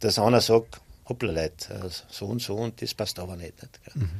dass 0.00 0.18
einer 0.18 0.40
sagt, 0.40 0.80
hoppla 1.08 1.32
Leute, 1.32 1.74
äh, 1.74 1.88
so 2.08 2.26
und 2.26 2.42
so 2.42 2.56
und 2.56 2.80
das 2.80 2.94
passt 2.94 3.18
aber 3.18 3.36
nicht. 3.36 3.60
nicht 3.62 3.96
mhm. 3.96 4.10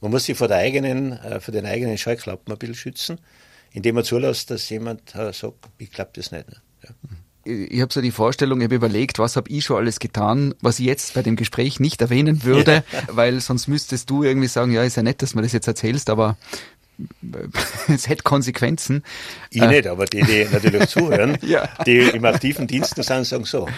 Man 0.00 0.10
muss 0.10 0.24
sich 0.24 0.36
vor, 0.36 0.48
der 0.48 0.58
eigenen, 0.58 1.12
äh, 1.12 1.40
vor 1.40 1.52
den 1.52 1.66
eigenen 1.66 1.96
Scheuklappen 1.96 2.52
ein 2.52 2.58
bisschen 2.58 2.74
schützen, 2.74 3.20
indem 3.72 3.94
man 3.94 4.04
zulässt, 4.04 4.50
dass 4.50 4.68
jemand 4.68 5.14
äh, 5.14 5.32
sagt, 5.32 5.68
ich 5.78 5.90
glaube 5.90 6.10
das 6.14 6.32
nicht. 6.32 6.48
nicht. 6.48 6.62
Ja. 6.82 6.90
Mhm 7.02 7.22
ich 7.44 7.80
habe 7.80 7.92
so 7.92 8.00
die 8.00 8.10
Vorstellung, 8.10 8.60
ich 8.60 8.64
habe 8.64 8.76
überlegt, 8.76 9.18
was 9.18 9.36
habe 9.36 9.50
ich 9.50 9.64
schon 9.64 9.76
alles 9.76 9.98
getan, 9.98 10.54
was 10.60 10.78
ich 10.78 10.86
jetzt 10.86 11.14
bei 11.14 11.22
dem 11.22 11.36
Gespräch 11.36 11.80
nicht 11.80 12.00
erwähnen 12.00 12.44
würde, 12.44 12.84
ja. 12.92 13.02
weil 13.10 13.40
sonst 13.40 13.66
müsstest 13.68 14.10
du 14.10 14.22
irgendwie 14.22 14.48
sagen, 14.48 14.72
ja, 14.72 14.82
ist 14.82 14.96
ja 14.96 15.02
nett, 15.02 15.22
dass 15.22 15.34
mir 15.34 15.42
das 15.42 15.52
jetzt 15.52 15.66
erzählst, 15.66 16.10
aber 16.10 16.36
es 17.88 18.08
hätte 18.08 18.22
Konsequenzen. 18.22 19.02
Ich 19.50 19.62
äh, 19.62 19.66
nicht, 19.66 19.86
aber 19.86 20.04
die, 20.04 20.22
die 20.22 20.46
natürlich 20.50 20.88
zuhören, 20.88 21.38
ja. 21.42 21.68
die 21.86 21.98
im 21.98 22.24
aktiven 22.24 22.66
Dienst 22.66 22.94
sind, 22.94 23.04
sagen 23.04 23.44
so, 23.44 23.68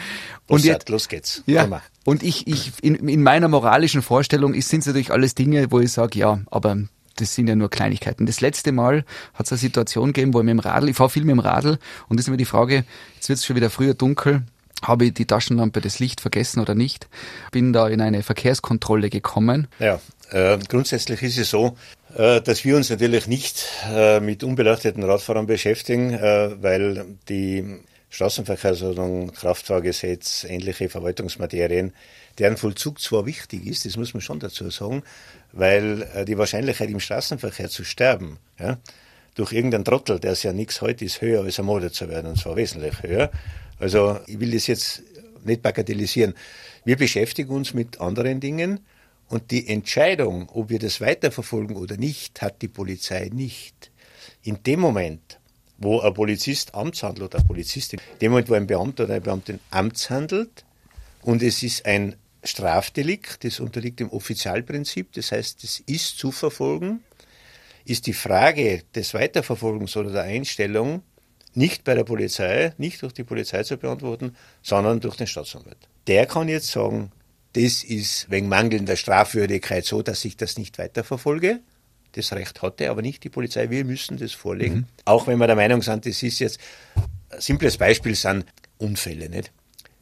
und 0.46 0.64
jetzt, 0.64 0.88
los 0.88 1.08
geht's. 1.08 1.42
Ja, 1.46 1.82
und 2.04 2.22
ich, 2.22 2.46
ich 2.46 2.72
in, 2.82 3.08
in 3.08 3.22
meiner 3.22 3.48
moralischen 3.48 4.02
Vorstellung 4.02 4.52
sind 4.60 4.80
es 4.80 4.86
natürlich 4.86 5.10
alles 5.10 5.34
Dinge, 5.34 5.70
wo 5.70 5.80
ich 5.80 5.92
sage, 5.92 6.18
ja, 6.18 6.40
aber 6.50 6.76
das 7.16 7.34
sind 7.34 7.48
ja 7.48 7.54
nur 7.54 7.70
Kleinigkeiten. 7.70 8.26
Das 8.26 8.40
letzte 8.40 8.72
Mal 8.72 9.04
hat 9.34 9.46
es 9.46 9.52
eine 9.52 9.58
Situation 9.58 10.12
gegeben, 10.12 10.34
wo 10.34 10.40
ich 10.40 10.44
mit 10.44 10.52
dem 10.52 10.58
Radl, 10.58 10.88
ich 10.88 10.96
fahre 10.96 11.10
viel 11.10 11.24
mit 11.24 11.32
dem 11.32 11.38
Radl 11.38 11.78
und 12.08 12.18
das 12.18 12.24
ist 12.24 12.28
immer 12.28 12.36
die 12.36 12.44
Frage, 12.44 12.84
jetzt 13.14 13.28
wird 13.28 13.38
es 13.38 13.46
schon 13.46 13.56
wieder 13.56 13.70
früher 13.70 13.94
dunkel, 13.94 14.42
habe 14.82 15.06
ich 15.06 15.14
die 15.14 15.24
Taschenlampe, 15.24 15.80
das 15.80 15.98
Licht 15.98 16.20
vergessen 16.20 16.60
oder 16.60 16.74
nicht? 16.74 17.08
Bin 17.52 17.72
da 17.72 17.88
in 17.88 18.00
eine 18.00 18.22
Verkehrskontrolle 18.22 19.08
gekommen. 19.08 19.68
Ja. 19.78 20.00
Äh, 20.30 20.58
grundsätzlich 20.68 21.22
ist 21.22 21.38
es 21.38 21.50
so, 21.50 21.76
dass 22.16 22.64
wir 22.64 22.76
uns 22.76 22.90
natürlich 22.90 23.26
nicht 23.26 23.66
äh, 23.90 24.20
mit 24.20 24.44
unbeleuchteten 24.44 25.02
Radfahrern 25.02 25.46
beschäftigen, 25.46 26.12
äh, 26.12 26.62
weil 26.62 27.04
die 27.28 27.80
Straßenverkehrsordnung, 28.10 29.32
Kraftfahrgesetz, 29.32 30.44
ähnliche 30.48 30.88
Verwaltungsmaterien, 30.88 31.92
deren 32.38 32.56
Vollzug 32.56 33.00
zwar 33.00 33.26
wichtig 33.26 33.66
ist, 33.66 33.84
das 33.84 33.96
muss 33.96 34.14
man 34.14 34.20
schon 34.20 34.38
dazu 34.38 34.70
sagen, 34.70 35.02
weil 35.52 36.02
äh, 36.14 36.24
die 36.24 36.38
Wahrscheinlichkeit 36.38 36.90
im 36.90 37.00
Straßenverkehr 37.00 37.68
zu 37.68 37.82
sterben, 37.84 38.38
ja, 38.60 38.78
durch 39.34 39.52
irgendeinen 39.52 39.84
Trottel, 39.84 40.20
der 40.20 40.32
es 40.32 40.44
ja 40.44 40.52
nichts 40.52 40.80
heute 40.80 41.04
ist, 41.04 41.20
höher 41.20 41.42
als 41.42 41.58
ermordet 41.58 41.94
zu 41.94 42.08
werden, 42.08 42.28
und 42.30 42.38
zwar 42.38 42.54
wesentlich 42.54 43.02
höher. 43.02 43.32
Also 43.80 44.20
ich 44.28 44.38
will 44.38 44.52
das 44.52 44.68
jetzt 44.68 45.02
nicht 45.44 45.62
bagatellisieren. 45.62 46.34
Wir 46.84 46.96
beschäftigen 46.96 47.50
uns 47.50 47.74
mit 47.74 48.00
anderen 48.00 48.38
Dingen 48.38 48.80
und 49.28 49.50
die 49.50 49.68
Entscheidung, 49.68 50.48
ob 50.50 50.70
wir 50.70 50.78
das 50.78 51.00
weiterverfolgen 51.00 51.76
oder 51.76 51.96
nicht, 51.96 52.42
hat 52.42 52.62
die 52.62 52.68
Polizei 52.68 53.30
nicht. 53.32 53.90
In 54.42 54.62
dem 54.62 54.80
Moment, 54.80 55.40
wo 55.78 56.00
ein 56.00 56.14
Polizist 56.14 56.74
amtshandelt 56.74 57.30
oder 57.30 57.38
eine 57.38 57.46
Polizistin, 57.46 58.00
in 58.14 58.18
dem 58.20 58.32
Moment, 58.32 58.48
wo 58.48 58.54
ein 58.54 58.66
Beamter 58.66 59.04
oder 59.04 59.14
eine 59.14 59.20
Beamtin 59.22 59.60
amtshandelt 59.70 60.64
und 61.22 61.42
es 61.42 61.62
ist 61.62 61.86
ein 61.86 62.16
Strafdelikt, 62.44 63.44
das 63.44 63.60
unterliegt 63.60 64.00
dem 64.00 64.10
Offizialprinzip, 64.10 65.12
das 65.12 65.32
heißt, 65.32 65.64
es 65.64 65.80
ist 65.80 66.18
zu 66.18 66.30
verfolgen, 66.30 67.02
ist 67.86 68.06
die 68.06 68.12
Frage 68.12 68.82
des 68.94 69.14
Weiterverfolgens 69.14 69.96
oder 69.96 70.10
der 70.10 70.22
Einstellung 70.22 71.02
nicht 71.54 71.84
bei 71.84 71.94
der 71.94 72.04
Polizei, 72.04 72.72
nicht 72.78 73.02
durch 73.02 73.12
die 73.12 73.24
Polizei 73.24 73.62
zu 73.62 73.76
beantworten, 73.76 74.36
sondern 74.62 75.00
durch 75.00 75.16
den 75.16 75.26
Staatsanwalt. 75.26 75.78
Der 76.06 76.26
kann 76.26 76.48
jetzt 76.48 76.68
sagen, 76.68 77.12
das 77.54 77.84
ist 77.84 78.30
wegen 78.30 78.48
mangelnder 78.48 78.96
Strafwürdigkeit 78.96 79.84
so, 79.84 80.02
dass 80.02 80.24
ich 80.24 80.36
das 80.36 80.58
nicht 80.58 80.78
weiterverfolge. 80.78 81.60
Das 82.12 82.32
Recht 82.32 82.62
hatte 82.62 82.90
aber 82.90 83.02
nicht 83.02 83.24
die 83.24 83.28
Polizei. 83.28 83.70
Wir 83.70 83.84
müssen 83.84 84.18
das 84.18 84.32
vorlegen. 84.32 84.74
Mhm. 84.74 84.86
Auch 85.04 85.26
wenn 85.26 85.38
wir 85.38 85.46
der 85.46 85.56
Meinung 85.56 85.82
sind, 85.82 86.06
das 86.06 86.22
ist 86.22 86.38
jetzt, 86.38 86.58
ein 87.30 87.40
simples 87.40 87.76
Beispiel 87.76 88.14
sind 88.14 88.44
Unfälle, 88.78 89.28
nicht? 89.28 89.52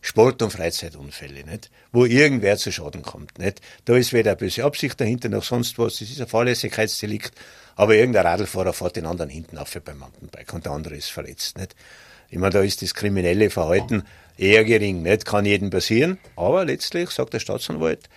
Sport- 0.04 0.42
und 0.42 0.50
Freizeitunfälle, 0.50 1.44
nicht? 1.44 1.70
Wo 1.92 2.04
irgendwer 2.04 2.56
zu 2.56 2.72
Schaden 2.72 3.02
kommt, 3.02 3.38
nicht? 3.38 3.60
Da 3.84 3.96
ist 3.96 4.12
weder 4.12 4.34
böse 4.34 4.64
Absicht 4.64 5.00
dahinter 5.00 5.28
noch 5.28 5.44
sonst 5.44 5.78
was. 5.78 5.98
Das 5.98 6.10
ist 6.10 6.20
ein 6.20 6.26
Fahrlässigkeitsdelikt. 6.26 7.32
Aber 7.76 7.94
irgendein 7.94 8.26
Radlfahrer 8.26 8.72
fährt 8.72 8.96
den 8.96 9.06
anderen 9.06 9.30
hinten 9.30 9.58
auf 9.58 9.78
beim 9.84 9.98
Mountainbike 9.98 10.52
und 10.52 10.66
der 10.66 10.72
andere 10.72 10.96
ist 10.96 11.10
verletzt, 11.10 11.56
nicht? 11.56 11.74
Ich 12.28 12.38
meine, 12.38 12.52
da 12.52 12.62
ist 12.62 12.82
das 12.82 12.94
kriminelle 12.94 13.50
Verhalten 13.50 14.04
eher 14.36 14.64
gering, 14.64 15.02
nicht? 15.02 15.24
Kann 15.24 15.44
jedem 15.44 15.70
passieren. 15.70 16.18
Aber 16.36 16.64
letztlich 16.64 17.10
sagt 17.10 17.34
der 17.34 17.40
Staatsanwalt, 17.40 18.08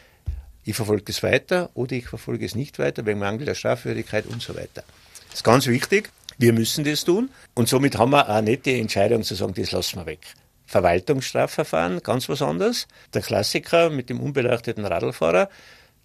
ich 0.64 0.76
verfolge 0.76 1.04
das 1.04 1.22
weiter 1.22 1.70
oder 1.74 1.94
ich 1.94 2.08
verfolge 2.08 2.46
es 2.46 2.56
nicht 2.56 2.80
weiter 2.80 3.06
wegen 3.06 3.20
Mangel 3.20 3.46
der 3.46 3.56
Strafwürdigkeit 3.56 4.26
und 4.26 4.42
so 4.42 4.56
weiter. 4.56 4.84
Das 5.30 5.36
ist 5.40 5.44
ganz 5.44 5.68
wichtig. 5.68 6.10
Wir 6.38 6.54
müssen 6.54 6.84
das 6.84 7.06
tun. 7.06 7.30
Und 7.54 7.70
somit 7.70 7.98
haben 7.98 8.12
wir 8.12 8.30
auch 8.30 8.42
nicht 8.42 8.66
die 8.66 8.80
Entscheidung 8.80 9.24
zu 9.24 9.36
sagen, 9.36 9.54
das 9.54 9.72
lassen 9.72 10.00
wir 10.00 10.06
weg. 10.06 10.22
Verwaltungsstrafverfahren, 10.66 12.02
ganz 12.02 12.28
was 12.28 12.42
anderes. 12.42 12.88
Der 13.14 13.22
Klassiker 13.22 13.90
mit 13.90 14.10
dem 14.10 14.20
unbeleuchteten 14.20 14.86
Radlfahrer. 14.86 15.50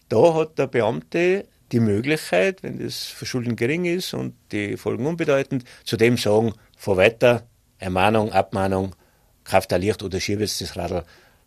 Da 0.09 0.35
hat 0.35 0.59
der 0.59 0.67
Beamte 0.67 1.47
die 1.73 1.81
Möglichkeit, 1.81 2.63
wenn 2.63 2.79
das 2.79 3.05
Verschulden 3.05 3.57
gering 3.57 3.85
ist 3.85 4.13
und 4.13 4.35
die 4.53 4.77
Folgen 4.77 5.07
unbedeutend, 5.07 5.65
zu 5.85 5.97
dem 5.97 6.17
sagen, 6.17 6.53
fahr 6.77 6.97
weiter, 6.97 7.47
Ermahnung, 7.79 8.33
Abmahnung, 8.33 8.95
kauft 9.51 9.73
ein 9.73 9.93
oder 10.03 10.21
schiebe 10.21 10.43
jetzt 10.43 10.61
das 10.61 10.77
Radl, 10.77 11.05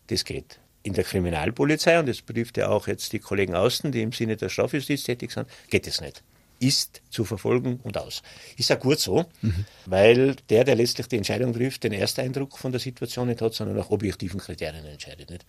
das 0.08 0.26
geht. 0.26 0.60
In 0.84 0.94
der 0.94 1.06
Kriminalpolizei, 1.06 1.98
und 1.98 2.08
das 2.08 2.22
betrifft 2.22 2.58
ja 2.58 2.68
auch 2.68 2.88
jetzt 2.88 3.14
die 3.14 3.20
Kollegen 3.20 3.56
außen, 3.56 3.92
die 3.92 4.02
im 4.02 4.12
Sinne 4.12 4.36
der 4.36 4.50
Strafjustiz 4.50 5.04
tätig 5.04 5.32
sind, 5.32 5.48
geht 5.70 5.88
es 5.88 6.02
nicht. 6.02 6.22
Ist 6.60 7.02
zu 7.10 7.24
verfolgen 7.24 7.80
und 7.84 7.98
aus. 7.98 8.22
Ist 8.58 8.72
auch 8.72 8.80
gut 8.80 9.00
so, 9.00 9.26
mhm. 9.42 9.66
weil 9.86 10.36
der, 10.50 10.64
der 10.66 10.76
letztlich 10.76 11.08
die 11.08 11.18
Entscheidung 11.18 11.54
trifft, 11.54 11.84
den 11.84 11.94
Ersteindruck 11.94 12.58
von 12.58 12.72
der 12.72 12.80
Situation 12.80 13.28
nicht 13.28 13.42
hat, 13.42 13.54
sondern 13.54 13.78
nach 13.78 13.90
objektiven 13.90 14.40
Kriterien 14.40 14.86
entscheidet. 14.86 15.30
Nicht? 15.30 15.46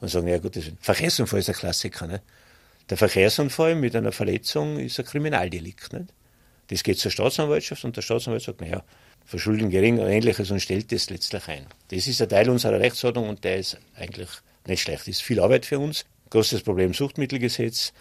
Und 0.00 0.08
sagen, 0.08 0.26
ja 0.26 0.38
gut, 0.38 0.56
das 0.56 0.64
ist 0.64 0.70
ein 0.70 0.78
Verkehrsunfall 0.80 1.40
ist 1.40 1.48
ein 1.48 1.54
Klassiker. 1.54 2.06
Nicht? 2.08 2.22
Der 2.90 2.96
Verkehrsunfall 2.96 3.76
mit 3.76 3.94
einer 3.94 4.12
Verletzung 4.12 4.78
ist 4.78 4.98
ein 4.98 5.06
Kriminaldelikt. 5.06 5.92
Nicht? 5.92 6.12
Das 6.72 6.82
geht 6.82 6.98
zur 6.98 7.10
Staatsanwaltschaft 7.10 7.84
und 7.84 7.94
der 7.98 8.00
Staatsanwalt 8.00 8.44
sagt, 8.44 8.62
naja, 8.62 8.82
Verschulden 9.26 9.68
gering 9.68 9.98
oder 9.98 10.08
ähnliches 10.08 10.50
und 10.50 10.58
stellt 10.58 10.90
das 10.90 11.10
letztlich 11.10 11.46
ein. 11.46 11.66
Das 11.88 12.06
ist 12.06 12.22
ein 12.22 12.30
Teil 12.30 12.48
unserer 12.48 12.80
Rechtsordnung 12.80 13.28
und 13.28 13.44
der 13.44 13.58
ist 13.58 13.78
eigentlich 13.94 14.30
nicht 14.66 14.80
schlecht. 14.80 15.02
Das 15.02 15.08
ist 15.08 15.22
viel 15.22 15.38
Arbeit 15.38 15.66
für 15.66 15.78
uns. 15.78 16.06
Großes 16.30 16.62
Problem 16.62 16.94
Suchtmittelgesetz. 16.94 17.92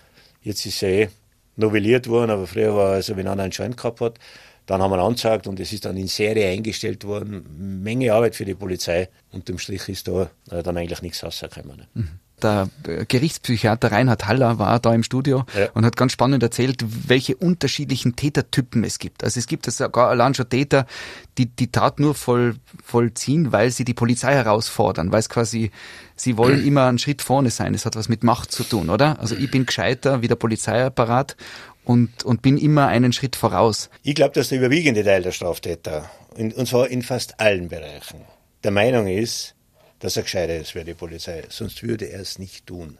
Jetzt 0.41 0.65
ist 0.65 0.81
er 0.83 0.89
eh 0.89 1.09
novelliert 1.57 2.07
worden, 2.07 2.31
aber 2.31 2.47
früher 2.47 2.73
war 2.73 2.93
also, 2.93 3.17
wenn 3.17 3.27
einer 3.27 3.43
einen 3.43 3.51
Schein 3.51 3.75
gehabt 3.75 3.99
hat, 3.99 4.19
dann 4.67 4.81
haben 4.81 4.91
wir 4.91 4.99
angezeigt 4.99 5.47
und 5.47 5.59
es 5.59 5.73
ist 5.73 5.83
dann 5.83 5.97
in 5.97 6.07
Serie 6.07 6.47
eingestellt 6.47 7.03
worden. 7.03 7.83
Menge 7.83 8.13
Arbeit 8.13 8.37
für 8.37 8.45
die 8.45 8.55
Polizei. 8.55 9.09
Unterm 9.33 9.57
Strich 9.57 9.89
ist 9.89 10.07
da 10.07 10.31
äh, 10.49 10.63
dann 10.63 10.77
eigentlich 10.77 11.01
nichts 11.01 11.21
rausgekommen. 11.21 11.87
Mhm 11.93 12.19
der 12.43 12.69
Gerichtspsychiater 13.07 13.91
Reinhard 13.91 14.27
Haller 14.27 14.59
war 14.59 14.79
da 14.79 14.93
im 14.93 15.03
Studio 15.03 15.45
ja. 15.57 15.69
und 15.73 15.85
hat 15.85 15.95
ganz 15.95 16.11
spannend 16.11 16.43
erzählt, 16.43 16.83
welche 17.07 17.35
unterschiedlichen 17.35 18.15
Tätertypen 18.15 18.83
es 18.83 18.99
gibt. 18.99 19.23
Also 19.23 19.39
es 19.39 19.47
gibt 19.47 19.69
sogar 19.69 20.09
allein 20.09 20.33
schon 20.33 20.49
Täter, 20.49 20.85
die 21.37 21.47
die 21.47 21.71
Tat 21.71 21.99
nur 21.99 22.15
voll, 22.15 22.55
vollziehen, 22.83 23.51
weil 23.51 23.71
sie 23.71 23.85
die 23.85 23.93
Polizei 23.93 24.33
herausfordern, 24.33 25.11
weil 25.11 25.19
es 25.19 25.29
quasi, 25.29 25.71
sie 26.15 26.37
wollen 26.37 26.63
immer 26.67 26.87
einen 26.87 26.99
Schritt 26.99 27.21
vorne 27.21 27.49
sein. 27.49 27.73
Es 27.73 27.85
hat 27.85 27.95
was 27.95 28.09
mit 28.09 28.23
Macht 28.23 28.51
zu 28.51 28.63
tun, 28.63 28.89
oder? 28.89 29.19
Also 29.19 29.35
ich 29.35 29.49
bin 29.49 29.65
gescheiter 29.65 30.21
wie 30.21 30.27
der 30.27 30.35
Polizeiapparat 30.35 31.37
und, 31.83 32.23
und 32.23 32.41
bin 32.41 32.57
immer 32.57 32.87
einen 32.87 33.13
Schritt 33.13 33.35
voraus. 33.35 33.89
Ich 34.03 34.15
glaube, 34.15 34.33
dass 34.33 34.49
der 34.49 34.59
überwiegende 34.59 35.03
Teil 35.03 35.23
der 35.23 35.31
Straftäter, 35.31 36.09
und 36.35 36.67
zwar 36.67 36.87
in 36.89 37.01
fast 37.01 37.39
allen 37.39 37.69
Bereichen, 37.69 38.21
der 38.63 38.71
Meinung 38.71 39.07
ist, 39.07 39.55
dass 40.01 40.17
er 40.17 40.23
gescheiter 40.23 40.57
ist 40.57 40.75
wie 40.75 40.83
die 40.83 40.93
Polizei, 40.93 41.43
sonst 41.49 41.81
würde 41.83 42.05
er 42.05 42.19
es 42.19 42.37
nicht 42.37 42.67
tun. 42.67 42.97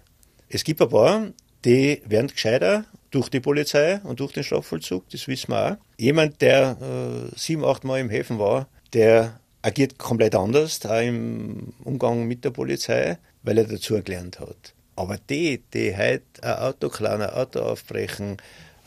Es 0.48 0.64
gibt 0.64 0.82
ein 0.82 0.90
paar, 0.90 1.28
die 1.66 2.02
werden 2.06 2.28
gescheiter 2.28 2.86
durch 3.10 3.30
die 3.30 3.40
Polizei 3.40 4.00
und 4.04 4.20
durch 4.20 4.32
den 4.32 4.44
Strafvollzug, 4.44 5.10
das 5.10 5.28
wissen 5.28 5.52
wir 5.52 5.74
auch. 5.74 5.78
Jemand, 5.98 6.42
der 6.42 6.78
äh, 6.82 7.38
sieben, 7.38 7.66
acht 7.66 7.84
Mal 7.84 8.00
im 8.00 8.10
Häfen 8.10 8.40
war, 8.40 8.68
der 8.94 9.40
agiert 9.62 9.98
komplett 9.98 10.36
anders, 10.36 10.84
auch 10.86 11.02
im 11.02 11.74
Umgang 11.84 12.28
mit 12.28 12.46
der 12.46 12.52
Polizei, 12.52 13.18
weil 13.44 13.58
er 13.58 13.66
dazu 13.66 14.02
gelernt 14.02 14.40
hat. 14.40 14.74
Aber 14.96 15.18
die, 15.18 15.64
die 15.74 15.96
heute 15.96 16.24
ein 16.42 16.56
Auto 16.60 16.90
klauen, 16.90 17.22
ein 17.22 17.30
Auto 17.30 17.62
aufbrechen, 17.62 18.38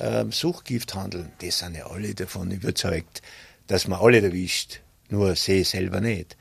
ähm, 0.01 0.33
Suchgift 0.33 0.95
handeln, 0.95 1.33
die 1.41 1.51
sind 1.51 1.77
ja 1.77 1.87
alle 1.87 2.15
davon 2.15 2.51
überzeugt, 2.51 3.23
dass 3.67 3.89
man 3.89 4.01
alle 4.01 4.21
erwischt, 4.21 4.81
nur 5.09 5.35
sie 5.37 5.65
selber 5.65 6.01
nicht. 6.01 6.37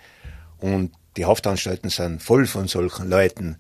Und 0.60 0.92
die 1.18 1.26
Haftanstalten 1.26 1.90
sind 1.90 2.22
voll 2.22 2.46
von 2.48 2.68
solchen 2.68 3.10
Leuten, 3.10 3.58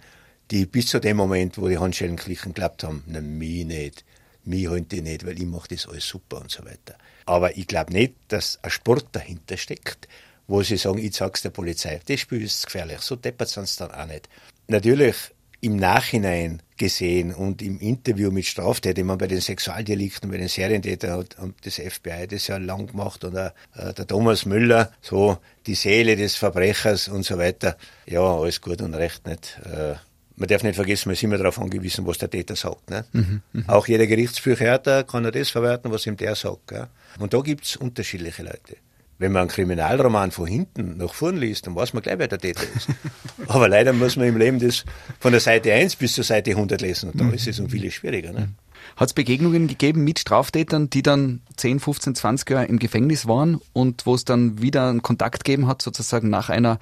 die 0.52 0.66
bis 0.66 0.88
zu 0.88 1.00
dem 1.00 1.18
Moment, 1.18 1.58
wo 1.58 1.68
die 1.68 1.78
Handschellen 1.78 2.16
klichen, 2.16 2.54
geglaubt 2.54 2.84
haben, 2.84 3.04
na, 3.08 3.22
mich 3.22 3.66
nicht, 3.66 4.04
mich 4.44 4.68
holen 4.68 4.88
die 4.88 5.02
nicht, 5.02 5.26
weil 5.26 5.38
ich 5.38 5.46
mache 5.46 5.70
das 5.70 5.88
alles 5.88 6.08
super 6.08 6.42
und 6.42 6.52
so 6.52 6.66
weiter. 6.66 6.96
Aber 7.26 7.56
ich 7.58 7.68
glaube 7.68 7.94
nicht, 7.94 8.16
dass 8.28 8.60
ein 8.62 8.70
Sport 8.70 9.08
dahinter 9.14 9.58
steckt, 9.58 10.08
wo 10.48 10.62
sie 10.62 10.78
sagen, 10.78 10.98
ich 10.98 11.16
sag's 11.16 11.42
der 11.42 11.52
Polizei. 11.52 12.02
Das 12.06 12.20
Spiel 12.20 12.42
ist 12.42 12.66
gefährlich. 12.66 13.00
So 13.00 13.16
deppert 13.16 13.50
sind 13.50 13.80
dann 13.80 13.92
auch 13.92 14.06
nicht. 14.06 14.28
Natürlich 14.68 15.16
im 15.64 15.78
Nachhinein 15.78 16.62
gesehen 16.76 17.34
und 17.34 17.62
im 17.62 17.80
Interview 17.80 18.32
mit 18.32 18.46
Straftätern, 18.46 19.06
man 19.06 19.18
bei 19.18 19.28
den 19.28 19.40
Sexualdelikten, 19.40 20.30
bei 20.30 20.38
den 20.38 20.50
Serientätern 20.50 21.18
hat 21.18 21.40
und 21.40 21.56
das 21.66 21.76
FBI 21.76 22.28
das 22.30 22.48
ja 22.48 22.58
lang 22.58 22.88
gemacht 22.88 23.24
und 23.24 23.36
äh, 23.36 23.52
der 23.74 24.06
Thomas 24.06 24.46
Müller, 24.46 24.92
so 25.02 25.38
die 25.66 25.76
Seele 25.76 26.18
des 26.18 26.36
Verbrechers 26.36 27.08
und 27.08 27.24
so 27.24 27.38
weiter. 27.38 27.78
Ja, 28.06 28.20
alles 28.20 28.60
gut 28.60 28.82
und 28.82 28.94
recht 28.94 29.26
nicht. 29.26 29.58
Äh, 29.64 29.96
man 30.36 30.50
darf 30.50 30.64
nicht 30.64 30.76
vergessen, 30.76 31.10
man 31.10 31.14
ist 31.14 31.24
immer 31.24 31.38
darauf 31.38 31.60
angewiesen, 31.60 32.06
was 32.06 32.18
der 32.18 32.30
Täter 32.30 32.58
sagt. 32.58 32.90
Ne? 32.90 33.06
Mhm, 33.14 33.42
mh. 33.54 33.74
Auch 33.74 33.88
jeder 33.88 34.08
Gerichtspsychiater 34.08 35.06
kann 35.06 35.24
er 35.24 35.32
das 35.32 35.50
verwerten, 35.50 35.92
was 35.92 36.06
ihm 36.08 36.18
der 36.18 36.36
sagt. 36.36 36.68
Gell? 36.68 36.88
Und 37.20 37.34
da 37.34 37.40
gibt's 37.40 37.78
unterschiedliche 37.78 38.44
Leute. 38.44 38.76
Wenn 39.24 39.32
man 39.32 39.44
einen 39.44 39.52
Kriminalroman 39.52 40.32
von 40.32 40.48
hinten 40.48 40.98
nach 40.98 41.14
vorn 41.14 41.38
liest, 41.38 41.66
dann 41.66 41.78
weiß 41.78 41.94
man 41.94 42.04
gleich, 42.04 42.20
wer 42.20 42.28
der 42.28 42.40
Täter 42.40 42.64
ist. 42.76 42.90
Aber 43.48 43.70
leider 43.70 43.94
muss 43.94 44.18
man 44.18 44.28
im 44.28 44.36
Leben 44.36 44.60
das 44.60 44.84
von 45.22 45.32
der 45.32 45.40
Seite 45.40 45.72
1 45.72 45.96
bis 45.96 46.16
zur 46.16 46.26
Seite 46.26 46.52
100 46.52 46.82
lesen. 46.82 47.10
Und 47.10 47.22
da 47.22 47.24
mhm. 47.24 47.34
ist 47.34 47.48
es 47.48 47.58
um 47.58 47.70
vieles 47.70 47.94
schwieriger. 47.94 48.34
Ne? 48.34 48.50
Hat 48.98 49.08
es 49.08 49.14
Begegnungen 49.14 49.70
gegeben 49.70 50.04
mit 50.04 50.20
Straftätern, 50.20 50.90
die 50.90 51.04
dann 51.04 51.42
10, 51.56 51.80
15, 51.80 52.16
20 52.16 52.50
Jahre 52.50 52.66
im 52.66 52.80
Gefängnis 52.80 53.26
waren 53.26 53.62
und 53.72 54.06
wo 54.06 54.14
es 54.14 54.26
dann 54.26 54.62
wieder 54.62 54.90
einen 54.90 55.02
Kontakt 55.02 55.46
gegeben 55.46 55.68
hat, 55.68 55.82
sozusagen 55.82 56.30
nach 56.30 56.50
einer 56.50 56.78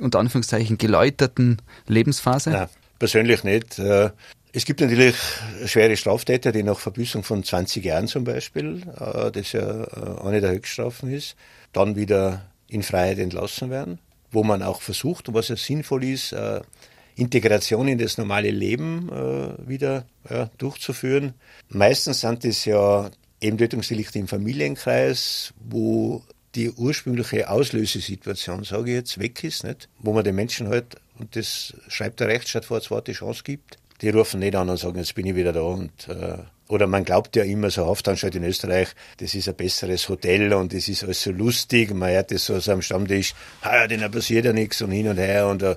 unter 0.00 0.20
Anführungszeichen 0.20 0.78
geläuterten 0.78 1.60
Lebensphase? 1.88 2.50
Nein, 2.50 2.68
persönlich 3.00 3.42
nicht. 3.42 3.80
Äh, 3.80 4.10
es 4.52 4.64
gibt 4.64 4.80
natürlich 4.80 5.16
schwere 5.66 5.96
Straftäter, 5.96 6.52
die 6.52 6.62
nach 6.62 6.78
Verbüßung 6.78 7.24
von 7.24 7.42
20 7.42 7.84
Jahren 7.84 8.06
zum 8.06 8.22
Beispiel, 8.22 8.82
äh, 9.00 9.32
das 9.32 9.50
ja 9.50 9.82
äh, 9.84 10.20
eine 10.24 10.40
der 10.40 10.52
Höchststrafen 10.52 11.10
ist, 11.10 11.34
dann 11.72 11.96
wieder 11.96 12.50
in 12.68 12.82
Freiheit 12.82 13.18
entlassen 13.18 13.70
werden, 13.70 13.98
wo 14.30 14.44
man 14.44 14.62
auch 14.62 14.80
versucht, 14.80 15.28
und 15.28 15.34
was 15.34 15.48
ja 15.48 15.56
sinnvoll 15.56 16.04
ist, 16.04 16.34
Integration 17.16 17.88
in 17.88 17.98
das 17.98 18.16
normale 18.16 18.50
Leben 18.50 19.08
äh, 19.10 19.68
wieder 19.68 20.06
durchzuführen. 20.58 21.34
Meistens 21.68 22.20
sind 22.20 22.44
es 22.44 22.64
ja 22.64 23.10
eben 23.40 23.58
Tötungsdelikte 23.58 24.18
im 24.18 24.28
Familienkreis, 24.28 25.52
wo 25.58 26.22
die 26.54 26.70
ursprüngliche 26.70 27.48
Auslösesituation, 27.48 28.64
sage 28.64 28.90
ich 28.90 28.96
jetzt, 28.96 29.18
weg 29.18 29.42
ist, 29.44 29.64
nicht? 29.64 29.88
wo 29.98 30.12
man 30.12 30.24
den 30.24 30.34
Menschen 30.34 30.68
halt, 30.68 30.96
und 31.18 31.36
das 31.36 31.74
schreibt 31.88 32.20
der 32.20 32.28
Rechtsstaat 32.28 32.64
vor, 32.64 32.80
zweite 32.80 33.12
Chance 33.12 33.42
gibt. 33.44 33.78
Die 34.00 34.08
rufen 34.08 34.40
nicht 34.40 34.56
an 34.56 34.68
und 34.68 34.78
sagen, 34.78 34.98
jetzt 34.98 35.14
bin 35.14 35.26
ich 35.26 35.34
wieder 35.34 35.52
da 35.52 35.60
und 35.60 36.08
äh, 36.08 36.38
oder 36.70 36.86
man 36.86 37.04
glaubt 37.04 37.34
ja 37.34 37.42
immer 37.42 37.68
so 37.70 37.86
Haftanstalt 37.86 38.36
in 38.36 38.44
Österreich, 38.44 38.90
das 39.18 39.34
ist 39.34 39.48
ein 39.48 39.56
besseres 39.56 40.08
Hotel 40.08 40.52
und 40.52 40.72
das 40.72 40.88
ist 40.88 41.02
alles 41.02 41.20
so 41.20 41.32
lustig. 41.32 41.92
Man 41.92 42.10
hört 42.10 42.30
das 42.30 42.46
so, 42.46 42.60
so 42.60 42.70
am 42.70 42.80
Stammtisch, 42.80 43.34
ah, 43.62 43.88
denen 43.88 44.08
passiert 44.10 44.44
ja 44.44 44.52
nichts 44.52 44.80
und 44.80 44.92
hin 44.92 45.08
und 45.08 45.18
her 45.18 45.48
und 45.48 45.64
uh, 45.64 45.74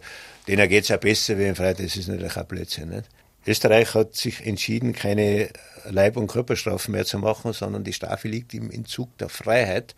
denen 0.47 0.69
geht's 0.69 0.89
ja 0.89 0.97
besser 0.97 1.39
wie 1.39 1.45
in 1.45 1.55
Freiheit. 1.55 1.79
Das 1.79 1.95
ist 1.95 2.07
natürlich 2.07 2.37
ein 2.37 2.45
Blödsinn. 2.45 2.89
Nicht? 2.89 3.09
Österreich 3.47 3.95
hat 3.95 4.15
sich 4.15 4.45
entschieden, 4.45 4.93
keine 4.93 5.49
Leib- 5.89 6.15
und 6.15 6.27
Körperstrafen 6.27 6.91
mehr 6.91 7.05
zu 7.05 7.17
machen, 7.17 7.53
sondern 7.53 7.83
die 7.83 7.93
Strafe 7.93 8.27
liegt 8.27 8.53
im 8.53 8.69
Entzug 8.69 9.17
der 9.17 9.29
Freiheit. 9.29 9.95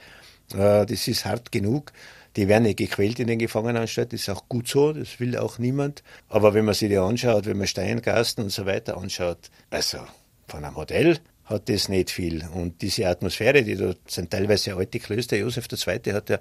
Uh, 0.53 0.85
das 0.85 1.09
ist 1.09 1.25
hart 1.25 1.51
genug. 1.51 1.91
Die 2.37 2.47
werden 2.47 2.63
nicht 2.63 2.77
gequält 2.77 3.19
in 3.19 3.27
den 3.27 3.39
Gefangenenanstalten, 3.39 4.11
das 4.11 4.21
ist 4.21 4.29
auch 4.29 4.47
gut 4.47 4.67
so, 4.67 4.93
das 4.93 5.19
will 5.19 5.37
auch 5.37 5.57
niemand. 5.57 6.03
Aber 6.29 6.53
wenn 6.53 6.65
man 6.65 6.73
sich 6.73 6.87
die 6.87 6.97
anschaut, 6.97 7.45
wenn 7.45 7.57
man 7.57 7.67
Steingasten 7.67 8.43
und 8.43 8.51
so 8.51 8.65
weiter 8.65 8.97
anschaut, 8.97 9.49
also 9.69 9.99
von 10.47 10.63
einem 10.63 10.75
Hotel 10.75 11.19
hat 11.45 11.69
das 11.69 11.89
nicht 11.89 12.09
viel. 12.09 12.43
Und 12.53 12.81
diese 12.81 13.07
Atmosphäre, 13.07 13.63
die 13.63 13.75
dort 13.75 14.09
sind 14.09 14.31
teilweise 14.31 14.75
alte 14.75 14.99
Klöster. 14.99 15.37
Josef 15.37 15.67
II. 15.71 16.13
hat 16.13 16.29
ja 16.29 16.39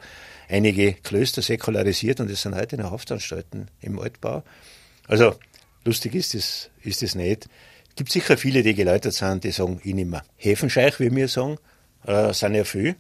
einige 0.49 0.95
Klöster 0.95 1.43
säkularisiert 1.43 2.21
und 2.21 2.31
das 2.31 2.43
sind 2.43 2.55
heute 2.55 2.77
noch 2.79 2.91
Haftanstalten 2.91 3.69
im 3.81 3.99
Altbau. 3.99 4.43
Also 5.07 5.35
lustig 5.85 6.15
ist 6.15 6.35
das, 6.35 6.71
ist 6.83 7.03
das 7.03 7.15
nicht. 7.15 7.49
Es 7.91 7.97
gibt 7.97 8.11
sicher 8.11 8.37
viele, 8.39 8.63
die 8.63 8.75
geläutert 8.75 9.13
sind, 9.13 9.45
die 9.45 9.51
sagen, 9.51 9.81
ich 9.85 9.95
nehme 9.95 10.23
Häfenscheich, 10.37 10.99
wie 11.01 11.15
wir 11.15 11.29
sagen, 11.29 11.59
äh, 12.07 12.33
sind 12.33 12.55
ja 12.55 12.65
viele. 12.65 12.97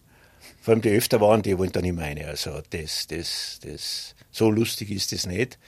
Vor 0.60 0.72
allem 0.72 0.82
die 0.82 0.90
öfter 0.90 1.20
waren, 1.20 1.42
die 1.42 1.58
wollen 1.58 1.72
da 1.72 1.80
nicht 1.80 1.94
mehr 1.94 2.04
rein. 2.04 2.24
Also 2.24 2.60
das, 2.70 3.06
das, 3.06 3.60
das, 3.62 4.14
so 4.30 4.50
lustig 4.50 4.90
ist 4.90 5.12
das 5.12 5.26
nicht. 5.26 5.58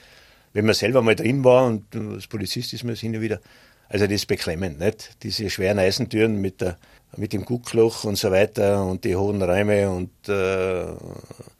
Wenn 0.53 0.65
man 0.65 0.75
selber 0.75 1.01
mal 1.01 1.15
drin 1.15 1.43
war 1.43 1.65
und 1.65 1.95
als 1.95 2.27
Polizist 2.27 2.73
ist 2.73 2.83
man 2.83 2.93
es 2.93 2.99
hin 2.99 3.15
und 3.15 3.21
wieder, 3.21 3.41
also 3.89 4.05
das 4.05 4.15
ist 4.15 4.27
beklemmend, 4.27 4.79
nicht? 4.79 5.11
Diese 5.23 5.49
schweren 5.49 5.79
Eisentüren 5.79 6.39
mit, 6.41 6.61
der, 6.61 6.77
mit 7.15 7.33
dem 7.33 7.45
Guckloch 7.45 8.03
und 8.03 8.17
so 8.17 8.31
weiter 8.31 8.85
und 8.85 9.03
die 9.03 9.15
hohen 9.15 9.41
Räume 9.41 9.89
und 9.89 10.11
äh, 10.27 10.85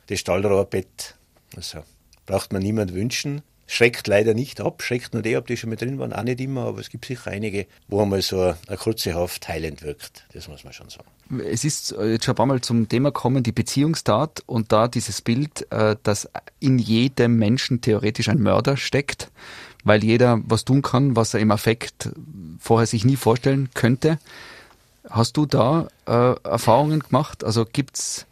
das 0.07 0.19
Stahlrohrbett. 0.19 1.15
Also 1.55 1.79
braucht 2.25 2.51
man 2.51 2.61
niemand 2.61 2.93
wünschen. 2.93 3.41
Schreckt 3.69 4.07
leider 4.07 4.33
nicht 4.33 4.61
ab, 4.61 4.81
schreckt 4.81 5.13
nur 5.13 5.21
die 5.23 5.35
ab, 5.35 5.45
die 5.45 5.57
schon 5.57 5.69
mit 5.69 5.81
drin 5.81 5.99
waren, 5.99 6.13
auch 6.13 6.23
nicht 6.23 6.39
immer, 6.39 6.67
aber 6.67 6.79
es 6.79 6.89
gibt 6.89 7.03
sicher 7.03 7.31
einige, 7.31 7.67
wo 7.89 8.01
einmal 8.01 8.21
so 8.21 8.39
eine 8.41 8.77
kurze 8.77 9.13
Haft 9.13 9.49
heilend 9.49 9.81
wirkt. 9.81 10.25
Das 10.31 10.47
muss 10.47 10.63
man 10.63 10.71
schon 10.71 10.87
sagen. 10.89 11.09
Es 11.45 11.65
ist 11.65 11.91
jetzt 11.91 12.23
schon 12.23 12.33
ein 12.33 12.35
paar 12.37 12.45
Mal 12.45 12.61
zum 12.61 12.87
Thema 12.87 13.11
kommen, 13.11 13.43
die 13.43 13.51
Beziehungstat 13.51 14.41
und 14.45 14.71
da 14.71 14.87
dieses 14.87 15.21
Bild, 15.21 15.69
äh, 15.69 15.97
dass 16.01 16.29
in 16.61 16.79
jedem 16.79 17.35
Menschen 17.35 17.81
theoretisch 17.81 18.29
ein 18.29 18.39
Mörder 18.39 18.77
steckt 18.77 19.31
weil 19.83 20.03
jeder 20.03 20.41
was 20.45 20.65
tun 20.65 20.81
kann, 20.81 21.15
was 21.15 21.33
er 21.33 21.39
im 21.39 21.51
Affekt 21.51 22.09
vorher 22.59 22.87
sich 22.87 23.05
nie 23.05 23.15
vorstellen 23.15 23.69
könnte. 23.73 24.19
Hast 25.09 25.37
du 25.37 25.45
da 25.45 25.87
äh, 26.05 26.35
Erfahrungen 26.43 26.99
gemacht? 26.99 27.43
Also 27.43 27.65
gibt's, 27.65 28.25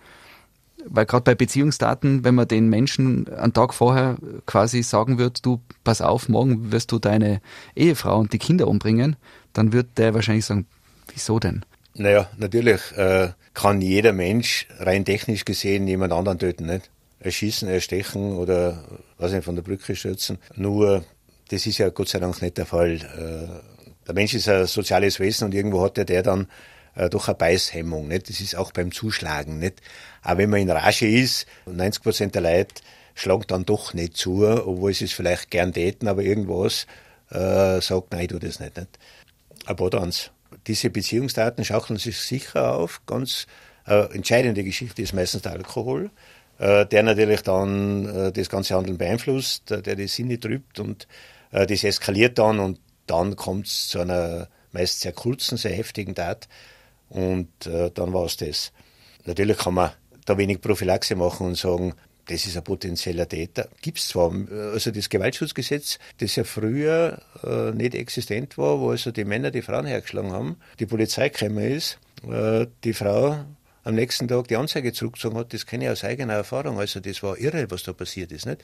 weil 0.86 1.06
gerade 1.06 1.24
bei 1.24 1.36
Beziehungsdaten, 1.36 2.24
wenn 2.24 2.36
man 2.36 2.48
den 2.48 2.70
Menschen 2.70 3.28
einen 3.34 3.54
Tag 3.54 3.74
vorher 3.74 4.18
quasi 4.46 4.84
sagen 4.84 5.18
wird, 5.18 5.46
du 5.46 5.62
pass 5.84 6.02
auf, 6.02 6.28
morgen 6.28 6.72
wirst 6.72 6.92
du 6.92 7.00
deine 7.00 7.42
Ehefrau 7.76 8.20
und 8.20 8.34
die 8.34 8.40
Kinder 8.40 8.68
umbringen, 8.68 9.16
dann 9.54 9.72
wird 9.72 9.98
der 9.98 10.14
wahrscheinlich 10.14 10.46
sagen, 10.46 10.68
wieso 11.14 11.40
denn? 11.40 11.64
Naja, 11.94 12.30
natürlich 12.38 12.82
äh, 12.98 13.30
kann 13.54 13.82
jeder 13.82 14.12
Mensch 14.12 14.68
rein 14.80 15.06
technisch 15.06 15.46
gesehen 15.46 15.88
jemand 15.88 16.12
anderen 16.12 16.40
töten, 16.40 16.66
nicht? 16.66 16.90
Erschießen, 17.20 17.70
erstechen 17.70 18.36
oder 18.36 18.84
was 19.18 19.32
nicht 19.32 19.46
von 19.46 19.56
der 19.56 19.64
Brücke 19.64 19.96
stürzen. 19.96 20.38
Nur 20.56 21.06
das 21.50 21.66
ist 21.66 21.78
ja 21.78 21.90
Gott 21.90 22.10
sei 22.10 22.20
Dank 22.20 22.42
nicht 22.42 22.58
der 22.58 22.66
Fall. 22.66 22.96
Äh, 22.96 24.06
der 24.08 24.14
Mensch 24.14 24.34
ist 24.34 24.48
ein 24.48 24.68
soziales 24.68 25.20
Wesen 25.20 25.46
und 25.46 25.54
irgendwo 25.54 25.84
hat 25.84 25.98
ja 25.98 26.04
der 26.04 26.24
dann 26.24 26.48
äh, 26.96 27.10
doch 27.10 27.28
eine 27.28 27.36
Beißhemmung. 27.36 28.08
Nicht? 28.08 28.30
Das 28.30 28.40
ist 28.40 28.56
auch 28.56 28.72
beim 28.72 28.92
Zuschlagen. 28.92 29.60
Nicht? 29.60 29.82
Aber 30.22 30.40
wenn 30.40 30.50
man 30.50 30.62
in 30.62 30.70
Rage 30.70 31.08
ist, 31.08 31.46
90 31.66 32.04
Prozent 32.04 32.36
der 32.36 32.42
Leute 32.42 32.82
schlagen 33.14 33.46
dann 33.48 33.66
doch 33.66 33.94
nicht 33.94 34.18
zu, 34.18 34.46
obwohl 34.46 34.94
sie 34.94 35.06
es 35.06 35.14
vielleicht 35.14 35.50
gern 35.50 35.74
täten, 35.74 36.08
aber 36.08 36.22
irgendwas 36.22 36.86
äh, 37.32 37.80
sagt, 37.82 38.12
nein, 38.12 38.22
ich 38.22 38.28
tu 38.28 38.40
das 38.40 38.60
nicht. 38.60 38.78
nicht? 38.78 39.00
Aber 39.66 39.90
dann, 39.90 40.14
diese 40.68 40.90
Beziehungsdaten 40.90 41.64
schaukeln 41.64 41.98
sich 41.98 42.20
sicher 42.20 42.76
auf. 42.76 43.02
Ganz 43.06 43.48
äh, 43.88 44.14
entscheidende 44.14 44.64
Geschichte 44.64 45.02
ist 45.02 45.14
meistens 45.14 45.44
der 45.44 45.54
Alkohol, 45.54 46.12
äh, 46.60 46.86
der 46.86 47.04
natürlich 47.04 47.42
dann 47.42 48.06
äh, 48.06 48.32
das 48.32 48.50
ganze 48.50 48.76
Handeln 48.76 48.98
beeinflusst, 48.98 49.70
der 49.70 49.96
die 49.96 50.08
Sinne 50.08 50.40
trübt 50.40 50.80
und 50.80 51.08
das 51.52 51.84
eskaliert 51.84 52.38
dann 52.38 52.60
und 52.60 52.80
dann 53.08 53.36
kommt 53.36 53.68
es 53.68 53.88
zu 53.90 54.00
einer 54.00 54.48
meist 54.72 55.02
sehr 55.02 55.14
kurzen, 55.14 55.58
sehr 55.58 55.74
heftigen 55.74 56.16
Tat 56.16 56.48
und 57.10 57.66
äh, 57.66 57.92
dann 57.92 58.14
war 58.14 58.26
es 58.26 58.38
das. 58.38 58.72
Natürlich 59.26 59.58
kann 59.58 59.76
man 59.76 59.92
da 60.26 60.38
wenig 60.38 60.62
Prophylaxe 60.62 61.16
machen 61.16 61.48
und 61.48 61.58
sagen, 61.58 61.94
das 62.28 62.46
ist 62.46 62.58
ein 62.58 62.64
potenzieller 62.64 63.30
Täter. 63.30 63.70
Gibt 63.82 64.00
es 64.00 64.08
zwar, 64.08 64.34
also 64.74 64.92
das 64.92 65.10
Gewaltschutzgesetz, 65.10 66.00
das 66.18 66.36
ja 66.36 66.44
früher 66.44 67.22
äh, 67.44 67.72
nicht 67.72 67.94
existent 67.94 68.58
war, 68.58 68.80
wo 68.80 68.90
also 68.90 69.12
die 69.12 69.26
Männer 69.26 69.52
die 69.52 69.62
Frauen 69.62 69.86
hergeschlagen 69.86 70.32
haben, 70.32 70.58
die 70.80 70.88
Polizei 70.88 71.30
gekommen 71.30 71.72
ist, 71.72 72.00
äh, 72.28 72.66
die 72.84 72.94
Frau 72.94 73.46
am 73.84 73.94
nächsten 73.94 74.28
Tag 74.28 74.48
die 74.48 74.56
Anzeige 74.56 74.94
zurückgezogen 74.94 75.38
hat, 75.38 75.54
das 75.54 75.68
kenne 75.68 75.86
ich 75.86 75.92
aus 75.92 76.04
eigener 76.04 76.34
Erfahrung. 76.34 76.80
Also 76.80 77.00
das 77.00 77.22
war 77.22 77.38
irre, 77.38 77.70
was 77.70 77.84
da 77.84 77.94
passiert 77.94 78.32
ist. 78.32 78.48
Nicht? 78.48 78.64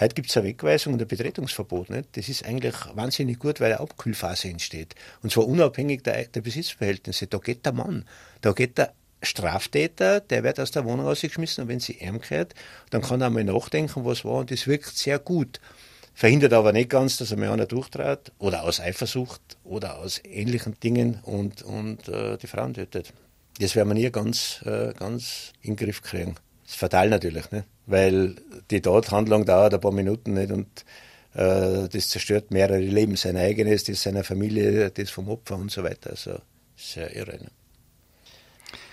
Heute 0.00 0.14
gibt 0.14 0.30
es 0.30 0.36
eine 0.36 0.48
Wegweisung 0.48 0.94
und 0.94 1.02
ein 1.02 1.08
Betretungsverbot. 1.08 1.90
Nicht? 1.90 2.16
Das 2.16 2.28
ist 2.28 2.44
eigentlich 2.44 2.74
wahnsinnig 2.94 3.38
gut, 3.38 3.60
weil 3.60 3.72
eine 3.72 3.80
Abkühlphase 3.80 4.48
entsteht. 4.48 4.94
Und 5.22 5.32
zwar 5.32 5.46
unabhängig 5.46 6.02
der, 6.02 6.24
der 6.26 6.40
Besitzverhältnisse. 6.40 7.26
Da 7.26 7.38
geht 7.38 7.64
der 7.66 7.72
Mann, 7.72 8.04
da 8.40 8.52
geht 8.52 8.78
der 8.78 8.94
Straftäter, 9.22 10.20
der 10.20 10.42
wird 10.42 10.58
aus 10.58 10.72
der 10.72 10.84
Wohnung 10.84 11.06
rausgeschmissen 11.06 11.62
und 11.62 11.68
wenn 11.68 11.80
sie 11.80 11.92
ihm 11.92 12.20
gehört, 12.20 12.54
dann 12.90 13.02
kann 13.02 13.20
er 13.20 13.28
einmal 13.28 13.44
nachdenken, 13.44 14.04
was 14.04 14.24
war 14.24 14.40
und 14.40 14.50
das 14.50 14.66
wirkt 14.66 14.96
sehr 14.96 15.18
gut. 15.18 15.60
Verhindert 16.14 16.52
aber 16.52 16.72
nicht 16.72 16.90
ganz, 16.90 17.16
dass 17.16 17.30
er 17.30 17.38
mir 17.38 17.50
einer 17.52 17.66
durchtrat 17.66 18.32
oder 18.38 18.64
aus 18.64 18.80
Eifersucht 18.80 19.40
oder 19.64 19.98
aus 19.98 20.20
ähnlichen 20.24 20.78
Dingen 20.80 21.20
und, 21.22 21.62
und 21.62 22.08
äh, 22.08 22.36
die 22.36 22.46
Frauen 22.46 22.74
tötet. 22.74 23.12
Das 23.58 23.76
werden 23.76 23.88
wir 23.88 23.94
nie 23.94 24.10
ganz, 24.10 24.60
äh, 24.66 24.92
ganz 24.92 25.52
in 25.62 25.76
den 25.76 25.86
Griff 25.86 26.02
kriegen. 26.02 26.34
Das 26.62 26.72
ist 26.72 26.78
fatal 26.78 27.08
natürlich, 27.08 27.50
ne? 27.50 27.64
weil 27.86 28.36
die 28.70 28.80
Tathandlung 28.80 29.44
dauert 29.44 29.74
ein 29.74 29.80
paar 29.80 29.92
Minuten 29.92 30.34
nicht 30.34 30.52
und 30.52 30.84
äh, 31.34 31.88
das 31.88 32.08
zerstört 32.08 32.50
mehrere 32.50 32.78
Leben, 32.78 33.16
sein 33.16 33.36
eigenes, 33.36 33.84
das 33.84 34.02
seiner 34.02 34.24
Familie, 34.24 34.90
das 34.90 35.10
vom 35.10 35.28
Opfer 35.28 35.56
und 35.56 35.70
so 35.70 35.82
weiter. 35.82 36.10
Also 36.10 36.38
sehr 36.76 37.14
irre. 37.16 37.38
Ne? 37.38 37.50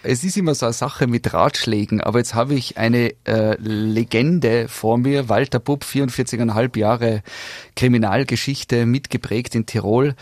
Es 0.01 0.23
ist 0.23 0.37
immer 0.37 0.55
so 0.55 0.65
eine 0.65 0.73
Sache 0.73 1.07
mit 1.07 1.33
Ratschlägen, 1.33 1.99
aber 1.99 2.19
jetzt 2.19 2.33
habe 2.33 2.55
ich 2.55 2.77
eine 2.77 3.13
äh, 3.25 3.57
Legende 3.59 4.69
vor 4.69 4.97
mir. 4.97 5.27
Walter 5.27 5.59
Bupp, 5.59 5.83
44,5 5.83 6.77
Jahre 6.77 7.21
Kriminalgeschichte 7.75 8.85
mitgeprägt 8.85 9.55
in 9.55 9.65
Tirol. 9.65 10.15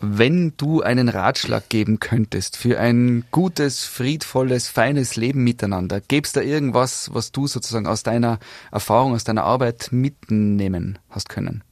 Wenn 0.00 0.52
du 0.56 0.80
einen 0.80 1.08
Ratschlag 1.08 1.68
geben 1.68 1.98
könntest 1.98 2.56
für 2.56 2.78
ein 2.78 3.24
gutes, 3.32 3.84
friedvolles, 3.84 4.68
feines 4.68 5.16
Leben 5.16 5.42
miteinander, 5.42 6.00
gäbe 6.00 6.24
es 6.24 6.32
da 6.32 6.40
irgendwas, 6.40 7.10
was 7.12 7.32
du 7.32 7.48
sozusagen 7.48 7.88
aus 7.88 8.04
deiner 8.04 8.38
Erfahrung, 8.70 9.14
aus 9.14 9.24
deiner 9.24 9.42
Arbeit 9.42 9.88
mitnehmen 9.90 11.00
hast 11.10 11.28
können? 11.28 11.64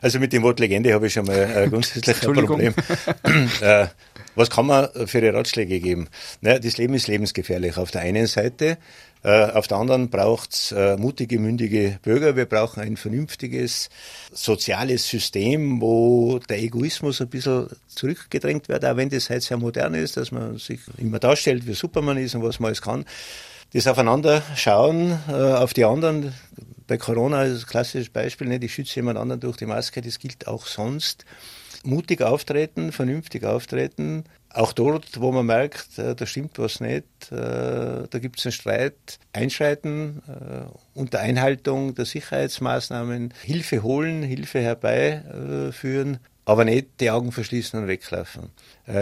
Also 0.00 0.20
mit 0.20 0.32
dem 0.32 0.42
Wort 0.42 0.60
Legende 0.60 0.92
habe 0.94 1.08
ich 1.08 1.14
schon 1.14 1.26
mal 1.26 1.34
äh, 1.34 1.68
grundsätzlich 1.68 2.28
ein 2.28 2.34
Problem. 2.46 2.74
äh, 3.60 3.86
was 4.34 4.50
kann 4.50 4.66
man 4.66 4.88
für 5.06 5.20
die 5.20 5.28
Ratschläge 5.28 5.80
geben? 5.80 6.08
Naja, 6.40 6.58
das 6.58 6.76
Leben 6.76 6.94
ist 6.94 7.08
lebensgefährlich. 7.08 7.76
Auf 7.76 7.90
der 7.90 8.02
einen 8.02 8.26
Seite 8.26 8.78
äh, 9.24 9.50
auf 9.52 9.66
der 9.66 9.78
anderen 9.78 10.10
braucht 10.10 10.52
es 10.52 10.72
äh, 10.72 10.98
mutige, 10.98 11.38
mündige 11.38 11.98
Bürger. 12.02 12.36
Wir 12.36 12.44
brauchen 12.44 12.82
ein 12.82 12.98
vernünftiges 12.98 13.88
soziales 14.32 15.08
System, 15.08 15.80
wo 15.80 16.38
der 16.40 16.58
Egoismus 16.62 17.22
ein 17.22 17.28
bisschen 17.28 17.68
zurückgedrängt 17.88 18.68
wird, 18.68 18.84
auch 18.84 18.96
wenn 18.98 19.08
das 19.08 19.30
heute 19.30 19.40
sehr 19.40 19.56
modern 19.56 19.94
ist, 19.94 20.18
dass 20.18 20.30
man 20.30 20.58
sich 20.58 20.80
immer 20.98 21.20
darstellt, 21.20 21.66
wie 21.66 21.72
Superman 21.72 22.18
ist 22.18 22.34
und 22.34 22.42
was 22.42 22.60
man 22.60 22.68
alles 22.68 22.82
kann. 22.82 23.06
Das 23.72 23.86
Aufeinander 23.86 24.42
schauen, 24.56 25.18
äh, 25.28 25.32
auf 25.32 25.72
die 25.72 25.86
anderen. 25.86 26.34
Bei 26.86 26.98
Corona 26.98 27.44
ist 27.44 27.62
ein 27.62 27.66
klassisches 27.66 28.10
Beispiel, 28.10 28.46
nicht? 28.46 28.62
ich 28.62 28.74
schütze 28.74 28.96
jemand 28.96 29.18
anderen 29.18 29.40
durch 29.40 29.56
die 29.56 29.64
Maske, 29.64 30.02
das 30.02 30.18
gilt 30.18 30.46
auch 30.46 30.66
sonst. 30.66 31.24
Mutig 31.84 32.22
auftreten, 32.22 32.92
vernünftig 32.92 33.44
auftreten, 33.44 34.24
auch 34.50 34.72
dort, 34.72 35.20
wo 35.20 35.32
man 35.32 35.46
merkt, 35.46 35.98
äh, 35.98 36.14
da 36.14 36.26
stimmt 36.26 36.58
was 36.58 36.80
nicht, 36.80 37.04
äh, 37.30 38.06
da 38.08 38.18
gibt 38.20 38.38
es 38.38 38.46
einen 38.46 38.52
Streit, 38.52 39.18
einschreiten 39.32 40.22
äh, 40.28 40.98
unter 40.98 41.20
Einhaltung 41.20 41.94
der 41.94 42.04
Sicherheitsmaßnahmen, 42.04 43.34
Hilfe 43.42 43.82
holen, 43.82 44.22
Hilfe 44.22 44.60
herbeiführen, 44.60 46.18
aber 46.44 46.64
nicht 46.64 47.00
die 47.00 47.10
Augen 47.10 47.32
verschließen 47.32 47.80
und 47.80 47.88
weglaufen. 47.88 48.50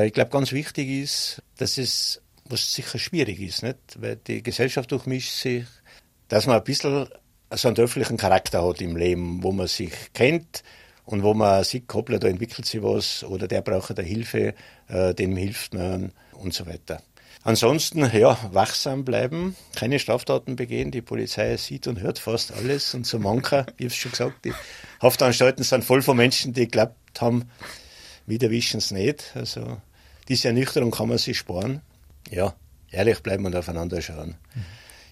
Ich 0.05 0.13
glaube, 0.13 0.31
ganz 0.31 0.53
wichtig 0.53 0.89
ist, 0.89 1.43
dass 1.59 1.77
es, 1.77 2.23
was 2.45 2.73
sicher 2.73 2.99
schwierig 2.99 3.41
ist, 3.41 3.63
nicht? 3.63 3.79
weil 3.99 4.17
die 4.17 4.43
Gesellschaft 4.43 4.93
durchmischt 4.93 5.33
sich, 5.33 5.65
dass 6.29 6.47
man 6.47 6.57
ein 6.57 6.65
bisschen 6.65 7.09
so 7.51 7.69
einen 7.69 7.75
dörflichen 7.75 8.17
Charakter 8.17 8.67
hat 8.67 8.81
im 8.81 8.97
Leben, 8.97 9.43
wo 9.43 9.53
man 9.53 9.67
sich 9.67 9.93
kennt, 10.15 10.63
und 11.05 11.23
wo 11.23 11.35
man 11.35 11.65
sieht, 11.65 11.93
hoppla, 11.93 12.19
da 12.19 12.29
entwickelt 12.29 12.67
sich 12.67 12.83
was 12.83 13.25
oder 13.25 13.49
der 13.49 13.63
braucht 13.63 13.99
da 13.99 14.03
Hilfe, 14.03 14.55
äh, 14.89 15.15
dem 15.15 15.37
hilft 15.37 15.75
man 15.75 16.13
und 16.33 16.55
so 16.55 16.67
weiter. 16.67 17.03
Ansonsten, 17.45 18.09
ja, 18.17 18.39
wachsam 18.53 19.05
bleiben, 19.05 19.57
keine 19.75 19.99
Straftaten 19.99 20.55
begehen. 20.55 20.93
Die 20.93 21.03
Polizei 21.03 21.57
sieht 21.57 21.89
und 21.89 22.01
hört 22.01 22.21
fast 22.21 22.53
alles 22.53 22.95
und 22.95 23.05
so 23.05 23.19
mancher, 23.19 23.67
ich 23.79 23.87
habe 23.87 23.95
schon 23.95 24.13
gesagt, 24.13 24.45
die 24.45 24.55
Haftanstalten 25.01 25.65
sind 25.65 25.85
voll 25.85 26.03
von 26.03 26.17
Menschen, 26.17 26.53
die 26.53 26.63
geglaubt 26.63 27.21
haben, 27.21 27.51
wieder 28.27 28.51
wischen 28.51 28.79
es 28.79 28.93
nicht. 28.93 29.33
Also 29.35 29.79
diese 30.29 30.49
Ernüchterung 30.49 30.93
kann 30.93 31.09
man 31.09 31.19
sich 31.19 31.37
sparen. 31.37 31.81
Ja, 32.31 32.55
ehrlich 32.93 33.21
bleiben 33.21 33.45
und 33.45 33.57
aufeinander 33.57 34.01
schauen. 34.01 34.37
Mhm. 34.55 34.65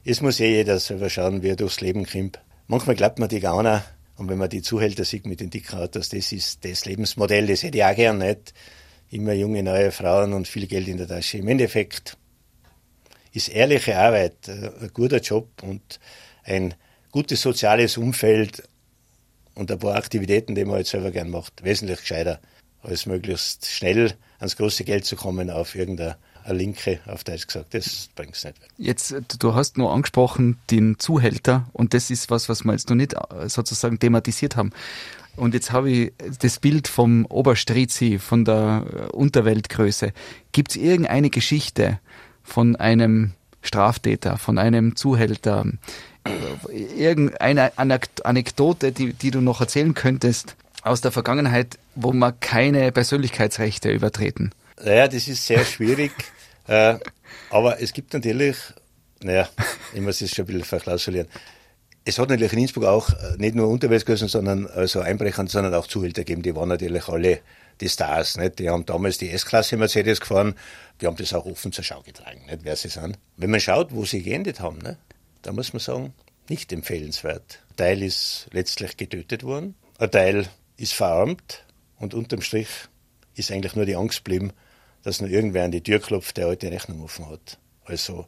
Es 0.04 0.20
muss 0.20 0.40
eh 0.40 0.50
jeder 0.50 0.78
selber 0.78 1.10
schauen, 1.10 1.42
wie 1.42 1.48
er 1.48 1.56
durchs 1.56 1.80
Leben 1.80 2.06
kommt. 2.06 2.40
Manchmal 2.68 2.94
glaubt 2.94 3.18
man 3.18 3.28
die 3.28 3.40
Gauner, 3.40 3.84
und 4.20 4.28
wenn 4.28 4.36
man 4.36 4.50
die 4.50 4.60
Zuhälter 4.60 5.06
sieht 5.06 5.26
mit 5.26 5.40
den 5.40 5.48
dicken 5.48 5.78
Autos, 5.78 6.10
das 6.10 6.30
ist 6.30 6.62
das 6.66 6.84
Lebensmodell, 6.84 7.46
das 7.46 7.62
hätte 7.62 7.78
ich 7.78 7.84
auch 7.84 7.94
gern 7.94 8.18
nicht. 8.18 8.52
Immer 9.08 9.32
junge, 9.32 9.62
neue 9.62 9.92
Frauen 9.92 10.34
und 10.34 10.46
viel 10.46 10.66
Geld 10.66 10.88
in 10.88 10.98
der 10.98 11.08
Tasche. 11.08 11.38
Im 11.38 11.48
Endeffekt 11.48 12.18
ist 13.32 13.48
ehrliche 13.48 13.96
Arbeit 13.96 14.46
äh, 14.46 14.72
ein 14.82 14.90
guter 14.92 15.20
Job 15.20 15.48
und 15.62 15.98
ein 16.44 16.74
gutes 17.10 17.40
soziales 17.40 17.96
Umfeld 17.96 18.62
und 19.54 19.72
ein 19.72 19.78
paar 19.78 19.96
Aktivitäten, 19.96 20.54
die 20.54 20.66
man 20.66 20.74
halt 20.74 20.86
selber 20.86 21.12
gern 21.12 21.30
macht, 21.30 21.64
wesentlich 21.64 22.00
gescheiter, 22.00 22.40
als 22.82 23.06
möglichst 23.06 23.68
schnell 23.70 24.12
ans 24.38 24.54
große 24.54 24.84
Geld 24.84 25.06
zu 25.06 25.16
kommen 25.16 25.48
auf 25.48 25.74
irgendeiner 25.74 26.18
eine 26.44 26.58
Linke, 26.58 27.00
auf 27.06 27.24
Deutsch 27.24 27.46
gesagt. 27.46 27.74
Das 27.74 28.08
bringt 28.14 28.34
es 28.34 28.44
nicht. 28.44 28.56
Jetzt, 28.78 29.14
du 29.38 29.54
hast 29.54 29.78
nur 29.78 29.92
angesprochen 29.92 30.58
den 30.70 30.98
Zuhälter 30.98 31.68
und 31.72 31.94
das 31.94 32.10
ist 32.10 32.30
was, 32.30 32.48
was 32.48 32.64
wir 32.64 32.72
jetzt 32.72 32.88
noch 32.88 32.96
nicht 32.96 33.14
äh, 33.14 33.48
sozusagen 33.48 33.98
thematisiert 33.98 34.56
haben. 34.56 34.72
Und 35.36 35.54
jetzt 35.54 35.72
habe 35.72 35.90
ich 35.90 36.12
das 36.40 36.58
Bild 36.58 36.88
vom 36.88 37.24
Oberstrizi, 37.26 38.18
von 38.18 38.44
der 38.44 38.84
äh, 38.92 39.16
Unterweltgröße. 39.16 40.12
Gibt 40.52 40.72
es 40.72 40.76
irgendeine 40.76 41.30
Geschichte 41.30 41.98
von 42.42 42.76
einem 42.76 43.32
Straftäter, 43.62 44.38
von 44.38 44.58
einem 44.58 44.96
Zuhälter, 44.96 45.64
äh, 46.24 46.76
irgendeine 46.96 47.72
Anekdote, 47.78 48.92
die, 48.92 49.12
die 49.12 49.30
du 49.30 49.40
noch 49.40 49.60
erzählen 49.60 49.94
könntest 49.94 50.56
aus 50.82 51.00
der 51.00 51.12
Vergangenheit, 51.12 51.78
wo 51.94 52.12
man 52.12 52.38
keine 52.40 52.90
Persönlichkeitsrechte 52.92 53.90
übertreten? 53.90 54.52
Naja, 54.82 55.08
das 55.08 55.28
ist 55.28 55.46
sehr 55.46 55.64
schwierig. 55.64 56.12
äh, 56.66 56.96
aber 57.50 57.80
es 57.80 57.92
gibt 57.92 58.12
natürlich, 58.12 58.56
naja, 59.22 59.48
ich 59.94 60.00
muss 60.00 60.20
es 60.20 60.30
schon 60.34 60.44
ein 60.44 60.46
bisschen 60.46 60.64
verklausulieren. 60.64 61.28
Es 62.04 62.18
hat 62.18 62.30
natürlich 62.30 62.52
in 62.54 62.60
Innsbruck 62.60 62.84
auch 62.84 63.10
äh, 63.10 63.36
nicht 63.36 63.54
nur 63.54 63.68
Unterweltgrößen, 63.68 64.28
sondern 64.28 64.66
also 64.66 65.00
Einbrecher, 65.00 65.46
sondern 65.46 65.74
auch 65.74 65.86
Zuhälter 65.86 66.22
gegeben. 66.22 66.42
Die 66.42 66.56
waren 66.56 66.68
natürlich 66.68 67.08
alle 67.08 67.40
die 67.80 67.88
Stars. 67.88 68.36
Nicht? 68.36 68.58
Die 68.58 68.70
haben 68.70 68.86
damals 68.86 69.18
die 69.18 69.30
S-Klasse 69.30 69.76
Mercedes 69.76 70.20
gefahren. 70.20 70.54
Die 71.00 71.06
haben 71.06 71.16
das 71.16 71.32
auch 71.34 71.46
offen 71.46 71.72
zur 71.72 71.84
Schau 71.84 72.02
getragen, 72.02 72.46
nicht? 72.46 72.60
wer 72.62 72.76
sie 72.76 72.88
sind. 72.88 73.18
Wenn 73.36 73.50
man 73.50 73.60
schaut, 73.60 73.92
wo 73.92 74.04
sie 74.04 74.22
geendet 74.22 74.60
haben, 74.60 74.78
ne? 74.78 74.96
da 75.42 75.52
muss 75.52 75.72
man 75.72 75.80
sagen, 75.80 76.14
nicht 76.48 76.72
empfehlenswert. 76.72 77.60
Ein 77.70 77.76
Teil 77.76 78.02
ist 78.02 78.48
letztlich 78.52 78.96
getötet 78.96 79.44
worden, 79.44 79.74
ein 79.98 80.10
Teil 80.10 80.46
ist 80.76 80.94
verarmt 80.94 81.64
und 81.98 82.14
unterm 82.14 82.40
Strich 82.42 82.68
ist 83.34 83.52
eigentlich 83.52 83.76
nur 83.76 83.86
die 83.86 83.96
Angst 83.96 84.24
geblieben, 84.24 84.52
dass 85.02 85.20
nur 85.20 85.30
irgendwer 85.30 85.64
an 85.64 85.70
die 85.70 85.82
Tür 85.82 85.98
klopft, 85.98 86.36
der 86.36 86.46
heute 86.46 86.70
Rechnung 86.70 87.02
offen 87.02 87.28
hat. 87.28 87.58
Also 87.84 88.26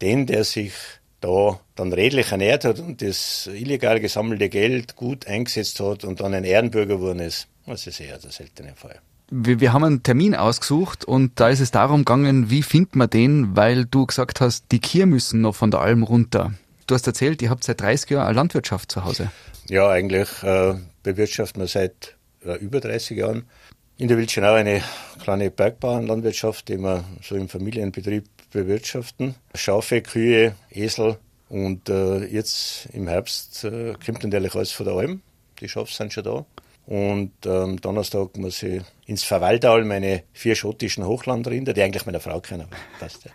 den, 0.00 0.26
der 0.26 0.44
sich 0.44 0.72
da 1.20 1.58
dann 1.74 1.92
redlich 1.92 2.32
ernährt 2.32 2.64
hat 2.64 2.80
und 2.80 3.00
das 3.00 3.48
illegal 3.52 3.98
gesammelte 4.00 4.48
Geld 4.48 4.94
gut 4.96 5.26
eingesetzt 5.26 5.80
hat 5.80 6.04
und 6.04 6.20
dann 6.20 6.34
ein 6.34 6.44
Ehrenbürger 6.44 6.96
geworden 6.96 7.20
ist, 7.20 7.48
das 7.66 7.86
ist 7.86 8.00
eher 8.00 8.18
der 8.18 8.30
seltene 8.30 8.74
Fall. 8.76 9.00
Wir, 9.30 9.58
wir 9.58 9.72
haben 9.72 9.84
einen 9.84 10.02
Termin 10.02 10.34
ausgesucht 10.34 11.04
und 11.04 11.40
da 11.40 11.48
ist 11.48 11.60
es 11.60 11.70
darum 11.70 12.00
gegangen, 12.00 12.50
wie 12.50 12.62
findet 12.62 12.94
man 12.94 13.08
den, 13.08 13.56
weil 13.56 13.86
du 13.86 14.04
gesagt 14.04 14.40
hast, 14.42 14.66
die 14.70 14.80
Kier 14.80 15.06
müssen 15.06 15.40
noch 15.40 15.54
von 15.54 15.70
der 15.70 15.80
Alm 15.80 16.02
runter. 16.02 16.52
Du 16.86 16.94
hast 16.94 17.06
erzählt, 17.06 17.40
ihr 17.40 17.48
habt 17.48 17.64
seit 17.64 17.80
30 17.80 18.10
Jahren 18.10 18.26
eine 18.26 18.36
Landwirtschaft 18.36 18.92
zu 18.92 19.04
Hause. 19.04 19.30
Ja, 19.70 19.88
eigentlich 19.88 20.28
äh, 20.42 20.74
bewirtschaften 21.02 21.62
wir 21.62 21.68
seit 21.68 22.16
äh, 22.44 22.58
über 22.58 22.80
30 22.80 23.16
Jahren 23.16 23.44
in 23.96 24.08
der 24.08 24.18
Wildschenau 24.18 24.54
eine 24.54 24.82
kleine 25.22 25.50
Bergbauernlandwirtschaft, 25.50 26.68
die 26.68 26.78
wir 26.78 27.04
so 27.22 27.36
im 27.36 27.48
Familienbetrieb 27.48 28.24
bewirtschaften. 28.50 29.34
Schafe, 29.54 30.02
Kühe, 30.02 30.56
Esel 30.70 31.18
und 31.48 31.88
äh, 31.88 32.24
jetzt 32.26 32.88
im 32.92 33.06
Herbst 33.06 33.64
äh, 33.64 33.94
kommt 34.04 34.24
natürlich 34.24 34.54
alles 34.54 34.72
von 34.72 34.86
der 34.86 34.94
Alm. 34.96 35.22
Die 35.60 35.68
Schafe 35.68 35.92
sind 35.92 36.12
schon 36.12 36.24
da. 36.24 36.44
Und 36.86 37.32
am 37.46 37.70
ähm, 37.70 37.80
Donnerstag 37.80 38.36
muss 38.36 38.62
ich 38.62 38.82
ins 39.06 39.22
Verwaltal 39.22 39.84
meine 39.84 40.24
vier 40.32 40.54
schottischen 40.54 41.06
Hochlandrinder, 41.06 41.72
die 41.72 41.82
eigentlich 41.82 42.04
meiner 42.04 42.20
Frau 42.20 42.40
kennen, 42.40 42.66
passt 42.98 43.24
ja 43.24 43.30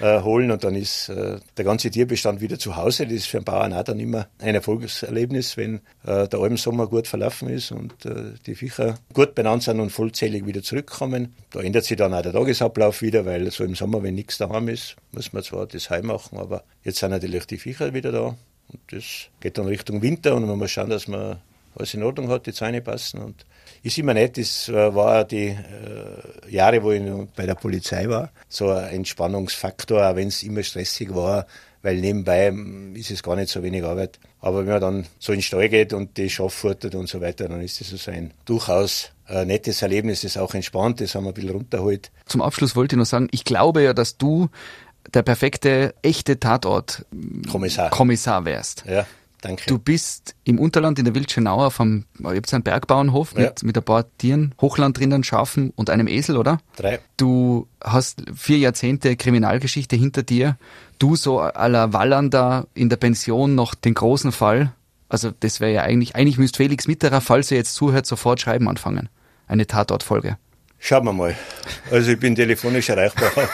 äh, 0.00 0.20
holen 0.22 0.50
und 0.50 0.64
dann 0.64 0.74
ist 0.74 1.08
äh, 1.08 1.38
der 1.56 1.64
ganze 1.64 1.90
Tierbestand 1.90 2.40
wieder 2.40 2.58
zu 2.58 2.76
Hause. 2.76 3.04
Das 3.04 3.14
ist 3.14 3.26
für 3.26 3.38
einen 3.38 3.44
Bauern 3.44 3.72
auch 3.72 3.82
dann 3.82 4.00
immer 4.00 4.28
ein 4.38 4.54
Erfolgserlebnis, 4.54 5.56
wenn 5.56 5.80
äh, 6.04 6.28
der 6.28 6.40
Almsommer 6.40 6.86
gut 6.86 7.06
verlaufen 7.06 7.48
ist 7.48 7.72
und 7.72 8.06
äh, 8.06 8.34
die 8.46 8.54
Viecher 8.54 8.98
gut 9.12 9.34
benannt 9.34 9.62
sind 9.62 9.80
und 9.80 9.90
vollzählig 9.90 10.46
wieder 10.46 10.62
zurückkommen. 10.62 11.34
Da 11.50 11.60
ändert 11.60 11.84
sich 11.84 11.96
dann 11.96 12.14
auch 12.14 12.22
der 12.22 12.32
Tagesablauf 12.32 13.02
wieder, 13.02 13.26
weil 13.26 13.50
so 13.50 13.64
im 13.64 13.74
Sommer, 13.74 14.02
wenn 14.02 14.14
nichts 14.14 14.38
daheim 14.38 14.68
ist, 14.68 14.96
muss 15.12 15.32
man 15.32 15.42
zwar 15.42 15.66
das 15.66 15.90
heim 15.90 16.06
machen, 16.06 16.38
aber 16.38 16.64
jetzt 16.84 16.98
sind 16.98 17.10
natürlich 17.10 17.46
die 17.46 17.58
Viecher 17.58 17.94
wieder 17.94 18.12
da 18.12 18.36
und 18.68 18.80
das 18.90 19.28
geht 19.40 19.58
dann 19.58 19.66
Richtung 19.66 20.02
Winter 20.02 20.34
und 20.34 20.46
man 20.46 20.58
muss 20.58 20.70
schauen, 20.70 20.90
dass 20.90 21.08
man 21.08 21.38
alles 21.78 21.94
in 21.94 22.02
Ordnung 22.02 22.28
hat, 22.28 22.46
die 22.46 22.52
Zäune 22.52 22.80
passen 22.80 23.20
und 23.20 23.44
ist 23.82 23.98
immer 23.98 24.14
nett. 24.14 24.38
Das 24.38 24.68
war 24.68 25.24
die 25.24 25.48
äh, 25.48 25.56
Jahre, 26.50 26.82
wo 26.82 26.92
ich 26.92 27.02
bei 27.36 27.46
der 27.46 27.54
Polizei 27.54 28.08
war, 28.08 28.30
so 28.48 28.70
ein 28.70 28.88
Entspannungsfaktor, 28.88 30.10
auch 30.10 30.16
wenn 30.16 30.28
es 30.28 30.42
immer 30.42 30.62
stressig 30.62 31.14
war, 31.14 31.46
weil 31.82 31.96
nebenbei 31.96 32.48
hm, 32.48 32.96
ist 32.96 33.10
es 33.10 33.22
gar 33.22 33.36
nicht 33.36 33.50
so 33.50 33.62
wenig 33.62 33.84
Arbeit. 33.84 34.18
Aber 34.40 34.60
wenn 34.60 34.72
man 34.72 34.80
dann 34.80 35.06
so 35.18 35.32
in 35.32 35.38
den 35.38 35.42
Stall 35.42 35.68
geht 35.68 35.92
und 35.92 36.16
die 36.16 36.30
Schafe 36.30 36.50
futtert 36.50 36.94
und 36.94 37.08
so 37.08 37.20
weiter, 37.20 37.48
dann 37.48 37.60
ist 37.60 37.80
das 37.80 37.88
so 37.88 38.10
ein 38.10 38.32
durchaus 38.44 39.10
äh, 39.28 39.44
nettes 39.44 39.82
Erlebnis, 39.82 40.22
das 40.22 40.36
auch 40.36 40.54
entspannt, 40.54 41.00
das 41.00 41.14
haben 41.14 41.24
wir 41.24 41.30
ein 41.30 41.34
bisschen 41.34 41.50
runterholt. 41.50 42.10
Zum 42.26 42.42
Abschluss 42.42 42.76
wollte 42.76 42.96
ich 42.96 42.98
noch 42.98 43.06
sagen, 43.06 43.28
ich 43.30 43.44
glaube 43.44 43.82
ja, 43.82 43.94
dass 43.94 44.16
du 44.16 44.48
der 45.14 45.22
perfekte, 45.22 45.94
echte 46.02 46.38
Tatort 46.38 47.06
Kommissar, 47.50 47.90
Kommissar 47.90 48.44
wärst. 48.44 48.84
Ja. 48.86 49.06
Danke. 49.40 49.64
Du 49.66 49.78
bist 49.78 50.34
im 50.44 50.58
Unterland 50.58 50.98
in 50.98 51.04
der 51.04 51.14
Wildschenauer 51.14 51.70
vom, 51.70 52.04
ihr 52.18 52.42
einen 52.50 52.62
Bergbauernhof 52.62 53.34
ja. 53.34 53.44
mit, 53.44 53.62
mit 53.62 53.76
ein 53.76 53.84
paar 53.84 54.04
Tieren, 54.18 54.54
Hochlandrindern, 54.60 55.22
Schafen 55.22 55.72
und 55.76 55.90
einem 55.90 56.08
Esel, 56.08 56.36
oder? 56.36 56.58
Drei. 56.76 56.98
Du 57.16 57.68
hast 57.82 58.22
vier 58.34 58.58
Jahrzehnte 58.58 59.16
Kriminalgeschichte 59.16 59.94
hinter 59.94 60.24
dir. 60.24 60.56
Du 60.98 61.14
so 61.14 61.40
aller 61.40 61.92
Wallander 61.92 62.66
in 62.74 62.88
der 62.88 62.96
Pension 62.96 63.54
noch 63.54 63.74
den 63.74 63.94
großen 63.94 64.32
Fall. 64.32 64.72
Also 65.08 65.30
das 65.38 65.60
wäre 65.60 65.72
ja 65.72 65.82
eigentlich, 65.82 66.16
eigentlich 66.16 66.38
müsste 66.38 66.58
Felix 66.58 66.88
Mitterer, 66.88 67.20
falls 67.20 67.50
er 67.50 67.58
jetzt 67.58 67.74
zuhört, 67.74 68.06
sofort 68.06 68.40
schreiben 68.40 68.68
anfangen. 68.68 69.08
Eine 69.46 69.66
Tatortfolge. 69.66 70.36
Schauen 70.78 71.04
wir 71.04 71.12
mal. 71.12 71.34
Also 71.90 72.12
ich 72.12 72.20
bin 72.20 72.34
telefonisch 72.34 72.88
erreichbar. 72.88 73.32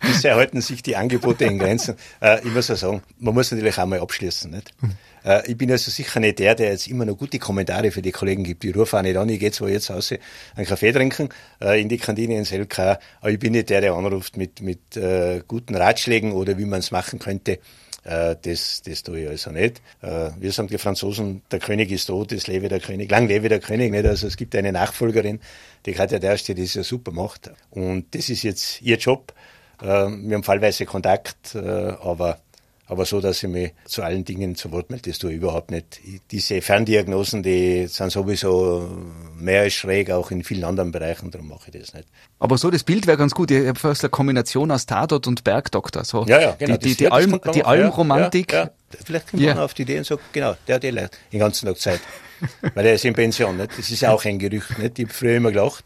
Bisher 0.00 0.36
halten 0.36 0.60
sich 0.60 0.82
die 0.82 0.96
Angebote 0.96 1.44
in 1.44 1.58
Grenzen. 1.58 1.96
Äh, 2.20 2.38
ich 2.38 2.52
muss 2.52 2.68
ja 2.68 2.76
sagen, 2.76 3.02
man 3.18 3.34
muss 3.34 3.50
natürlich 3.50 3.78
auch 3.78 3.86
mal 3.86 4.00
abschließen. 4.00 4.50
Nicht? 4.50 4.72
Mhm. 4.80 4.92
Äh, 5.24 5.50
ich 5.50 5.56
bin 5.56 5.70
also 5.70 5.90
sicher 5.90 6.20
nicht 6.20 6.38
der, 6.38 6.54
der 6.54 6.70
jetzt 6.70 6.86
immer 6.88 7.04
noch 7.04 7.16
gute 7.16 7.38
Kommentare 7.38 7.90
für 7.90 8.02
die 8.02 8.12
Kollegen 8.12 8.44
gibt. 8.44 8.64
Ich 8.64 8.74
rufe 8.74 8.96
auch 8.96 9.02
nicht 9.02 9.16
an, 9.16 9.28
ich 9.28 9.40
gehe 9.40 9.50
zwar 9.50 9.68
jetzt 9.68 9.90
raus 9.90 10.14
einen 10.54 10.66
Kaffee 10.66 10.92
trinken 10.92 11.28
äh, 11.60 11.80
in 11.80 11.88
die 11.88 11.98
Kantine 11.98 12.36
ins 12.36 12.50
LK, 12.50 12.98
aber 13.20 13.30
ich 13.30 13.38
bin 13.38 13.52
nicht 13.52 13.70
der, 13.70 13.80
der 13.80 13.94
anruft 13.94 14.36
mit, 14.36 14.60
mit 14.62 14.96
äh, 14.96 15.42
guten 15.46 15.74
Ratschlägen 15.74 16.32
oder 16.32 16.58
wie 16.58 16.66
man 16.66 16.80
es 16.80 16.90
machen 16.90 17.18
könnte. 17.18 17.58
Äh, 18.04 18.36
das, 18.42 18.82
das 18.82 19.02
tue 19.02 19.22
ich 19.22 19.28
also 19.28 19.50
nicht. 19.50 19.80
Äh, 20.02 20.30
wir 20.38 20.52
sagen 20.52 20.68
die 20.68 20.78
Franzosen, 20.78 21.42
der 21.50 21.58
König 21.58 21.90
ist 21.90 22.06
tot, 22.06 22.32
es 22.32 22.46
lebe 22.46 22.68
der 22.68 22.80
König, 22.80 23.10
lang 23.10 23.26
lebe 23.26 23.48
der 23.48 23.60
König 23.60 23.90
nicht. 23.90 24.06
Also 24.06 24.26
es 24.26 24.36
gibt 24.36 24.54
eine 24.54 24.72
Nachfolgerin, 24.72 25.40
die 25.86 25.92
Katja 25.92 26.18
Derste, 26.18 26.54
die 26.54 26.62
es 26.62 26.74
ja 26.74 26.82
super 26.82 27.12
macht. 27.12 27.50
Und 27.70 28.14
das 28.14 28.28
ist 28.28 28.42
jetzt 28.42 28.82
ihr 28.82 28.98
Job. 28.98 29.32
Äh, 29.80 29.86
wir 29.86 30.34
haben 30.36 30.44
fallweise 30.44 30.84
Kontakt, 30.84 31.56
aber 31.56 32.38
aber 32.86 33.06
so, 33.06 33.20
dass 33.20 33.42
ich 33.42 33.48
mich 33.48 33.72
zu 33.86 34.02
allen 34.02 34.24
Dingen 34.24 34.56
zu 34.56 34.70
Wort 34.70 34.90
melde, 34.90 35.10
das 35.10 35.18
tue 35.18 35.30
ich 35.30 35.36
überhaupt 35.38 35.70
nicht. 35.70 36.00
Diese 36.30 36.60
Ferndiagnosen, 36.60 37.42
die 37.42 37.86
sind 37.86 38.12
sowieso 38.12 38.88
mehr 39.36 39.62
als 39.62 39.72
schräg, 39.72 40.10
auch 40.10 40.30
in 40.30 40.44
vielen 40.44 40.64
anderen 40.64 40.92
Bereichen, 40.92 41.30
darum 41.30 41.48
mache 41.48 41.70
ich 41.70 41.80
das 41.80 41.94
nicht. 41.94 42.06
Aber 42.38 42.58
so, 42.58 42.70
das 42.70 42.84
Bild 42.84 43.06
wäre 43.06 43.16
ganz 43.16 43.34
gut. 43.34 43.50
Ich 43.50 43.66
habe 43.66 43.78
fast 43.78 44.04
eine 44.04 44.10
Kombination 44.10 44.70
aus 44.70 44.84
Tatort 44.84 45.26
und 45.26 45.44
Bergdoktor. 45.44 46.04
So. 46.04 46.26
Ja, 46.26 46.40
ja, 46.40 46.56
genau. 46.58 46.76
Die, 46.76 46.88
die, 46.88 46.96
die, 46.96 47.08
Alm, 47.10 47.40
die 47.54 47.64
Almromantik. 47.64 48.52
Ja, 48.52 48.64
ja. 48.64 48.70
Vielleicht 49.02 49.30
kommt 49.30 49.42
man 49.42 49.58
auf 49.58 49.72
die 49.72 49.82
Idee 49.82 49.98
und 49.98 50.06
sagt, 50.06 50.22
genau, 50.32 50.54
der 50.68 50.76
hat 50.76 50.84
eh 50.84 50.92
den 50.92 51.08
ganzen 51.38 51.66
Tag 51.66 51.78
Zeit. 51.78 52.00
Weil 52.74 52.86
er 52.86 52.94
ist 52.94 53.04
in 53.04 53.14
Pension, 53.14 53.56
nicht? 53.56 53.78
Das 53.78 53.90
ist 53.90 54.02
ja 54.02 54.12
auch 54.12 54.24
ein 54.24 54.38
Gerücht, 54.38 54.78
nicht? 54.78 54.98
Ich 54.98 55.06
habe 55.06 55.14
früher 55.14 55.36
immer 55.36 55.52
gelacht, 55.52 55.84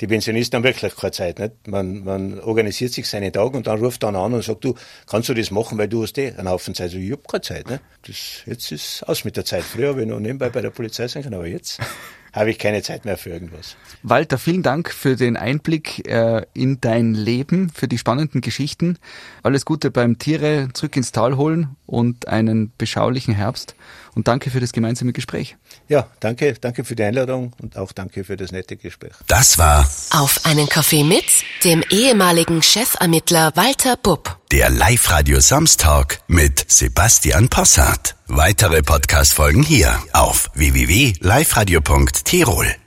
die 0.00 0.06
Pensionisten 0.06 0.56
haben 0.56 0.64
wirklich 0.64 0.96
keine 0.96 1.12
Zeit. 1.12 1.38
Nicht? 1.38 1.66
Man, 1.66 2.04
man 2.04 2.40
organisiert 2.40 2.92
sich 2.92 3.06
seine 3.06 3.30
Tage 3.32 3.56
und 3.56 3.66
dann 3.66 3.78
ruft 3.78 4.02
dann 4.02 4.16
an 4.16 4.32
und 4.32 4.42
sagt, 4.42 4.64
du, 4.64 4.74
kannst 5.06 5.28
du 5.28 5.34
das 5.34 5.50
machen, 5.50 5.76
weil 5.76 5.88
du 5.88 6.02
hast 6.02 6.16
eh 6.16 6.32
einen 6.32 6.48
Haufen 6.48 6.74
Zeit. 6.74 6.90
So, 6.90 6.96
ich 6.96 7.12
habe 7.12 7.22
keine 7.28 7.42
Zeit. 7.42 7.68
Nicht? 7.68 7.82
Das, 8.06 8.16
jetzt 8.46 8.72
ist 8.72 9.02
aus 9.06 9.24
mit 9.24 9.36
der 9.36 9.44
Zeit. 9.44 9.62
Früher 9.62 9.90
habe 9.90 10.02
ich 10.02 10.08
noch 10.08 10.20
nebenbei 10.20 10.48
bei 10.48 10.62
der 10.62 10.70
Polizei 10.70 11.06
sein 11.06 11.22
können, 11.22 11.34
aber 11.34 11.46
jetzt 11.46 11.80
habe 12.32 12.50
ich 12.50 12.58
keine 12.58 12.82
Zeit 12.82 13.04
mehr 13.04 13.18
für 13.18 13.30
irgendwas. 13.30 13.76
Walter, 14.02 14.38
vielen 14.38 14.62
Dank 14.62 14.90
für 14.90 15.16
den 15.16 15.36
Einblick 15.36 16.06
äh, 16.08 16.46
in 16.54 16.80
dein 16.80 17.14
Leben, 17.14 17.70
für 17.70 17.88
die 17.88 17.98
spannenden 17.98 18.40
Geschichten. 18.40 18.98
Alles 19.42 19.66
Gute 19.66 19.90
beim 19.90 20.18
Tiere 20.18 20.68
zurück 20.72 20.96
ins 20.96 21.12
Tal 21.12 21.36
holen 21.36 21.76
und 21.84 22.28
einen 22.28 22.72
beschaulichen 22.78 23.34
Herbst. 23.34 23.74
Und 24.14 24.28
danke 24.28 24.50
für 24.50 24.60
das 24.60 24.72
gemeinsame 24.72 25.12
Gespräch. 25.12 25.56
Ja, 25.90 26.06
danke, 26.20 26.54
danke 26.54 26.84
für 26.84 26.94
die 26.94 27.02
Einladung 27.02 27.52
und 27.60 27.76
auch 27.76 27.90
danke 27.90 28.22
für 28.22 28.36
das 28.36 28.52
nette 28.52 28.76
Gespräch. 28.76 29.10
Das 29.26 29.58
war 29.58 29.90
Auf 30.10 30.44
einen 30.44 30.68
Kaffee 30.68 31.02
mit 31.02 31.24
dem 31.64 31.82
ehemaligen 31.90 32.62
Chefermittler 32.62 33.50
Walter 33.56 33.96
Bupp. 33.96 34.38
Der 34.52 34.70
Live-Radio 34.70 35.40
Samstag 35.40 36.20
mit 36.28 36.64
Sebastian 36.70 37.48
Possart. 37.48 38.14
Weitere 38.28 38.82
Podcast-Folgen 38.82 39.64
hier 39.64 40.00
auf 40.12 40.48
www.liveradio.tirol. 40.54 42.79